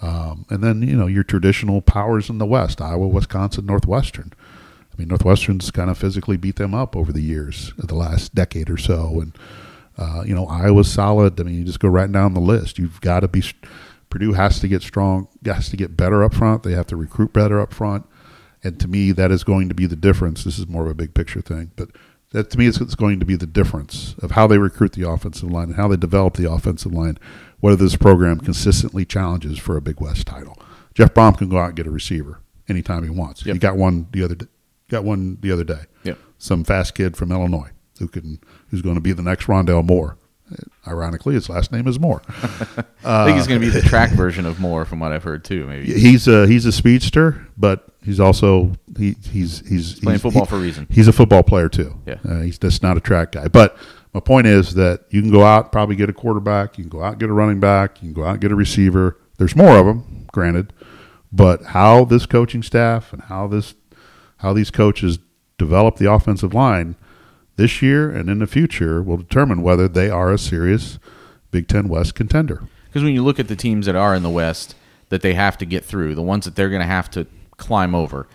Um, 0.00 0.46
and 0.48 0.64
then 0.64 0.80
you 0.80 0.96
know 0.96 1.06
your 1.06 1.24
traditional 1.24 1.82
powers 1.82 2.30
in 2.30 2.38
the 2.38 2.46
West: 2.46 2.80
Iowa, 2.80 3.08
Wisconsin, 3.08 3.66
Northwestern. 3.66 4.32
I 4.94 5.00
mean, 5.02 5.08
Northwestern's 5.08 5.70
kind 5.70 5.90
of 5.90 5.98
physically 5.98 6.36
beat 6.36 6.56
them 6.56 6.74
up 6.74 6.94
over 6.94 7.12
the 7.12 7.22
years, 7.22 7.72
the 7.76 7.94
last 7.94 8.34
decade 8.34 8.70
or 8.70 8.76
so, 8.76 9.20
and 9.20 9.36
uh, 9.98 10.22
you 10.24 10.34
know 10.34 10.46
Iowa's 10.46 10.90
solid. 10.90 11.40
I 11.40 11.42
mean, 11.42 11.56
you 11.56 11.64
just 11.64 11.80
go 11.80 11.88
right 11.88 12.10
down 12.10 12.34
the 12.34 12.40
list. 12.40 12.78
You've 12.78 13.00
got 13.00 13.20
to 13.20 13.28
be. 13.28 13.42
Purdue 14.10 14.34
has 14.34 14.60
to 14.60 14.68
get 14.68 14.82
strong, 14.82 15.26
has 15.44 15.68
to 15.70 15.76
get 15.76 15.96
better 15.96 16.22
up 16.22 16.34
front. 16.34 16.62
They 16.62 16.72
have 16.72 16.86
to 16.86 16.96
recruit 16.96 17.32
better 17.32 17.60
up 17.60 17.72
front, 17.74 18.06
and 18.62 18.78
to 18.78 18.86
me, 18.86 19.10
that 19.10 19.32
is 19.32 19.42
going 19.42 19.68
to 19.68 19.74
be 19.74 19.86
the 19.86 19.96
difference. 19.96 20.44
This 20.44 20.58
is 20.58 20.68
more 20.68 20.84
of 20.84 20.90
a 20.90 20.94
big 20.94 21.14
picture 21.14 21.40
thing, 21.40 21.72
but 21.74 21.88
that 22.30 22.50
to 22.50 22.58
me, 22.58 22.66
it's, 22.66 22.80
it's 22.80 22.94
going 22.94 23.18
to 23.20 23.26
be 23.26 23.36
the 23.36 23.46
difference 23.46 24.14
of 24.20 24.32
how 24.32 24.46
they 24.46 24.58
recruit 24.58 24.92
the 24.92 25.08
offensive 25.08 25.50
line 25.50 25.68
and 25.68 25.76
how 25.76 25.88
they 25.88 25.96
develop 25.96 26.34
the 26.34 26.50
offensive 26.50 26.92
line. 26.92 27.18
Whether 27.60 27.76
this 27.76 27.96
program 27.96 28.40
consistently 28.40 29.04
challenges 29.04 29.58
for 29.58 29.76
a 29.76 29.80
Big 29.80 30.00
West 30.00 30.26
title. 30.26 30.58
Jeff 30.94 31.14
Brohm 31.14 31.38
can 31.38 31.48
go 31.48 31.58
out 31.58 31.68
and 31.68 31.76
get 31.76 31.86
a 31.86 31.90
receiver 31.90 32.40
anytime 32.68 33.04
he 33.04 33.10
wants. 33.10 33.46
Yep. 33.46 33.54
He 33.54 33.58
got 33.58 33.76
one 33.76 34.06
the 34.10 34.22
other 34.22 34.34
d- 34.34 34.46
got 34.94 35.04
one 35.04 35.38
the 35.40 35.50
other 35.52 35.64
day. 35.64 35.82
Yep. 36.04 36.18
Some 36.38 36.64
fast 36.64 36.94
kid 36.94 37.16
from 37.16 37.30
Illinois 37.32 37.70
who 37.98 38.08
can 38.08 38.40
who's 38.70 38.82
going 38.82 38.96
to 38.96 39.00
be 39.00 39.12
the 39.12 39.22
next 39.22 39.46
Rondale 39.46 39.84
Moore. 39.84 40.16
Ironically, 40.86 41.34
his 41.34 41.48
last 41.48 41.72
name 41.72 41.88
is 41.88 41.98
Moore. 41.98 42.20
I 43.04 43.24
think 43.24 43.38
he's 43.38 43.46
going 43.46 43.60
to 43.60 43.66
be 43.66 43.70
the 43.72 43.80
track 43.80 44.10
version 44.10 44.44
of 44.44 44.60
Moore, 44.60 44.84
from 44.84 45.00
what 45.00 45.10
I've 45.10 45.22
heard 45.24 45.42
too. 45.42 45.66
Maybe 45.66 45.86
he's 45.98 46.28
a 46.28 46.46
he's 46.46 46.66
a 46.66 46.72
speedster, 46.72 47.46
but 47.56 47.88
he's 48.02 48.20
also 48.20 48.72
he 48.96 49.16
he's 49.30 49.66
he's, 49.66 49.98
playing 50.00 50.14
he's- 50.18 50.22
football 50.22 50.44
he- 50.44 50.50
for 50.50 50.56
a 50.56 50.60
reason. 50.60 50.86
He's 50.90 51.08
a 51.08 51.12
football 51.12 51.42
player 51.42 51.68
too. 51.68 51.98
Yeah. 52.06 52.16
uh, 52.28 52.40
he's 52.42 52.58
just 52.58 52.82
not 52.82 52.96
a 52.96 53.00
track 53.00 53.32
guy. 53.32 53.48
But 53.48 53.76
my 54.12 54.20
point 54.20 54.46
is 54.46 54.74
that 54.74 55.04
you 55.08 55.22
can 55.22 55.30
go 55.30 55.42
out 55.44 55.72
probably 55.72 55.96
get 55.96 56.10
a 56.10 56.12
quarterback, 56.12 56.76
you 56.78 56.84
can 56.84 56.90
go 56.90 57.02
out 57.02 57.12
and 57.12 57.20
get 57.20 57.30
a 57.30 57.32
running 57.32 57.58
back, 57.58 58.02
you 58.02 58.08
can 58.12 58.14
go 58.14 58.24
out 58.24 58.32
and 58.32 58.40
get 58.40 58.52
a 58.52 58.56
receiver. 58.56 59.18
There's 59.38 59.56
more 59.56 59.76
of 59.78 59.86
them, 59.86 60.26
granted, 60.30 60.72
but 61.32 61.62
how 61.64 62.04
this 62.04 62.26
coaching 62.26 62.62
staff 62.62 63.12
and 63.12 63.22
how 63.22 63.48
this 63.48 63.74
how 64.44 64.52
these 64.52 64.70
coaches 64.70 65.18
develop 65.56 65.96
the 65.96 66.10
offensive 66.10 66.52
line 66.52 66.96
this 67.56 67.80
year 67.80 68.10
and 68.10 68.28
in 68.28 68.40
the 68.40 68.46
future 68.46 69.02
will 69.02 69.16
determine 69.16 69.62
whether 69.62 69.88
they 69.88 70.10
are 70.10 70.30
a 70.30 70.38
serious 70.38 70.98
Big 71.50 71.66
Ten 71.66 71.88
West 71.88 72.14
contender. 72.14 72.64
Because 72.86 73.02
when 73.02 73.14
you 73.14 73.24
look 73.24 73.40
at 73.40 73.48
the 73.48 73.56
teams 73.56 73.86
that 73.86 73.96
are 73.96 74.14
in 74.14 74.22
the 74.22 74.30
West 74.30 74.74
that 75.08 75.22
they 75.22 75.34
have 75.34 75.56
to 75.58 75.64
get 75.64 75.84
through, 75.84 76.14
the 76.14 76.22
ones 76.22 76.44
that 76.44 76.56
they're 76.56 76.68
going 76.68 76.82
to 76.82 76.86
have 76.86 77.10
to 77.12 77.26
climb 77.56 77.94
over, 77.94 78.28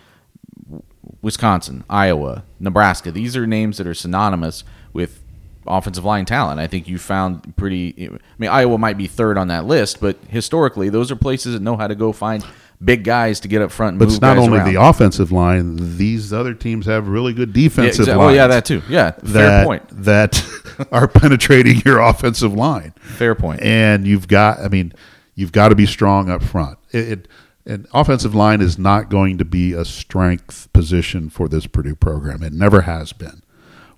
Wisconsin, 1.22 1.84
Iowa, 1.88 2.42
Nebraska, 2.58 3.12
these 3.12 3.36
are 3.36 3.46
names 3.46 3.78
that 3.78 3.86
are 3.86 3.94
synonymous 3.94 4.64
with 4.92 5.22
offensive 5.66 6.04
line 6.04 6.24
talent. 6.24 6.58
I 6.58 6.66
think 6.66 6.88
you 6.88 6.98
found 6.98 7.56
pretty. 7.56 8.08
I 8.08 8.18
mean, 8.38 8.50
Iowa 8.50 8.78
might 8.78 8.98
be 8.98 9.06
third 9.06 9.38
on 9.38 9.48
that 9.48 9.64
list, 9.64 10.00
but 10.00 10.16
historically, 10.28 10.88
those 10.88 11.10
are 11.12 11.16
places 11.16 11.52
that 11.52 11.62
know 11.62 11.76
how 11.76 11.86
to 11.86 11.94
go 11.94 12.12
find 12.12 12.44
big 12.82 13.04
guys 13.04 13.40
to 13.40 13.48
get 13.48 13.62
up 13.62 13.70
front. 13.70 13.94
And 13.94 13.98
But 13.98 14.08
it's 14.08 14.20
not 14.20 14.38
only 14.38 14.58
around. 14.58 14.72
the 14.72 14.80
offensive 14.82 15.30
line; 15.32 15.96
these 15.98 16.32
other 16.32 16.54
teams 16.54 16.86
have 16.86 17.08
really 17.08 17.32
good 17.32 17.48
Yeah, 17.50 17.64
defensive 17.64 18.06
exa- 18.06 18.16
lines. 18.16 18.30
Oh 18.32 18.34
yeah, 18.34 18.46
that 18.46 18.64
too. 18.64 18.82
Yeah, 18.88 19.10
fair 19.12 19.64
point. 19.64 19.82
that 20.04 20.42
are 20.92 21.08
penetrating 21.08 21.82
your 21.84 21.98
offensive 22.00 22.52
line. 22.54 22.92
Fair 23.00 23.34
point. 23.34 23.60
And 23.62 24.06
you've 24.06 24.28
got, 24.28 24.60
I 24.60 24.68
mean, 24.68 24.92
you've 25.34 25.52
got 25.52 25.68
to 25.70 25.74
be 25.74 25.86
strong 25.86 26.30
up 26.30 26.42
front. 26.42 26.78
It, 26.92 27.08
it 27.08 27.28
an 27.66 27.86
offensive 27.92 28.34
line 28.34 28.62
is 28.62 28.78
not 28.78 29.10
going 29.10 29.36
to 29.38 29.44
be 29.44 29.74
a 29.74 29.84
strength 29.84 30.72
position 30.72 31.28
for 31.28 31.46
this 31.48 31.66
Purdue 31.66 31.94
program. 31.94 32.42
It 32.42 32.52
never 32.54 32.80
has 32.82 33.12
been. 33.12 33.42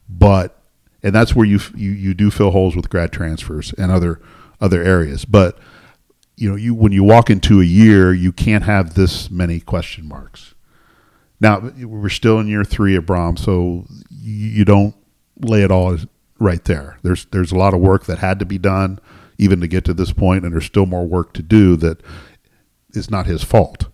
But 0.09 0.59
and 1.03 1.15
that's 1.15 1.35
where 1.35 1.47
you 1.47 1.61
you 1.75 1.91
you 1.93 2.13
do 2.15 2.31
fill 2.31 2.51
holes 2.51 2.75
with 2.77 2.91
grad 2.91 3.13
transfers 3.13 3.73
and 3.79 3.91
other 3.93 4.21
other 4.61 4.83
areas. 4.83 5.25
But 5.25 5.59
you 6.43 6.51
know, 6.51 6.57
you 6.57 6.75
when 6.75 6.91
you 6.91 7.05
walk 7.05 7.31
into 7.31 7.61
a 7.61 7.65
year, 7.65 8.13
you 8.13 8.33
can't 8.33 8.65
have 8.65 8.95
this 8.95 9.31
many 9.31 9.61
question 9.61 10.09
marks. 10.09 10.55
Now 11.41 11.61
we're 11.61 12.09
still 12.09 12.41
in 12.41 12.49
year 12.49 12.65
three 12.65 12.97
of 12.97 13.07
Brohm, 13.07 13.39
so 13.39 13.87
you 14.11 14.49
you 14.49 14.65
don't 14.65 14.97
lay 15.41 15.63
it 15.63 15.71
all 15.71 15.97
right 16.41 16.65
there. 16.65 16.99
There's 17.03 17.27
there's 17.27 17.53
a 17.53 17.57
lot 17.57 17.75
of 17.75 17.81
work 17.81 18.07
that 18.07 18.19
had 18.19 18.41
to 18.41 18.45
be 18.45 18.59
done 18.59 18.99
even 19.39 19.61
to 19.61 19.69
get 19.69 19.85
to 19.85 19.95
this 19.95 20.13
point, 20.13 20.45
and 20.45 20.53
there's 20.53 20.65
still 20.65 20.85
more 20.85 21.07
work 21.07 21.33
to 21.35 21.43
do 21.43 21.77
that 21.77 22.03
is 22.91 23.09
not 23.09 23.27
his 23.27 23.45
fault. 23.45 23.87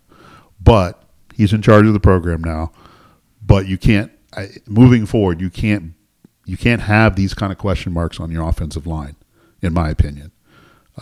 But 0.58 1.02
he's 1.34 1.52
in 1.52 1.61
charge 1.61 1.87
of 1.87 1.92
the 1.92 2.00
program 2.00 2.42
now. 2.42 2.72
But 3.44 3.66
you 3.66 3.76
can't. 3.76 4.11
I, 4.34 4.48
moving 4.66 5.04
forward, 5.04 5.42
you 5.42 5.50
can't 5.50 5.92
you 6.46 6.56
can't 6.56 6.80
have 6.80 7.14
these 7.14 7.34
kind 7.34 7.52
of 7.52 7.58
question 7.58 7.92
marks 7.92 8.18
on 8.18 8.30
your 8.30 8.48
offensive 8.48 8.87
line, 8.87 9.16
in 9.61 9.74
my 9.74 9.90
opinion, 9.90 10.32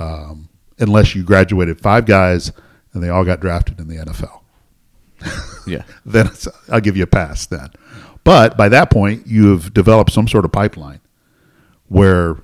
um, 0.01 0.49
unless 0.79 1.15
you 1.15 1.23
graduated 1.23 1.81
five 1.81 2.07
guys 2.07 2.53
and 2.93 3.03
they 3.03 3.09
all 3.09 3.25
got 3.25 3.41
drafted 3.41 3.81
in 3.81 3.89
the 3.89 3.97
NFL. 3.97 4.41
Yeah. 5.67 5.83
then 6.07 6.29
it's, 6.29 6.47
I'll 6.71 6.81
give 6.81 6.97
you 6.97 7.03
a 7.03 7.09
pass 7.09 7.45
then. 7.47 7.71
But 8.23 8.57
by 8.57 8.69
that 8.69 8.89
point, 8.89 9.27
you 9.27 9.51
have 9.51 9.75
developed 9.75 10.13
some 10.13 10.29
sort 10.29 10.45
of 10.45 10.53
pipeline 10.53 11.01
where 11.89 12.37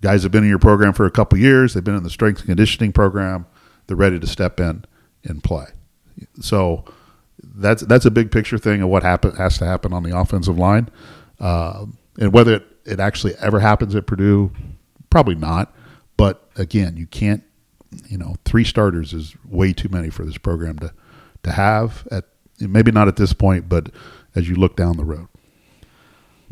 guys 0.00 0.22
have 0.22 0.32
been 0.32 0.44
in 0.44 0.48
your 0.48 0.58
program 0.58 0.92
for 0.92 1.06
a 1.06 1.10
couple 1.10 1.38
years, 1.38 1.74
they've 1.74 1.84
been 1.84 1.96
in 1.96 2.02
the 2.02 2.10
strength 2.10 2.40
and 2.40 2.46
conditioning 2.46 2.92
program, 2.92 3.46
they're 3.86 3.96
ready 3.96 4.18
to 4.18 4.26
step 4.26 4.60
in 4.60 4.84
and 5.24 5.44
play. 5.44 5.66
So 6.40 6.84
that's 7.42 7.82
that's 7.82 8.04
a 8.04 8.10
big 8.10 8.30
picture 8.30 8.58
thing 8.58 8.82
of 8.82 8.88
what 8.88 9.02
happen, 9.02 9.34
has 9.36 9.58
to 9.58 9.66
happen 9.66 9.92
on 9.92 10.02
the 10.02 10.16
offensive 10.16 10.58
line, 10.58 10.88
uh, 11.40 11.86
and 12.18 12.32
whether 12.32 12.54
it, 12.56 12.66
it 12.84 13.00
actually 13.00 13.34
ever 13.36 13.60
happens 13.60 13.94
at 13.94 14.06
Purdue, 14.06 14.50
probably 15.08 15.34
not. 15.34 15.74
Again, 16.60 16.96
you 16.96 17.06
can't. 17.06 17.42
You 18.08 18.18
know, 18.18 18.36
three 18.44 18.62
starters 18.64 19.12
is 19.12 19.34
way 19.48 19.72
too 19.72 19.88
many 19.88 20.10
for 20.10 20.24
this 20.24 20.38
program 20.38 20.78
to 20.80 20.92
to 21.42 21.52
have 21.52 22.06
at 22.10 22.24
maybe 22.60 22.92
not 22.92 23.08
at 23.08 23.16
this 23.16 23.32
point, 23.32 23.68
but 23.68 23.90
as 24.36 24.48
you 24.48 24.54
look 24.54 24.76
down 24.76 24.96
the 24.96 25.04
road. 25.04 25.26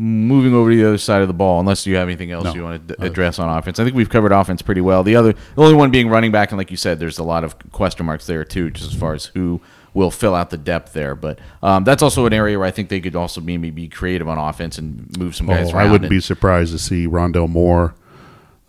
Moving 0.00 0.54
over 0.54 0.70
to 0.70 0.76
the 0.76 0.86
other 0.86 0.98
side 0.98 1.22
of 1.22 1.28
the 1.28 1.34
ball, 1.34 1.58
unless 1.58 1.84
you 1.84 1.96
have 1.96 2.06
anything 2.06 2.30
else 2.30 2.44
No. 2.44 2.54
you 2.54 2.62
want 2.62 2.86
to 2.86 2.94
d- 2.96 3.04
address 3.04 3.40
on 3.40 3.48
offense. 3.48 3.80
I 3.80 3.84
think 3.84 3.96
we've 3.96 4.08
covered 4.08 4.30
offense 4.30 4.62
pretty 4.62 4.80
well. 4.80 5.02
The 5.02 5.16
other, 5.16 5.32
the 5.32 5.40
only 5.62 5.74
one 5.74 5.90
being 5.90 6.08
running 6.08 6.30
back, 6.30 6.52
and 6.52 6.58
like 6.58 6.70
you 6.70 6.76
said, 6.76 7.00
there's 7.00 7.18
a 7.18 7.24
lot 7.24 7.42
of 7.42 7.56
question 7.72 8.06
marks 8.06 8.24
there 8.24 8.44
too, 8.44 8.70
just 8.70 8.92
as 8.92 8.96
far 8.96 9.14
as 9.14 9.24
who 9.26 9.60
will 9.94 10.12
fill 10.12 10.36
out 10.36 10.50
the 10.50 10.56
depth 10.56 10.92
there. 10.92 11.16
But 11.16 11.40
um, 11.64 11.82
that's 11.82 12.00
also 12.00 12.26
an 12.26 12.32
area 12.32 12.56
where 12.56 12.66
I 12.68 12.70
think 12.70 12.90
they 12.90 13.00
could 13.00 13.16
also 13.16 13.40
maybe 13.40 13.70
be 13.70 13.88
creative 13.88 14.28
on 14.28 14.38
offense 14.38 14.78
and 14.78 15.16
move 15.18 15.34
some 15.34 15.48
guys 15.48 15.70
Oh, 15.72 15.76
around. 15.76 15.86
I 15.88 15.90
wouldn't 15.90 16.04
and- 16.04 16.10
be 16.10 16.20
surprised 16.20 16.70
to 16.72 16.78
see 16.78 17.08
Rondale 17.08 17.48
Moore. 17.48 17.94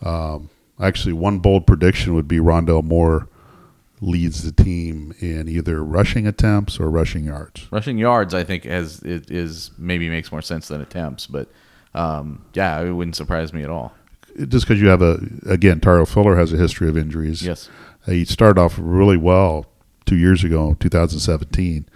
Um, 0.02 0.50
actually, 0.80 1.14
one 1.14 1.40
bold 1.40 1.68
prediction 1.68 2.14
would 2.16 2.28
be 2.28 2.38
Rondale 2.38 2.84
Moore 2.84 3.28
leads 4.02 4.44
the 4.44 4.64
team 4.64 5.14
in 5.20 5.50
either 5.50 5.84
rushing 5.84 6.26
attempts 6.26 6.80
or 6.80 6.90
rushing 6.90 7.26
yards. 7.26 7.68
Rushing 7.72 7.98
yards, 7.98 8.34
I 8.34 8.44
think, 8.44 8.64
has 8.64 9.02
it 9.02 9.30
is 9.30 9.72
maybe 9.78 10.10
makes 10.10 10.32
more 10.32 10.42
sense 10.42 10.68
than 10.68 10.82
attempts, 10.82 11.28
but 11.28 11.50
um, 11.94 12.46
yeah, 12.54 12.82
it 12.82 12.92
wouldn't 12.92 13.16
surprise 13.16 13.52
me 13.54 13.64
at 13.64 13.70
all. 13.70 13.94
Just 14.48 14.68
because 14.68 14.82
you 14.82 14.88
have 14.88 15.02
a 15.02 15.20
again, 15.46 15.80
Tario 15.82 16.06
Fuller 16.06 16.38
has 16.38 16.54
a 16.54 16.58
history 16.58 16.88
of 16.88 16.98
injuries. 16.98 17.46
Yes, 17.46 17.70
he 18.06 18.26
started 18.26 18.60
off 18.60 18.76
really 18.80 19.18
well 19.18 19.66
two 20.06 20.18
years 20.18 20.44
ago, 20.44 20.76
2017. 20.80 21.88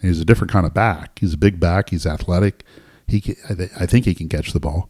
And 0.00 0.08
he's 0.08 0.20
a 0.20 0.24
different 0.24 0.50
kind 0.50 0.66
of 0.66 0.74
back. 0.74 1.18
He's 1.18 1.34
a 1.34 1.38
big 1.38 1.60
back. 1.60 1.90
He's 1.90 2.06
athletic. 2.06 2.64
He, 3.06 3.20
can, 3.20 3.36
I, 3.48 3.54
th- 3.54 3.70
I 3.78 3.86
think 3.86 4.04
he 4.04 4.14
can 4.14 4.28
catch 4.28 4.52
the 4.52 4.60
ball, 4.60 4.88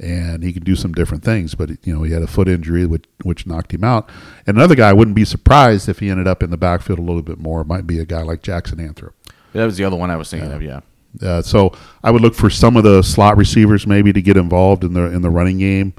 and 0.00 0.42
he 0.42 0.52
can 0.52 0.64
do 0.64 0.74
some 0.74 0.92
different 0.92 1.22
things. 1.22 1.54
But 1.54 1.70
you 1.86 1.94
know, 1.94 2.02
he 2.02 2.12
had 2.12 2.22
a 2.22 2.26
foot 2.26 2.48
injury 2.48 2.86
which 2.86 3.04
which 3.22 3.46
knocked 3.46 3.72
him 3.72 3.84
out. 3.84 4.10
And 4.46 4.56
another 4.56 4.74
guy 4.74 4.88
I 4.90 4.92
wouldn't 4.92 5.14
be 5.14 5.24
surprised 5.24 5.88
if 5.88 5.98
he 6.00 6.08
ended 6.10 6.26
up 6.26 6.42
in 6.42 6.50
the 6.50 6.56
backfield 6.56 6.98
a 6.98 7.02
little 7.02 7.22
bit 7.22 7.38
more. 7.38 7.60
It 7.60 7.66
might 7.66 7.86
be 7.86 7.98
a 8.00 8.04
guy 8.06 8.22
like 8.22 8.42
Jackson 8.42 8.78
Anthrop. 8.78 9.12
that 9.52 9.64
was 9.64 9.76
the 9.76 9.84
other 9.84 9.96
one 9.96 10.10
I 10.10 10.16
was 10.16 10.30
thinking 10.30 10.52
of. 10.52 10.62
Yeah, 10.62 10.80
Uh, 11.22 11.42
so 11.42 11.72
I 12.02 12.10
would 12.10 12.22
look 12.22 12.34
for 12.34 12.50
some 12.50 12.76
of 12.76 12.84
the 12.84 13.02
slot 13.02 13.36
receivers 13.36 13.86
maybe 13.86 14.12
to 14.12 14.22
get 14.22 14.36
involved 14.36 14.84
in 14.84 14.94
the 14.94 15.02
in 15.04 15.22
the 15.22 15.30
running 15.30 15.58
game, 15.58 15.92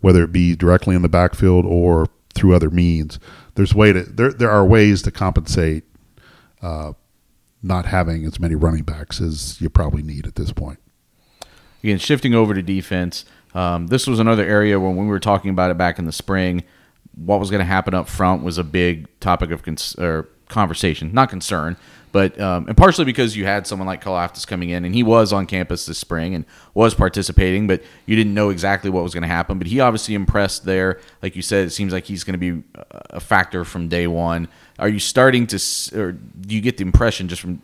whether 0.00 0.22
it 0.22 0.32
be 0.32 0.54
directly 0.54 0.94
in 0.94 1.02
the 1.02 1.08
backfield 1.08 1.64
or 1.64 2.06
through 2.34 2.54
other 2.54 2.70
means. 2.70 3.18
There's 3.54 3.74
way 3.74 3.92
to 3.92 4.02
there 4.02 4.32
there 4.32 4.50
are 4.50 4.66
ways 4.66 5.00
to 5.02 5.10
compensate 5.10 5.84
uh, 6.60 6.92
not 7.62 7.86
having 7.86 8.24
as 8.26 8.38
many 8.38 8.54
running 8.54 8.82
backs 8.84 9.20
as 9.20 9.60
you 9.60 9.70
probably 9.70 10.02
need 10.02 10.26
at 10.26 10.34
this 10.34 10.52
point. 10.52 10.78
Again, 11.82 11.98
shifting 11.98 12.34
over 12.34 12.52
to 12.54 12.62
defense, 12.62 13.24
um, 13.56 13.86
this 13.86 14.06
was 14.06 14.20
another 14.20 14.44
area 14.44 14.78
when 14.78 14.96
we 14.96 15.06
were 15.06 15.18
talking 15.18 15.50
about 15.50 15.70
it 15.70 15.78
back 15.78 15.98
in 15.98 16.04
the 16.04 16.12
spring. 16.12 16.62
What 17.14 17.40
was 17.40 17.50
going 17.50 17.60
to 17.60 17.64
happen 17.64 17.94
up 17.94 18.06
front 18.06 18.42
was 18.42 18.58
a 18.58 18.64
big 18.64 19.08
topic 19.18 19.50
of 19.50 19.62
or 19.98 20.28
conversation, 20.48 21.12
not 21.14 21.30
concern, 21.30 21.78
but 22.12 22.38
um, 22.38 22.68
and 22.68 22.76
partially 22.76 23.06
because 23.06 23.34
you 23.34 23.46
had 23.46 23.66
someone 23.66 23.86
like 23.86 24.04
Karlaftis 24.04 24.46
coming 24.46 24.68
in, 24.68 24.84
and 24.84 24.94
he 24.94 25.02
was 25.02 25.32
on 25.32 25.46
campus 25.46 25.86
this 25.86 25.96
spring 25.96 26.34
and 26.34 26.44
was 26.74 26.94
participating, 26.94 27.66
but 27.66 27.82
you 28.04 28.14
didn't 28.14 28.34
know 28.34 28.50
exactly 28.50 28.90
what 28.90 29.02
was 29.02 29.14
going 29.14 29.22
to 29.22 29.28
happen. 29.28 29.56
But 29.56 29.68
he 29.68 29.80
obviously 29.80 30.14
impressed 30.14 30.66
there, 30.66 31.00
like 31.22 31.34
you 31.34 31.40
said. 31.40 31.66
It 31.66 31.70
seems 31.70 31.94
like 31.94 32.04
he's 32.04 32.24
going 32.24 32.38
to 32.38 32.52
be 32.52 32.62
a 33.10 33.20
factor 33.20 33.64
from 33.64 33.88
day 33.88 34.06
one. 34.06 34.48
Are 34.78 34.88
you 34.88 34.98
starting 34.98 35.46
to, 35.46 35.58
or 35.98 36.12
do 36.12 36.54
you 36.54 36.60
get 36.60 36.76
the 36.76 36.84
impression 36.84 37.28
just 37.28 37.40
from 37.40 37.60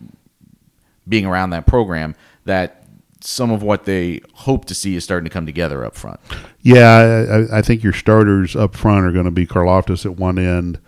being 1.06 1.26
around 1.26 1.50
that 1.50 1.66
program 1.66 2.14
that 2.46 2.81
some 3.24 3.50
of 3.50 3.62
what 3.62 3.84
they 3.84 4.20
hope 4.34 4.64
to 4.66 4.74
see 4.74 4.96
is 4.96 5.04
starting 5.04 5.24
to 5.24 5.30
come 5.30 5.46
together 5.46 5.84
up 5.84 5.94
front. 5.94 6.20
Yeah, 6.60 7.46
I, 7.52 7.58
I 7.58 7.62
think 7.62 7.82
your 7.82 7.92
starters 7.92 8.56
up 8.56 8.74
front 8.74 9.06
are 9.06 9.12
going 9.12 9.24
to 9.24 9.30
be 9.30 9.46
Karlaftis 9.46 10.04
at 10.04 10.16
one 10.16 10.38
end. 10.38 10.78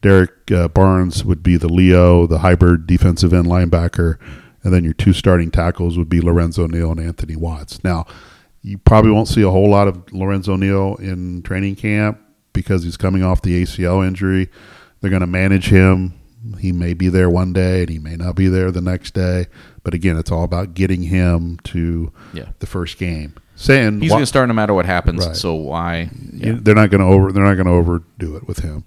Derrick 0.00 0.50
uh, 0.50 0.68
Barnes 0.68 1.24
would 1.24 1.42
be 1.42 1.56
the 1.56 1.68
Leo, 1.68 2.26
the 2.26 2.38
hybrid 2.38 2.86
defensive 2.86 3.32
end 3.32 3.46
linebacker, 3.46 4.18
and 4.64 4.72
then 4.72 4.84
your 4.84 4.94
two 4.94 5.12
starting 5.12 5.50
tackles 5.50 5.96
would 5.96 6.08
be 6.08 6.20
Lorenzo 6.20 6.66
Neal 6.66 6.90
and 6.90 7.00
Anthony 7.00 7.36
Watts. 7.36 7.82
Now, 7.84 8.06
you 8.62 8.78
probably 8.78 9.10
won't 9.10 9.28
see 9.28 9.42
a 9.42 9.50
whole 9.50 9.70
lot 9.70 9.88
of 9.88 10.12
Lorenzo 10.12 10.56
Neal 10.56 10.96
in 10.96 11.42
training 11.42 11.76
camp 11.76 12.20
because 12.52 12.84
he's 12.84 12.96
coming 12.96 13.22
off 13.22 13.42
the 13.42 13.62
ACL 13.62 14.06
injury. 14.06 14.50
They're 15.00 15.10
going 15.10 15.20
to 15.20 15.26
manage 15.26 15.68
him. 15.68 16.14
He 16.58 16.72
may 16.72 16.94
be 16.94 17.08
there 17.08 17.30
one 17.30 17.52
day 17.52 17.82
and 17.82 17.88
he 17.88 17.98
may 17.98 18.16
not 18.16 18.34
be 18.34 18.48
there 18.48 18.70
the 18.70 18.80
next 18.80 19.14
day. 19.14 19.46
But 19.84 19.94
again, 19.94 20.16
it's 20.16 20.30
all 20.30 20.44
about 20.44 20.74
getting 20.74 21.02
him 21.04 21.58
to 21.64 22.12
Yeah. 22.32 22.46
the 22.60 22.66
first 22.66 22.98
game. 22.98 23.34
Saying 23.56 24.00
He's 24.00 24.10
going 24.10 24.22
to 24.22 24.26
start 24.26 24.48
no 24.48 24.54
matter 24.54 24.74
what 24.74 24.86
happens. 24.86 25.26
Right. 25.26 25.36
So 25.36 25.54
why? 25.54 26.10
you- 26.32 26.54
they're 26.54 26.74
not 26.74 26.90
going 26.90 27.00
to 27.00 27.06
over 27.06 27.32
they're 27.32 27.44
not 27.44 27.54
going 27.54 27.66
to 27.66 27.72
overdo 27.72 28.36
it 28.36 28.46
with 28.46 28.60
him. 28.60 28.84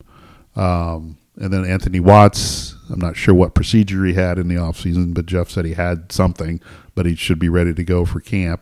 Um, 0.56 1.18
and 1.38 1.52
then 1.52 1.66
Anthony 1.66 2.00
Watts, 2.00 2.76
I'm 2.90 3.00
not 3.00 3.18
sure 3.18 3.34
what 3.34 3.54
procedure 3.54 4.06
he 4.06 4.14
had 4.14 4.40
in 4.40 4.48
the 4.48 4.56
offseason, 4.56 5.14
but 5.14 5.26
Jeff 5.26 5.50
said 5.50 5.66
he 5.66 5.74
had 5.74 6.12
something, 6.12 6.62
but 6.96 7.06
he 7.06 7.16
should 7.16 7.40
be 7.40 7.50
ready 7.50 7.74
to 7.74 7.84
go 7.84 8.06
for 8.06 8.20
camp. 8.22 8.62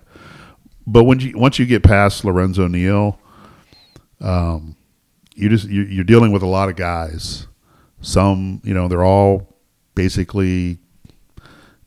But 0.88 1.04
when 1.04 1.20
you 1.20 1.38
once 1.38 1.60
you 1.60 1.66
get 1.66 1.84
past 1.84 2.26
Lorenzo 2.26 2.68
Neal, 2.68 3.20
um, 4.22 4.76
you 5.36 5.50
just 5.50 5.68
you, 5.70 5.84
you're 5.84 6.04
dealing 6.04 6.32
with 6.32 6.42
a 6.44 6.48
lot 6.48 6.70
of 6.70 6.76
guys. 6.76 7.48
Some, 8.02 8.60
you 8.64 8.74
know, 8.74 8.88
they're 8.88 9.04
all 9.04 9.56
basically 9.96 10.80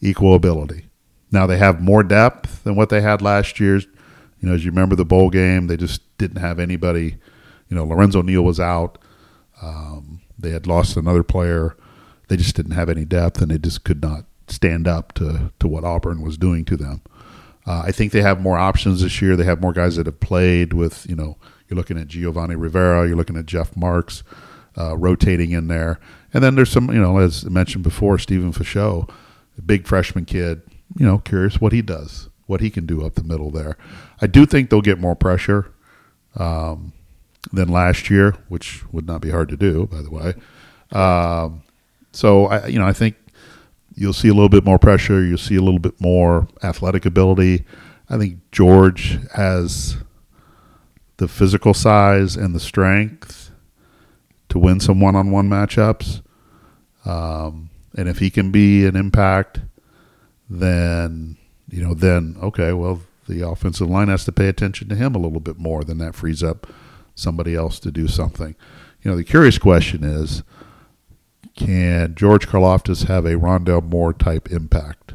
equal 0.06 0.34
ability. 0.34 0.86
Now 1.32 1.46
they 1.46 1.58
have 1.58 1.80
more 1.80 2.02
depth 2.02 2.62
than 2.64 2.76
what 2.76 2.88
they 2.88 3.00
had 3.00 3.20
last 3.20 3.58
year. 3.58 3.76
You 3.76 4.48
know, 4.48 4.54
as 4.54 4.64
you 4.64 4.70
remember 4.70 4.94
the 4.94 5.04
bowl 5.04 5.30
game, 5.30 5.66
they 5.66 5.76
just 5.76 6.00
didn't 6.18 6.40
have 6.40 6.58
anybody. 6.58 7.16
You 7.68 7.76
know, 7.76 7.84
Lorenzo 7.84 8.22
Neal 8.22 8.42
was 8.42 8.60
out. 8.60 8.98
Um, 9.60 10.20
they 10.38 10.50
had 10.50 10.66
lost 10.66 10.96
another 10.96 11.22
player. 11.22 11.76
They 12.28 12.36
just 12.36 12.54
didn't 12.54 12.72
have 12.72 12.88
any 12.88 13.04
depth, 13.04 13.40
and 13.40 13.50
they 13.50 13.58
just 13.58 13.84
could 13.84 14.02
not 14.02 14.24
stand 14.48 14.86
up 14.86 15.12
to 15.14 15.52
to 15.58 15.68
what 15.68 15.84
Auburn 15.84 16.22
was 16.22 16.38
doing 16.38 16.64
to 16.66 16.76
them. 16.76 17.02
Uh, 17.66 17.82
I 17.84 17.92
think 17.92 18.12
they 18.12 18.22
have 18.22 18.40
more 18.40 18.56
options 18.56 19.02
this 19.02 19.20
year. 19.20 19.34
They 19.34 19.44
have 19.44 19.60
more 19.60 19.72
guys 19.72 19.96
that 19.96 20.06
have 20.06 20.20
played 20.20 20.72
with. 20.72 21.06
You 21.08 21.16
know, 21.16 21.36
you're 21.68 21.76
looking 21.76 21.98
at 21.98 22.06
Giovanni 22.06 22.54
Rivera. 22.54 23.06
You're 23.06 23.16
looking 23.16 23.36
at 23.36 23.46
Jeff 23.46 23.76
Marks 23.76 24.22
uh, 24.78 24.96
rotating 24.96 25.50
in 25.50 25.66
there, 25.68 25.98
and 26.32 26.44
then 26.44 26.54
there's 26.54 26.70
some. 26.70 26.88
You 26.92 27.00
know, 27.00 27.18
as 27.18 27.44
I 27.44 27.48
mentioned 27.48 27.82
before, 27.82 28.18
Stephen 28.18 28.52
Fichot, 28.52 29.10
big 29.62 29.86
freshman 29.86 30.24
kid. 30.24 30.62
You 30.96 31.06
know, 31.06 31.18
curious 31.18 31.60
what 31.60 31.72
he 31.72 31.82
does, 31.82 32.28
what 32.46 32.60
he 32.60 32.70
can 32.70 32.86
do 32.86 33.04
up 33.04 33.14
the 33.14 33.24
middle 33.24 33.50
there. 33.50 33.76
I 34.20 34.26
do 34.26 34.46
think 34.46 34.70
they'll 34.70 34.80
get 34.80 34.98
more 34.98 35.16
pressure 35.16 35.72
um, 36.36 36.92
than 37.52 37.68
last 37.68 38.08
year, 38.08 38.36
which 38.48 38.84
would 38.92 39.06
not 39.06 39.20
be 39.20 39.30
hard 39.30 39.48
to 39.48 39.56
do, 39.56 39.86
by 39.86 40.02
the 40.02 40.10
way. 40.10 40.34
Um, 40.92 41.62
so 42.12 42.46
I, 42.46 42.66
you 42.66 42.78
know, 42.78 42.86
I 42.86 42.92
think 42.92 43.16
you'll 43.94 44.12
see 44.12 44.28
a 44.28 44.34
little 44.34 44.48
bit 44.48 44.64
more 44.64 44.78
pressure. 44.78 45.24
You'll 45.24 45.38
see 45.38 45.56
a 45.56 45.62
little 45.62 45.80
bit 45.80 46.00
more 46.00 46.48
athletic 46.62 47.04
ability. 47.04 47.64
I 48.08 48.18
think 48.18 48.38
George 48.52 49.18
has 49.34 49.96
the 51.16 51.26
physical 51.26 51.74
size 51.74 52.36
and 52.36 52.54
the 52.54 52.60
strength 52.60 53.50
to 54.48 54.58
win 54.58 54.80
some 54.80 55.00
one-on-one 55.00 55.48
matchups. 55.48 56.22
Um, 57.04 57.70
and 57.96 58.08
if 58.08 58.18
he 58.18 58.30
can 58.30 58.50
be 58.50 58.84
an 58.84 58.94
impact, 58.94 59.60
then 60.48 61.36
you 61.68 61.82
know, 61.82 61.94
then 61.94 62.36
okay, 62.42 62.72
well, 62.72 63.00
the 63.28 63.46
offensive 63.46 63.88
line 63.88 64.08
has 64.08 64.24
to 64.26 64.32
pay 64.32 64.48
attention 64.48 64.88
to 64.88 64.94
him 64.94 65.14
a 65.14 65.18
little 65.18 65.40
bit 65.40 65.58
more. 65.58 65.82
Then 65.82 65.98
that 65.98 66.14
frees 66.14 66.42
up 66.42 66.66
somebody 67.14 67.54
else 67.54 67.80
to 67.80 67.90
do 67.90 68.06
something. 68.06 68.54
You 69.02 69.10
know, 69.10 69.16
the 69.16 69.24
curious 69.24 69.58
question 69.58 70.04
is, 70.04 70.42
can 71.56 72.14
George 72.14 72.46
Karlaftis 72.46 73.06
have 73.06 73.24
a 73.24 73.34
Rondale 73.34 73.82
Moore 73.82 74.12
type 74.12 74.50
impact 74.52 75.14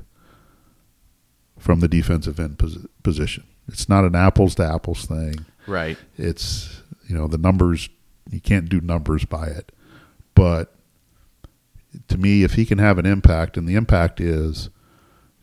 from 1.59 1.79
the 1.79 1.87
defensive 1.87 2.39
end 2.39 2.57
posi- 2.57 2.87
position? 3.03 3.43
It's 3.67 3.87
not 3.87 4.03
an 4.03 4.15
apples 4.15 4.55
to 4.55 4.65
apples 4.65 5.05
thing. 5.05 5.45
Right. 5.67 5.97
It's 6.17 6.81
you 7.07 7.15
know 7.15 7.27
the 7.27 7.37
numbers. 7.37 7.89
You 8.29 8.41
can't 8.41 8.69
do 8.69 8.81
numbers 8.81 9.25
by 9.25 9.47
it, 9.47 9.71
but 10.35 10.73
to 12.07 12.17
me, 12.17 12.43
if 12.43 12.53
he 12.53 12.65
can 12.65 12.77
have 12.77 12.97
an 12.97 13.05
impact, 13.05 13.57
and 13.57 13.67
the 13.67 13.75
impact 13.75 14.19
is 14.21 14.69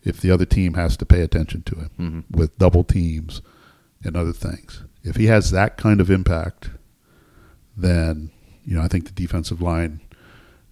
if 0.03 0.21
the 0.21 0.31
other 0.31 0.45
team 0.47 0.75
has 0.75 0.97
to 0.97 1.05
pay 1.07 1.21
attention 1.23 1.63
to 1.63 1.75
him 1.77 1.91
Mm-hmm. 1.99 2.37
with 2.39 2.57
double 2.59 2.85
teams 2.85 3.43
and 4.05 4.17
other 4.17 4.33
things. 4.33 4.85
If 5.03 5.17
he 5.17 5.27
has 5.27 5.51
that 5.51 5.77
kind 5.77 6.01
of 6.01 6.11
impact, 6.11 6.71
then 7.77 8.31
you 8.65 8.75
know 8.77 8.83
I 8.83 8.89
think 8.89 9.05
the 9.07 9.13
defensive 9.13 9.61
line 9.61 10.01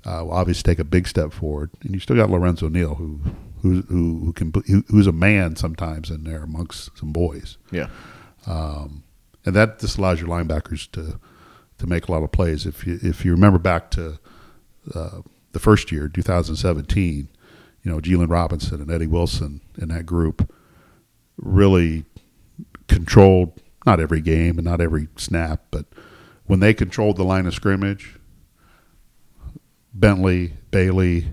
uh, 0.05 0.23
will 0.25 0.33
obviously 0.33 0.63
take 0.63 0.79
a 0.79 0.85
big 0.85 1.07
step 1.09 1.33
forward. 1.33 1.71
And 1.83 1.93
you 1.95 2.01
still 2.01 2.17
got 2.17 2.31
Lorenzo 2.31 2.69
Neal, 2.69 2.95
who 2.95 3.21
who 3.63 3.83
who, 3.83 4.21
who 4.25 4.33
can 4.33 4.53
who, 4.67 4.85
who's 4.89 5.07
a 5.07 5.13
man 5.13 5.57
sometimes 5.57 6.11
in 6.11 6.25
there 6.25 6.43
amongst 6.43 6.97
some 6.99 7.13
boys, 7.13 7.59
Yeah. 7.73 7.89
and 8.47 9.03
that 9.55 9.79
just 9.81 9.99
allows 9.99 10.21
your 10.21 10.29
linebackers 10.31 10.91
to 10.93 11.19
to 11.79 11.87
make 11.87 12.09
a 12.09 12.13
lot 12.13 12.23
of 12.23 12.33
plays. 12.33 12.67
If 12.67 12.87
you 12.87 12.99
if 13.03 13.25
you 13.25 13.33
remember 13.33 13.59
back 13.59 13.91
to 13.93 14.19
uh, 14.95 15.21
the 15.57 15.61
first 15.61 15.91
year, 15.91 16.07
2017, 16.07 17.29
you 17.83 17.91
know, 17.91 17.99
Jalen 17.99 18.29
Robinson 18.29 18.79
and 18.83 18.91
Eddy 18.91 19.07
Wilson 19.07 19.63
in 19.79 19.89
that 19.89 20.05
group 20.05 20.53
really 21.39 22.05
controlled 22.89 23.59
not 23.87 23.99
every 23.99 24.21
game 24.21 24.59
and 24.59 24.67
not 24.67 24.83
every 24.83 25.09
snap, 25.17 25.63
but 25.71 25.87
when 26.45 26.61
they 26.61 26.75
controlled 26.75 27.17
the 27.17 27.25
line 27.25 27.47
of 27.47 27.55
scrimmage, 27.55 28.19
Bentley, 29.95 30.53
Bailey, 30.71 31.29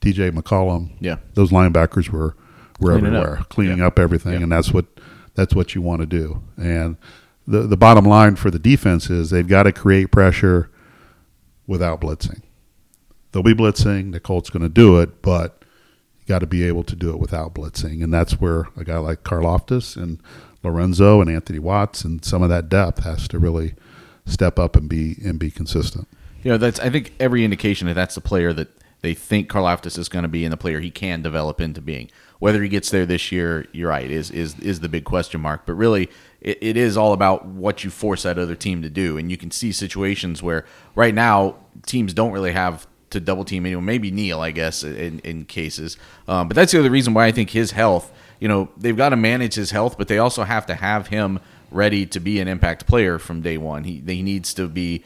TJ 0.00 0.30
McCollum, 0.30 0.90
Yeah. 1.00 1.16
those 1.34 1.50
linebackers 1.50 2.10
were 2.10 2.36
were 2.80 2.92
Cleaning 2.92 3.16
up. 3.16 3.22
everywhere, 3.24 3.44
cleaning 3.48 3.78
Yeah. 3.78 3.86
up 3.88 3.98
everything, 3.98 4.34
Yeah. 4.34 4.42
and 4.44 4.52
that's 4.52 4.72
what 4.72 4.86
that's 5.34 5.52
what 5.52 5.74
you 5.74 5.82
want 5.82 6.00
to 6.00 6.06
do. 6.06 6.42
And 6.56 6.96
the 7.44 7.62
the 7.62 7.76
bottom 7.76 8.04
line 8.04 8.36
for 8.36 8.52
the 8.52 8.58
defense 8.60 9.10
is 9.10 9.30
they've 9.30 9.48
got 9.48 9.64
to 9.64 9.72
create 9.72 10.12
pressure 10.12 10.70
without 11.66 12.00
blitzing. 12.00 12.42
They'll 13.32 13.42
be 13.42 13.54
blitzing. 13.54 14.12
The 14.12 14.20
Colts 14.20 14.50
going 14.50 14.62
to 14.62 14.68
do 14.68 14.98
it, 15.00 15.22
but 15.22 15.64
you 16.20 16.26
got 16.26 16.40
to 16.40 16.46
be 16.46 16.64
able 16.64 16.84
to 16.84 16.96
do 16.96 17.10
it 17.10 17.18
without 17.18 17.54
blitzing, 17.54 18.02
and 18.02 18.12
that's 18.12 18.40
where 18.40 18.68
a 18.76 18.84
guy 18.84 18.98
like 18.98 19.22
Karlaftis 19.22 19.96
and 19.96 20.18
Lorenzo 20.62 21.20
and 21.20 21.30
Anthony 21.30 21.58
Watts 21.58 22.04
and 22.04 22.24
some 22.24 22.42
of 22.42 22.48
that 22.48 22.68
depth 22.68 23.04
has 23.04 23.28
to 23.28 23.38
really 23.38 23.74
step 24.26 24.58
up 24.58 24.76
and 24.76 24.88
be 24.88 25.16
and 25.24 25.38
be 25.38 25.50
consistent. 25.50 26.08
You 26.42 26.52
know, 26.52 26.58
that's 26.58 26.80
I 26.80 26.90
think 26.90 27.14
every 27.20 27.44
indication 27.44 27.86
that 27.88 27.94
that's 27.94 28.14
the 28.14 28.20
player 28.20 28.52
that 28.52 28.68
they 29.00 29.14
think 29.14 29.48
Karlaftis 29.48 29.96
is 29.96 30.08
going 30.08 30.24
to 30.24 30.28
be 30.28 30.44
and 30.44 30.52
the 30.52 30.56
player 30.56 30.80
he 30.80 30.90
can 30.90 31.22
develop 31.22 31.60
into 31.60 31.80
being. 31.80 32.10
Whether 32.40 32.62
he 32.62 32.68
gets 32.68 32.90
there 32.90 33.06
this 33.06 33.30
year, 33.30 33.66
you're 33.72 33.90
right, 33.90 34.10
is 34.10 34.30
is 34.30 34.58
is 34.58 34.80
the 34.80 34.88
big 34.88 35.04
question 35.04 35.40
mark. 35.40 35.66
But 35.66 35.74
really, 35.74 36.08
it, 36.40 36.58
it 36.60 36.76
is 36.76 36.96
all 36.96 37.12
about 37.12 37.44
what 37.46 37.84
you 37.84 37.90
force 37.90 38.24
that 38.24 38.38
other 38.38 38.56
team 38.56 38.82
to 38.82 38.90
do. 38.90 39.16
And 39.16 39.30
you 39.30 39.36
can 39.36 39.50
see 39.50 39.72
situations 39.72 40.42
where 40.42 40.64
right 40.94 41.14
now 41.14 41.56
teams 41.86 42.12
don't 42.12 42.32
really 42.32 42.52
have 42.52 42.86
to 43.10 43.20
double 43.20 43.44
team 43.44 43.66
anyone. 43.66 43.84
Maybe 43.84 44.10
Neal, 44.10 44.40
I 44.40 44.50
guess, 44.50 44.82
in, 44.82 45.20
in 45.20 45.44
cases. 45.44 45.96
Um, 46.26 46.48
but 46.48 46.54
that's 46.54 46.72
the 46.72 46.80
other 46.80 46.90
reason 46.90 47.14
why 47.14 47.26
I 47.26 47.32
think 47.32 47.50
his 47.50 47.72
health. 47.72 48.12
You 48.40 48.48
know, 48.48 48.70
they've 48.76 48.96
got 48.96 49.08
to 49.08 49.16
manage 49.16 49.54
his 49.54 49.70
health, 49.70 49.98
but 49.98 50.08
they 50.08 50.18
also 50.18 50.44
have 50.44 50.66
to 50.66 50.74
have 50.74 51.08
him 51.08 51.40
ready 51.70 52.06
to 52.06 52.20
be 52.20 52.40
an 52.40 52.48
impact 52.48 52.86
player 52.86 53.18
from 53.18 53.42
day 53.42 53.58
one. 53.58 53.84
He 53.84 54.02
he 54.06 54.22
needs 54.22 54.54
to 54.54 54.68
be 54.68 55.04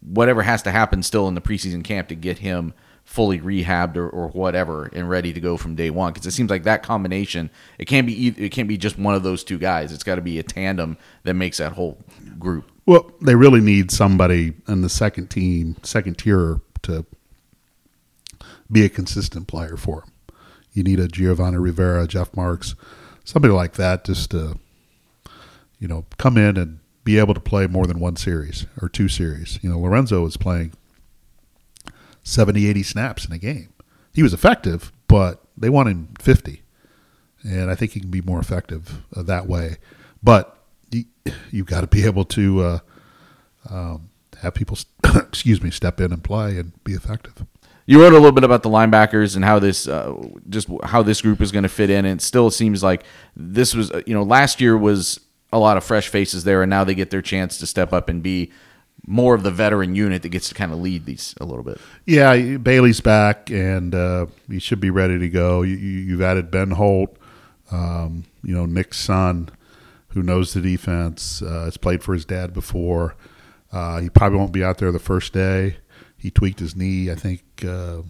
whatever 0.00 0.42
has 0.42 0.62
to 0.62 0.70
happen 0.70 1.02
still 1.02 1.28
in 1.28 1.34
the 1.34 1.40
preseason 1.40 1.82
camp 1.82 2.08
to 2.08 2.14
get 2.14 2.38
him 2.38 2.74
fully 3.04 3.38
rehabbed 3.38 3.96
or, 3.96 4.08
or 4.08 4.28
whatever 4.28 4.86
and 4.92 5.08
ready 5.08 5.32
to 5.32 5.40
go 5.40 5.56
from 5.56 5.74
day 5.74 5.90
one 5.90 6.12
because 6.12 6.26
it 6.26 6.30
seems 6.30 6.48
like 6.48 6.62
that 6.62 6.82
combination 6.82 7.50
it 7.78 7.84
can't 7.84 8.06
be 8.06 8.26
either, 8.26 8.42
it 8.42 8.48
can't 8.50 8.66
be 8.66 8.78
just 8.78 8.98
one 8.98 9.14
of 9.14 9.22
those 9.22 9.44
two 9.44 9.58
guys 9.58 9.92
it's 9.92 10.02
got 10.02 10.14
to 10.14 10.22
be 10.22 10.38
a 10.38 10.42
tandem 10.42 10.96
that 11.22 11.34
makes 11.34 11.58
that 11.58 11.72
whole 11.72 11.98
group 12.38 12.70
Well, 12.86 13.10
they 13.20 13.34
really 13.34 13.60
need 13.60 13.90
somebody 13.90 14.54
in 14.68 14.80
the 14.80 14.88
second 14.88 15.28
team, 15.28 15.76
second 15.82 16.18
tier 16.18 16.60
to 16.82 17.04
be 18.70 18.84
a 18.84 18.88
consistent 18.88 19.46
player 19.46 19.76
for 19.76 20.00
them. 20.00 20.10
You 20.72 20.82
need 20.82 21.00
a 21.00 21.08
Giovanni 21.08 21.58
Rivera, 21.58 22.06
Jeff 22.06 22.34
Marks, 22.36 22.74
somebody 23.24 23.52
like 23.54 23.74
that, 23.74 24.04
just 24.04 24.30
to 24.32 24.58
you 25.78 25.88
know 25.88 26.04
come 26.18 26.36
in 26.36 26.56
and 26.56 26.80
be 27.04 27.18
able 27.18 27.34
to 27.34 27.40
play 27.40 27.66
more 27.66 27.86
than 27.86 28.00
one 28.00 28.16
series 28.16 28.66
or 28.80 28.88
two 28.88 29.08
series. 29.08 29.58
You 29.62 29.70
know, 29.70 29.78
Lorenzo 29.78 30.22
was 30.22 30.36
playing 30.36 30.72
70, 32.22 32.66
80 32.66 32.82
snaps 32.82 33.26
in 33.26 33.32
a 33.32 33.38
game. 33.38 33.68
He 34.12 34.22
was 34.22 34.32
effective, 34.32 34.90
but 35.06 35.42
they 35.56 35.68
want 35.68 35.88
him 35.90 36.08
50. 36.18 36.62
And 37.42 37.70
I 37.70 37.74
think 37.74 37.92
he 37.92 38.00
can 38.00 38.10
be 38.10 38.22
more 38.22 38.40
effective 38.40 39.02
uh, 39.14 39.22
that 39.24 39.46
way. 39.46 39.76
But 40.22 40.56
you, 40.90 41.04
you've 41.50 41.66
got 41.66 41.82
to 41.82 41.86
be 41.86 42.06
able 42.06 42.24
to 42.24 42.60
uh, 42.62 42.78
um, 43.70 44.08
have 44.40 44.54
people, 44.54 44.78
excuse 45.16 45.62
me, 45.62 45.70
step 45.70 46.00
in 46.00 46.12
and 46.12 46.24
play 46.24 46.58
and 46.58 46.72
be 46.84 46.94
effective. 46.94 47.44
You 47.86 48.00
wrote 48.00 48.12
a 48.12 48.16
little 48.16 48.32
bit 48.32 48.44
about 48.44 48.62
the 48.62 48.70
linebackers 48.70 49.36
and 49.36 49.44
how 49.44 49.58
this 49.58 49.86
uh, 49.88 50.14
just 50.48 50.68
how 50.84 51.02
this 51.02 51.20
group 51.22 51.40
is 51.40 51.52
going 51.52 51.62
to 51.62 51.68
fit 51.68 51.90
in 51.90 52.04
and 52.04 52.20
it 52.20 52.22
still 52.22 52.50
seems 52.50 52.82
like 52.82 53.04
this 53.36 53.74
was 53.74 53.90
uh, 53.90 54.02
you 54.06 54.14
know 54.14 54.22
last 54.22 54.60
year 54.60 54.76
was 54.76 55.20
a 55.52 55.58
lot 55.58 55.76
of 55.76 55.84
fresh 55.84 56.08
faces 56.08 56.44
there 56.44 56.62
and 56.62 56.70
now 56.70 56.84
they 56.84 56.94
get 56.94 57.10
their 57.10 57.22
chance 57.22 57.58
to 57.58 57.66
step 57.66 57.92
up 57.92 58.08
and 58.08 58.22
be 58.22 58.50
more 59.06 59.34
of 59.34 59.42
the 59.42 59.50
veteran 59.50 59.94
unit 59.94 60.22
that 60.22 60.30
gets 60.30 60.48
to 60.48 60.54
kind 60.54 60.72
of 60.72 60.78
lead 60.78 61.04
these 61.04 61.34
a 61.40 61.44
little 61.44 61.62
bit 61.62 61.78
Yeah, 62.06 62.56
Bailey's 62.56 63.00
back, 63.00 63.50
and 63.50 63.94
uh, 63.94 64.26
he 64.48 64.58
should 64.58 64.80
be 64.80 64.90
ready 64.90 65.18
to 65.18 65.28
go. 65.28 65.62
You, 65.62 65.76
you've 65.76 66.22
added 66.22 66.50
Ben 66.50 66.72
Holt, 66.72 67.16
um, 67.70 68.24
you 68.42 68.54
know 68.54 68.66
Nick's 68.66 68.98
son, 68.98 69.50
who 70.08 70.22
knows 70.22 70.54
the 70.54 70.60
defense. 70.60 71.42
Uh, 71.42 71.64
has 71.64 71.76
played 71.76 72.02
for 72.02 72.14
his 72.14 72.24
dad 72.24 72.54
before. 72.54 73.14
Uh, 73.72 74.00
he 74.00 74.08
probably 74.08 74.38
won't 74.38 74.52
be 74.52 74.62
out 74.62 74.78
there 74.78 74.92
the 74.92 74.98
first 74.98 75.32
day. 75.32 75.76
He 76.16 76.30
tweaked 76.30 76.60
his 76.60 76.74
knee, 76.74 77.10
I 77.10 77.16
think, 77.16 77.42
uh, 77.68 78.02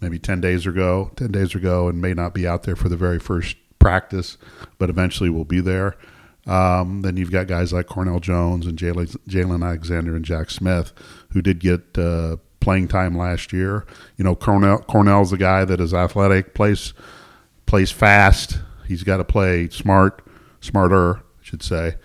maybe 0.00 0.18
ten 0.18 0.40
days 0.40 0.66
ago. 0.66 1.10
Ten 1.16 1.32
days 1.32 1.54
ago, 1.54 1.88
and 1.88 2.00
may 2.00 2.14
not 2.14 2.34
be 2.34 2.46
out 2.46 2.64
there 2.64 2.76
for 2.76 2.88
the 2.88 2.96
very 2.96 3.18
first 3.18 3.56
practice, 3.78 4.38
but 4.78 4.90
eventually 4.90 5.30
will 5.30 5.44
be 5.44 5.60
there. 5.60 5.96
Um, 6.46 7.02
then 7.02 7.16
you've 7.16 7.30
got 7.30 7.46
guys 7.46 7.72
like 7.72 7.86
Cornell 7.86 8.20
Jones 8.20 8.66
and 8.66 8.78
Jalen 8.78 9.64
Alexander 9.64 10.16
and 10.16 10.24
Jack 10.24 10.50
Smith, 10.50 10.94
who 11.32 11.42
did 11.42 11.58
get 11.58 11.98
uh, 11.98 12.38
playing 12.60 12.88
time 12.88 13.16
last 13.16 13.52
year. 13.52 13.86
You 14.16 14.24
know, 14.24 14.34
Cornell 14.34 14.78
Cornell's 14.78 15.32
a 15.32 15.36
guy 15.36 15.64
that 15.66 15.80
is 15.80 15.92
athletic, 15.92 16.54
plays 16.54 16.94
plays 17.66 17.90
fast. 17.90 18.60
He's 18.86 19.02
got 19.02 19.18
to 19.18 19.24
play 19.24 19.68
smart, 19.68 20.26
smarter, 20.60 21.16
I 21.16 21.20
should 21.42 21.62
say. 21.62 21.96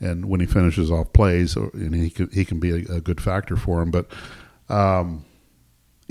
And 0.00 0.24
when 0.24 0.40
he 0.40 0.46
finishes 0.46 0.90
off 0.90 1.12
plays, 1.12 1.56
uh, 1.56 1.70
and 1.74 1.94
he 1.94 2.10
can, 2.10 2.28
he 2.32 2.44
can 2.44 2.58
be 2.58 2.70
a, 2.70 2.96
a 2.96 3.00
good 3.00 3.20
factor 3.20 3.56
for 3.56 3.80
him. 3.80 3.92
But 3.92 4.10
um, 4.68 5.24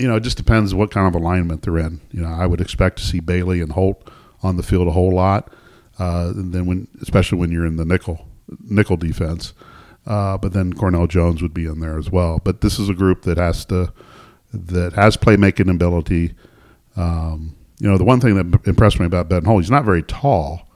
you 0.02 0.08
know, 0.08 0.16
it 0.16 0.24
just 0.24 0.36
depends 0.36 0.74
what 0.74 0.90
kind 0.90 1.06
of 1.06 1.14
alignment 1.14 1.62
they're 1.62 1.78
in. 1.78 2.00
You 2.10 2.22
know, 2.22 2.28
I 2.28 2.44
would 2.44 2.60
expect 2.60 2.98
to 2.98 3.04
see 3.04 3.20
Bailey 3.20 3.60
and 3.60 3.70
Holt 3.70 4.10
on 4.42 4.56
the 4.56 4.62
field 4.64 4.88
a 4.88 4.90
whole 4.90 5.14
lot. 5.14 5.52
Uh, 5.96 6.32
and 6.34 6.52
then 6.52 6.66
when, 6.66 6.88
especially 7.00 7.38
when 7.38 7.52
you're 7.52 7.64
in 7.64 7.76
the 7.76 7.84
nickel 7.84 8.26
nickel 8.64 8.96
defense, 8.96 9.54
uh, 10.04 10.36
but 10.36 10.52
then 10.52 10.72
Cornell 10.72 11.06
Jones 11.06 11.40
would 11.40 11.54
be 11.54 11.66
in 11.66 11.78
there 11.78 11.96
as 11.96 12.10
well. 12.10 12.40
But 12.42 12.62
this 12.62 12.80
is 12.80 12.88
a 12.88 12.94
group 12.94 13.22
that 13.22 13.38
has 13.38 13.64
to 13.66 13.92
that 14.52 14.94
has 14.94 15.16
playmaking 15.16 15.70
ability. 15.70 16.34
Um, 16.96 17.54
you 17.78 17.88
know, 17.88 17.96
the 17.96 18.04
one 18.04 18.18
thing 18.20 18.34
that 18.34 18.66
impressed 18.66 18.98
me 18.98 19.06
about 19.06 19.28
Ben 19.28 19.44
Holt, 19.44 19.62
he's 19.62 19.70
not 19.70 19.84
very 19.84 20.02
tall. 20.02 20.68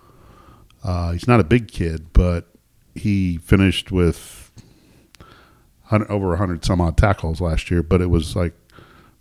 Uh, 0.85 1.13
he's 1.13 1.27
not 1.27 1.41
a 1.41 1.45
big 1.45 1.67
kid, 1.67 2.13
but 2.13 2.47
he 2.95 3.39
finished 3.39 3.91
with 3.91 4.53
100, 5.89 6.09
over 6.09 6.29
100 6.29 6.65
some 6.65 6.81
odd 6.81 6.97
tackles 6.97 7.41
last 7.41 7.73
year, 7.73 7.83
but 7.83 8.01
it 8.01 8.09
was 8.09 8.37
like 8.37 8.55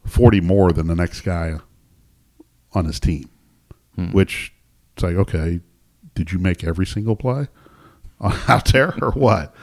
40 0.06 0.42
more 0.42 0.72
than 0.72 0.88
the 0.88 0.96
next 0.96 1.22
guy 1.22 1.56
on 2.74 2.86
his 2.86 3.00
team, 3.00 3.30
which 4.12 4.54
it's 4.94 5.04
like, 5.04 5.16
okay, 5.16 5.60
did 6.14 6.32
you 6.32 6.40
make 6.40 6.64
every 6.64 6.86
single 6.86 7.16
play 7.16 7.48
out 8.48 8.66
there 8.72 8.94
or 9.02 9.12
what? 9.12 9.54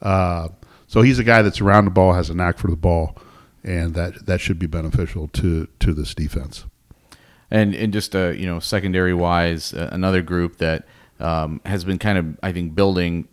Uh, 0.00 0.48
so 0.86 1.02
he's 1.02 1.18
a 1.18 1.24
guy 1.24 1.42
that's 1.42 1.60
around 1.60 1.84
the 1.86 1.90
ball, 1.90 2.12
has 2.12 2.30
a 2.30 2.34
knack 2.34 2.58
for 2.58 2.68
the 2.68 2.76
ball, 2.76 3.16
and 3.64 3.94
that 3.94 4.26
that 4.26 4.40
should 4.40 4.58
be 4.58 4.66
beneficial 4.66 5.28
to 5.28 5.68
to 5.78 5.92
this 5.94 6.14
defense. 6.14 6.64
and 7.50 7.74
and 7.74 7.92
just 7.92 8.14
uh, 8.16 8.28
you 8.30 8.46
know 8.46 8.58
secondary 8.60 9.14
wise 9.14 9.72
uh, 9.74 9.88
another 9.92 10.22
group 10.22 10.56
that 10.58 10.86
um, 11.20 11.60
has 11.64 11.84
been 11.84 11.98
kind 11.98 12.18
of 12.18 12.38
I 12.42 12.52
think 12.52 12.74
building 12.74 13.28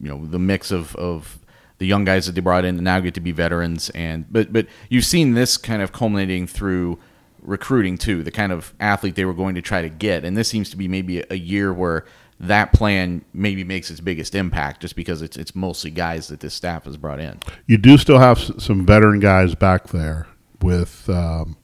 you 0.00 0.08
know 0.08 0.24
the 0.26 0.38
mix 0.38 0.70
of 0.70 0.96
of 0.96 1.38
the 1.78 1.86
young 1.86 2.04
guys 2.04 2.26
that 2.26 2.32
they 2.32 2.40
brought 2.40 2.64
in 2.64 2.82
now 2.82 3.00
get 3.00 3.14
to 3.14 3.20
be 3.20 3.32
veterans 3.32 3.90
and 3.90 4.26
but 4.32 4.52
but 4.52 4.66
you've 4.88 5.04
seen 5.04 5.34
this 5.34 5.56
kind 5.56 5.82
of 5.82 5.92
culminating 5.92 6.46
through 6.46 6.98
recruiting 7.42 7.98
too 7.98 8.22
the 8.22 8.30
kind 8.30 8.52
of 8.52 8.72
athlete 8.80 9.16
they 9.16 9.24
were 9.24 9.34
going 9.34 9.54
to 9.54 9.62
try 9.62 9.82
to 9.82 9.88
get 9.88 10.24
and 10.24 10.36
this 10.36 10.48
seems 10.48 10.70
to 10.70 10.76
be 10.76 10.88
maybe 10.88 11.22
a 11.30 11.36
year 11.36 11.72
where 11.72 12.04
that 12.40 12.72
plan 12.72 13.24
maybe 13.32 13.64
makes 13.64 13.90
its 13.90 14.00
biggest 14.00 14.34
impact 14.34 14.80
just 14.80 14.96
because 14.96 15.22
it's 15.22 15.36
it's 15.36 15.54
mostly 15.54 15.90
guys 15.90 16.28
that 16.28 16.40
this 16.40 16.54
staff 16.54 16.84
has 16.84 16.96
brought 16.96 17.20
in. 17.20 17.38
You 17.66 17.78
do 17.78 17.96
still 17.96 18.18
have 18.18 18.38
some 18.38 18.84
veteran 18.84 19.20
guys 19.20 19.54
back 19.54 19.88
there 19.88 20.26
with 20.60 21.08
um, 21.08 21.56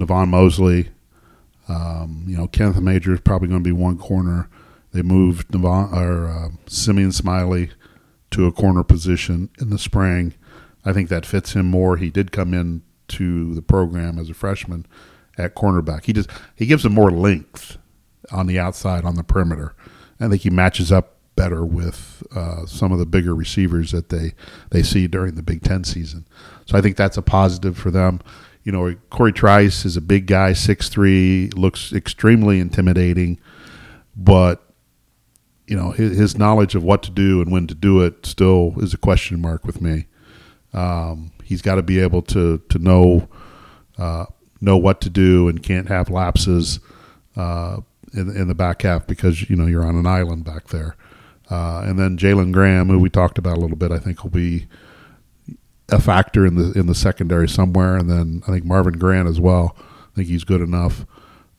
Navon 0.00 0.28
Mosby. 0.28 0.90
Um, 1.68 2.24
you 2.26 2.36
know, 2.36 2.46
Kenneth 2.48 2.80
Major 2.80 3.12
is 3.12 3.20
probably 3.20 3.48
going 3.48 3.62
to 3.62 3.68
be 3.68 3.72
one 3.72 3.98
corner. 3.98 4.48
They 4.92 5.02
moved 5.02 5.48
Navon, 5.48 5.92
or 5.92 6.28
uh, 6.28 6.48
Simeon 6.66 7.12
Smiley 7.12 7.70
to 8.30 8.46
a 8.46 8.52
corner 8.52 8.82
position 8.82 9.50
in 9.60 9.70
the 9.70 9.78
spring. 9.78 10.34
I 10.84 10.92
think 10.92 11.08
that 11.08 11.26
fits 11.26 11.52
him 11.52 11.66
more. 11.66 11.96
He 11.96 12.10
did 12.10 12.32
come 12.32 12.54
in 12.54 12.82
to 13.08 13.54
the 13.54 13.62
program 13.62 14.18
as 14.18 14.30
a 14.30 14.34
freshman 14.34 14.86
at 15.36 15.54
cornerback. 15.54 16.04
He 16.04 16.12
just 16.12 16.30
he 16.54 16.66
gives 16.66 16.84
him 16.84 16.92
more 16.92 17.10
length 17.10 17.78
on 18.30 18.46
the 18.46 18.58
outside 18.58 19.04
on 19.04 19.14
the 19.14 19.24
perimeter. 19.24 19.74
I 20.20 20.28
think 20.28 20.42
he 20.42 20.50
matches 20.50 20.90
up 20.90 21.14
better 21.36 21.64
with 21.64 22.24
uh, 22.34 22.66
some 22.66 22.90
of 22.90 22.98
the 22.98 23.06
bigger 23.06 23.34
receivers 23.34 23.92
that 23.92 24.08
they 24.08 24.34
they 24.70 24.82
see 24.82 25.06
during 25.06 25.36
the 25.36 25.42
Big 25.42 25.62
Ten 25.62 25.84
season. 25.84 26.26
So 26.66 26.76
I 26.76 26.80
think 26.80 26.96
that's 26.96 27.16
a 27.16 27.22
positive 27.22 27.78
for 27.78 27.90
them. 27.90 28.20
You 28.64 28.72
know, 28.72 28.94
Corey 29.10 29.32
Trice 29.32 29.84
is 29.84 29.96
a 29.96 30.00
big 30.00 30.26
guy, 30.26 30.52
six 30.52 30.88
three, 30.88 31.48
looks 31.54 31.92
extremely 31.92 32.60
intimidating, 32.60 33.38
but 34.16 34.67
you 35.68 35.76
know 35.76 35.90
his, 35.90 36.18
his, 36.18 36.38
knowledge 36.38 36.74
of 36.74 36.82
what 36.82 37.02
to 37.02 37.10
do 37.10 37.42
and 37.42 37.52
when 37.52 37.66
to 37.66 37.74
do 37.74 38.00
it 38.00 38.24
still 38.24 38.74
is 38.78 38.94
a 38.94 38.98
question 38.98 39.40
mark 39.40 39.64
with 39.64 39.80
me. 39.80 40.06
Um, 40.72 41.30
he's 41.44 41.62
got 41.62 41.76
to 41.76 41.82
be 41.82 42.00
able 42.00 42.22
to 42.22 42.58
to 42.68 42.78
know 42.78 43.28
uh, 43.98 44.24
know 44.60 44.78
what 44.78 45.00
to 45.02 45.10
do 45.10 45.48
and 45.48 45.62
can't 45.62 45.88
have 45.88 46.08
lapses 46.08 46.80
uh, 47.36 47.80
in, 48.14 48.34
in 48.34 48.48
the 48.48 48.54
back 48.54 48.82
half 48.82 49.06
because 49.06 49.48
you 49.50 49.56
know 49.56 49.66
you're 49.66 49.86
on 49.86 49.94
an 49.94 50.06
island 50.06 50.44
back 50.44 50.68
there. 50.68 50.96
Uh, 51.50 51.82
and 51.84 51.98
then 51.98 52.16
Jalen 52.16 52.52
Graham, 52.52 52.88
who 52.88 52.98
we 52.98 53.10
talked 53.10 53.38
about 53.38 53.56
a 53.56 53.60
little 53.60 53.76
bit, 53.76 53.90
I 53.90 53.98
think 53.98 54.22
will 54.22 54.30
be 54.30 54.66
a 55.90 56.00
factor 56.00 56.46
in 56.46 56.56
the 56.56 56.72
in 56.72 56.86
the 56.86 56.94
secondary 56.94 57.48
somewhere. 57.48 57.96
And 57.96 58.08
then 58.08 58.42
I 58.48 58.52
think 58.52 58.64
Marvin 58.64 58.98
Grant 58.98 59.28
as 59.28 59.38
well. 59.38 59.76
I 59.78 60.16
think 60.16 60.28
he's 60.28 60.44
good 60.44 60.62
enough 60.62 61.04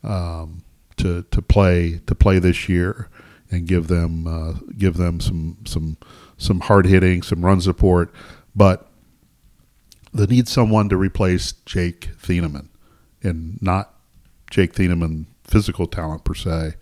um, 0.03 0.63
to 0.97 1.23
to 1.29 1.41
play 1.43 2.01
to 2.07 2.15
play 2.15 2.39
this 2.39 2.67
year 2.67 3.07
and 3.51 3.67
give 3.67 3.87
them 3.87 4.27
uh, 4.27 4.53
give 4.77 4.97
them 4.97 5.19
some 5.19 5.57
some 5.65 5.97
some 6.37 6.61
hard 6.61 6.85
hitting, 6.85 7.21
some 7.21 7.45
run 7.45 7.61
support. 7.61 8.13
But 8.55 8.89
they 10.13 10.25
need 10.25 10.47
someone 10.47 10.89
to 10.89 10.97
replace 10.97 11.51
Jake 11.51 12.09
Thieneman, 12.21 12.69
and 13.21 13.61
not 13.61 13.93
Jake 14.49 14.73
Thieneman 14.73 15.25
physical 15.43 15.87
talent 15.87 16.23
per 16.23 16.33
se, 16.33 16.75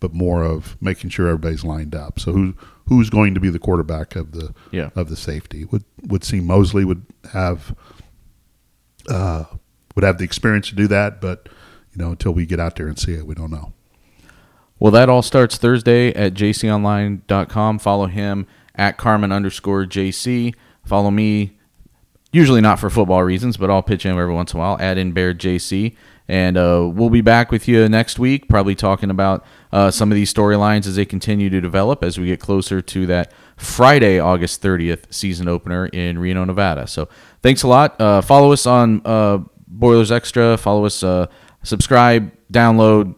but 0.00 0.12
more 0.12 0.42
of 0.42 0.80
making 0.80 1.10
sure 1.10 1.28
everybody's 1.28 1.64
lined 1.64 1.94
up. 1.94 2.18
So 2.18 2.32
who 2.32 2.54
who's 2.86 3.10
going 3.10 3.34
to 3.34 3.40
be 3.40 3.50
the 3.50 3.58
quarterback 3.58 4.16
of 4.16 4.32
the 4.32 4.54
yeah. 4.70 4.90
of 4.94 5.08
the 5.08 5.16
safety? 5.16 5.64
Would 5.66 5.84
would 6.02 6.24
seem 6.24 6.46
Mosby 6.46 6.84
would 6.84 7.04
have 7.32 7.74
uh, 9.08 9.44
would 9.94 10.04
have 10.04 10.18
the 10.18 10.24
experience 10.24 10.68
to 10.70 10.74
do 10.74 10.86
that, 10.88 11.20
but 11.20 11.48
you 11.92 11.98
know 12.02 12.10
until 12.10 12.32
we 12.32 12.46
get 12.46 12.60
out 12.60 12.76
there 12.76 12.88
and 12.88 12.98
see 12.98 13.14
it, 13.14 13.26
we 13.26 13.34
don't 13.34 13.50
know. 13.50 13.72
Well, 14.80 14.92
that 14.92 15.08
all 15.08 15.22
starts 15.22 15.56
Thursday 15.56 16.12
at 16.14 16.34
jconline.com. 16.34 17.78
Follow 17.78 18.06
him 18.06 18.46
at 18.74 18.96
Carmin 18.96 19.32
underscore 19.32 19.84
JC. 19.84 20.54
Follow 20.84 21.10
me, 21.10 21.58
usually 22.32 22.60
not 22.60 22.78
for 22.78 22.88
football 22.88 23.24
reasons, 23.24 23.56
but 23.56 23.70
I'll 23.70 23.82
pitch 23.82 24.06
in 24.06 24.12
every 24.16 24.32
once 24.32 24.54
in 24.54 24.58
a 24.58 24.62
while. 24.62 24.78
Add 24.80 24.98
in 24.98 25.12
Bear 25.12 25.34
JC. 25.34 25.96
And 26.30 26.58
uh, 26.58 26.88
we'll 26.92 27.08
be 27.08 27.22
back 27.22 27.50
with 27.50 27.66
you 27.66 27.88
next 27.88 28.18
week, 28.18 28.50
probably 28.50 28.74
talking 28.74 29.08
about 29.08 29.44
uh, 29.72 29.90
some 29.90 30.12
of 30.12 30.16
these 30.16 30.32
storylines 30.32 30.86
as 30.86 30.96
they 30.96 31.06
continue 31.06 31.48
to 31.48 31.60
develop 31.60 32.04
as 32.04 32.18
we 32.18 32.26
get 32.26 32.38
closer 32.38 32.82
to 32.82 33.06
that 33.06 33.32
Friday, 33.56 34.18
August 34.18 34.62
30th 34.62 35.12
season 35.12 35.48
opener 35.48 35.86
in 35.86 36.18
Reno, 36.18 36.44
Nevada. 36.44 36.86
So 36.86 37.08
thanks 37.42 37.62
a 37.62 37.68
lot. 37.68 37.98
Uh, 37.98 38.20
follow 38.20 38.52
us 38.52 38.66
on 38.66 39.00
uh, 39.06 39.38
Boilers 39.66 40.12
Extra. 40.12 40.58
Follow 40.58 40.84
us, 40.84 41.02
uh, 41.02 41.28
subscribe, 41.62 42.30
download, 42.52 43.14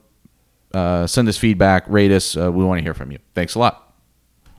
uh, 0.73 1.07
send 1.07 1.29
us 1.29 1.37
feedback, 1.37 1.85
rate 1.89 2.13
us. 2.13 2.37
we 2.37 2.65
want 2.65 2.79
to 2.79 2.83
hear 2.83 2.95
from 2.95 3.11
you. 3.11 3.19
Thanks 3.35 3.55
a 3.55 3.59
lot. 3.59 3.90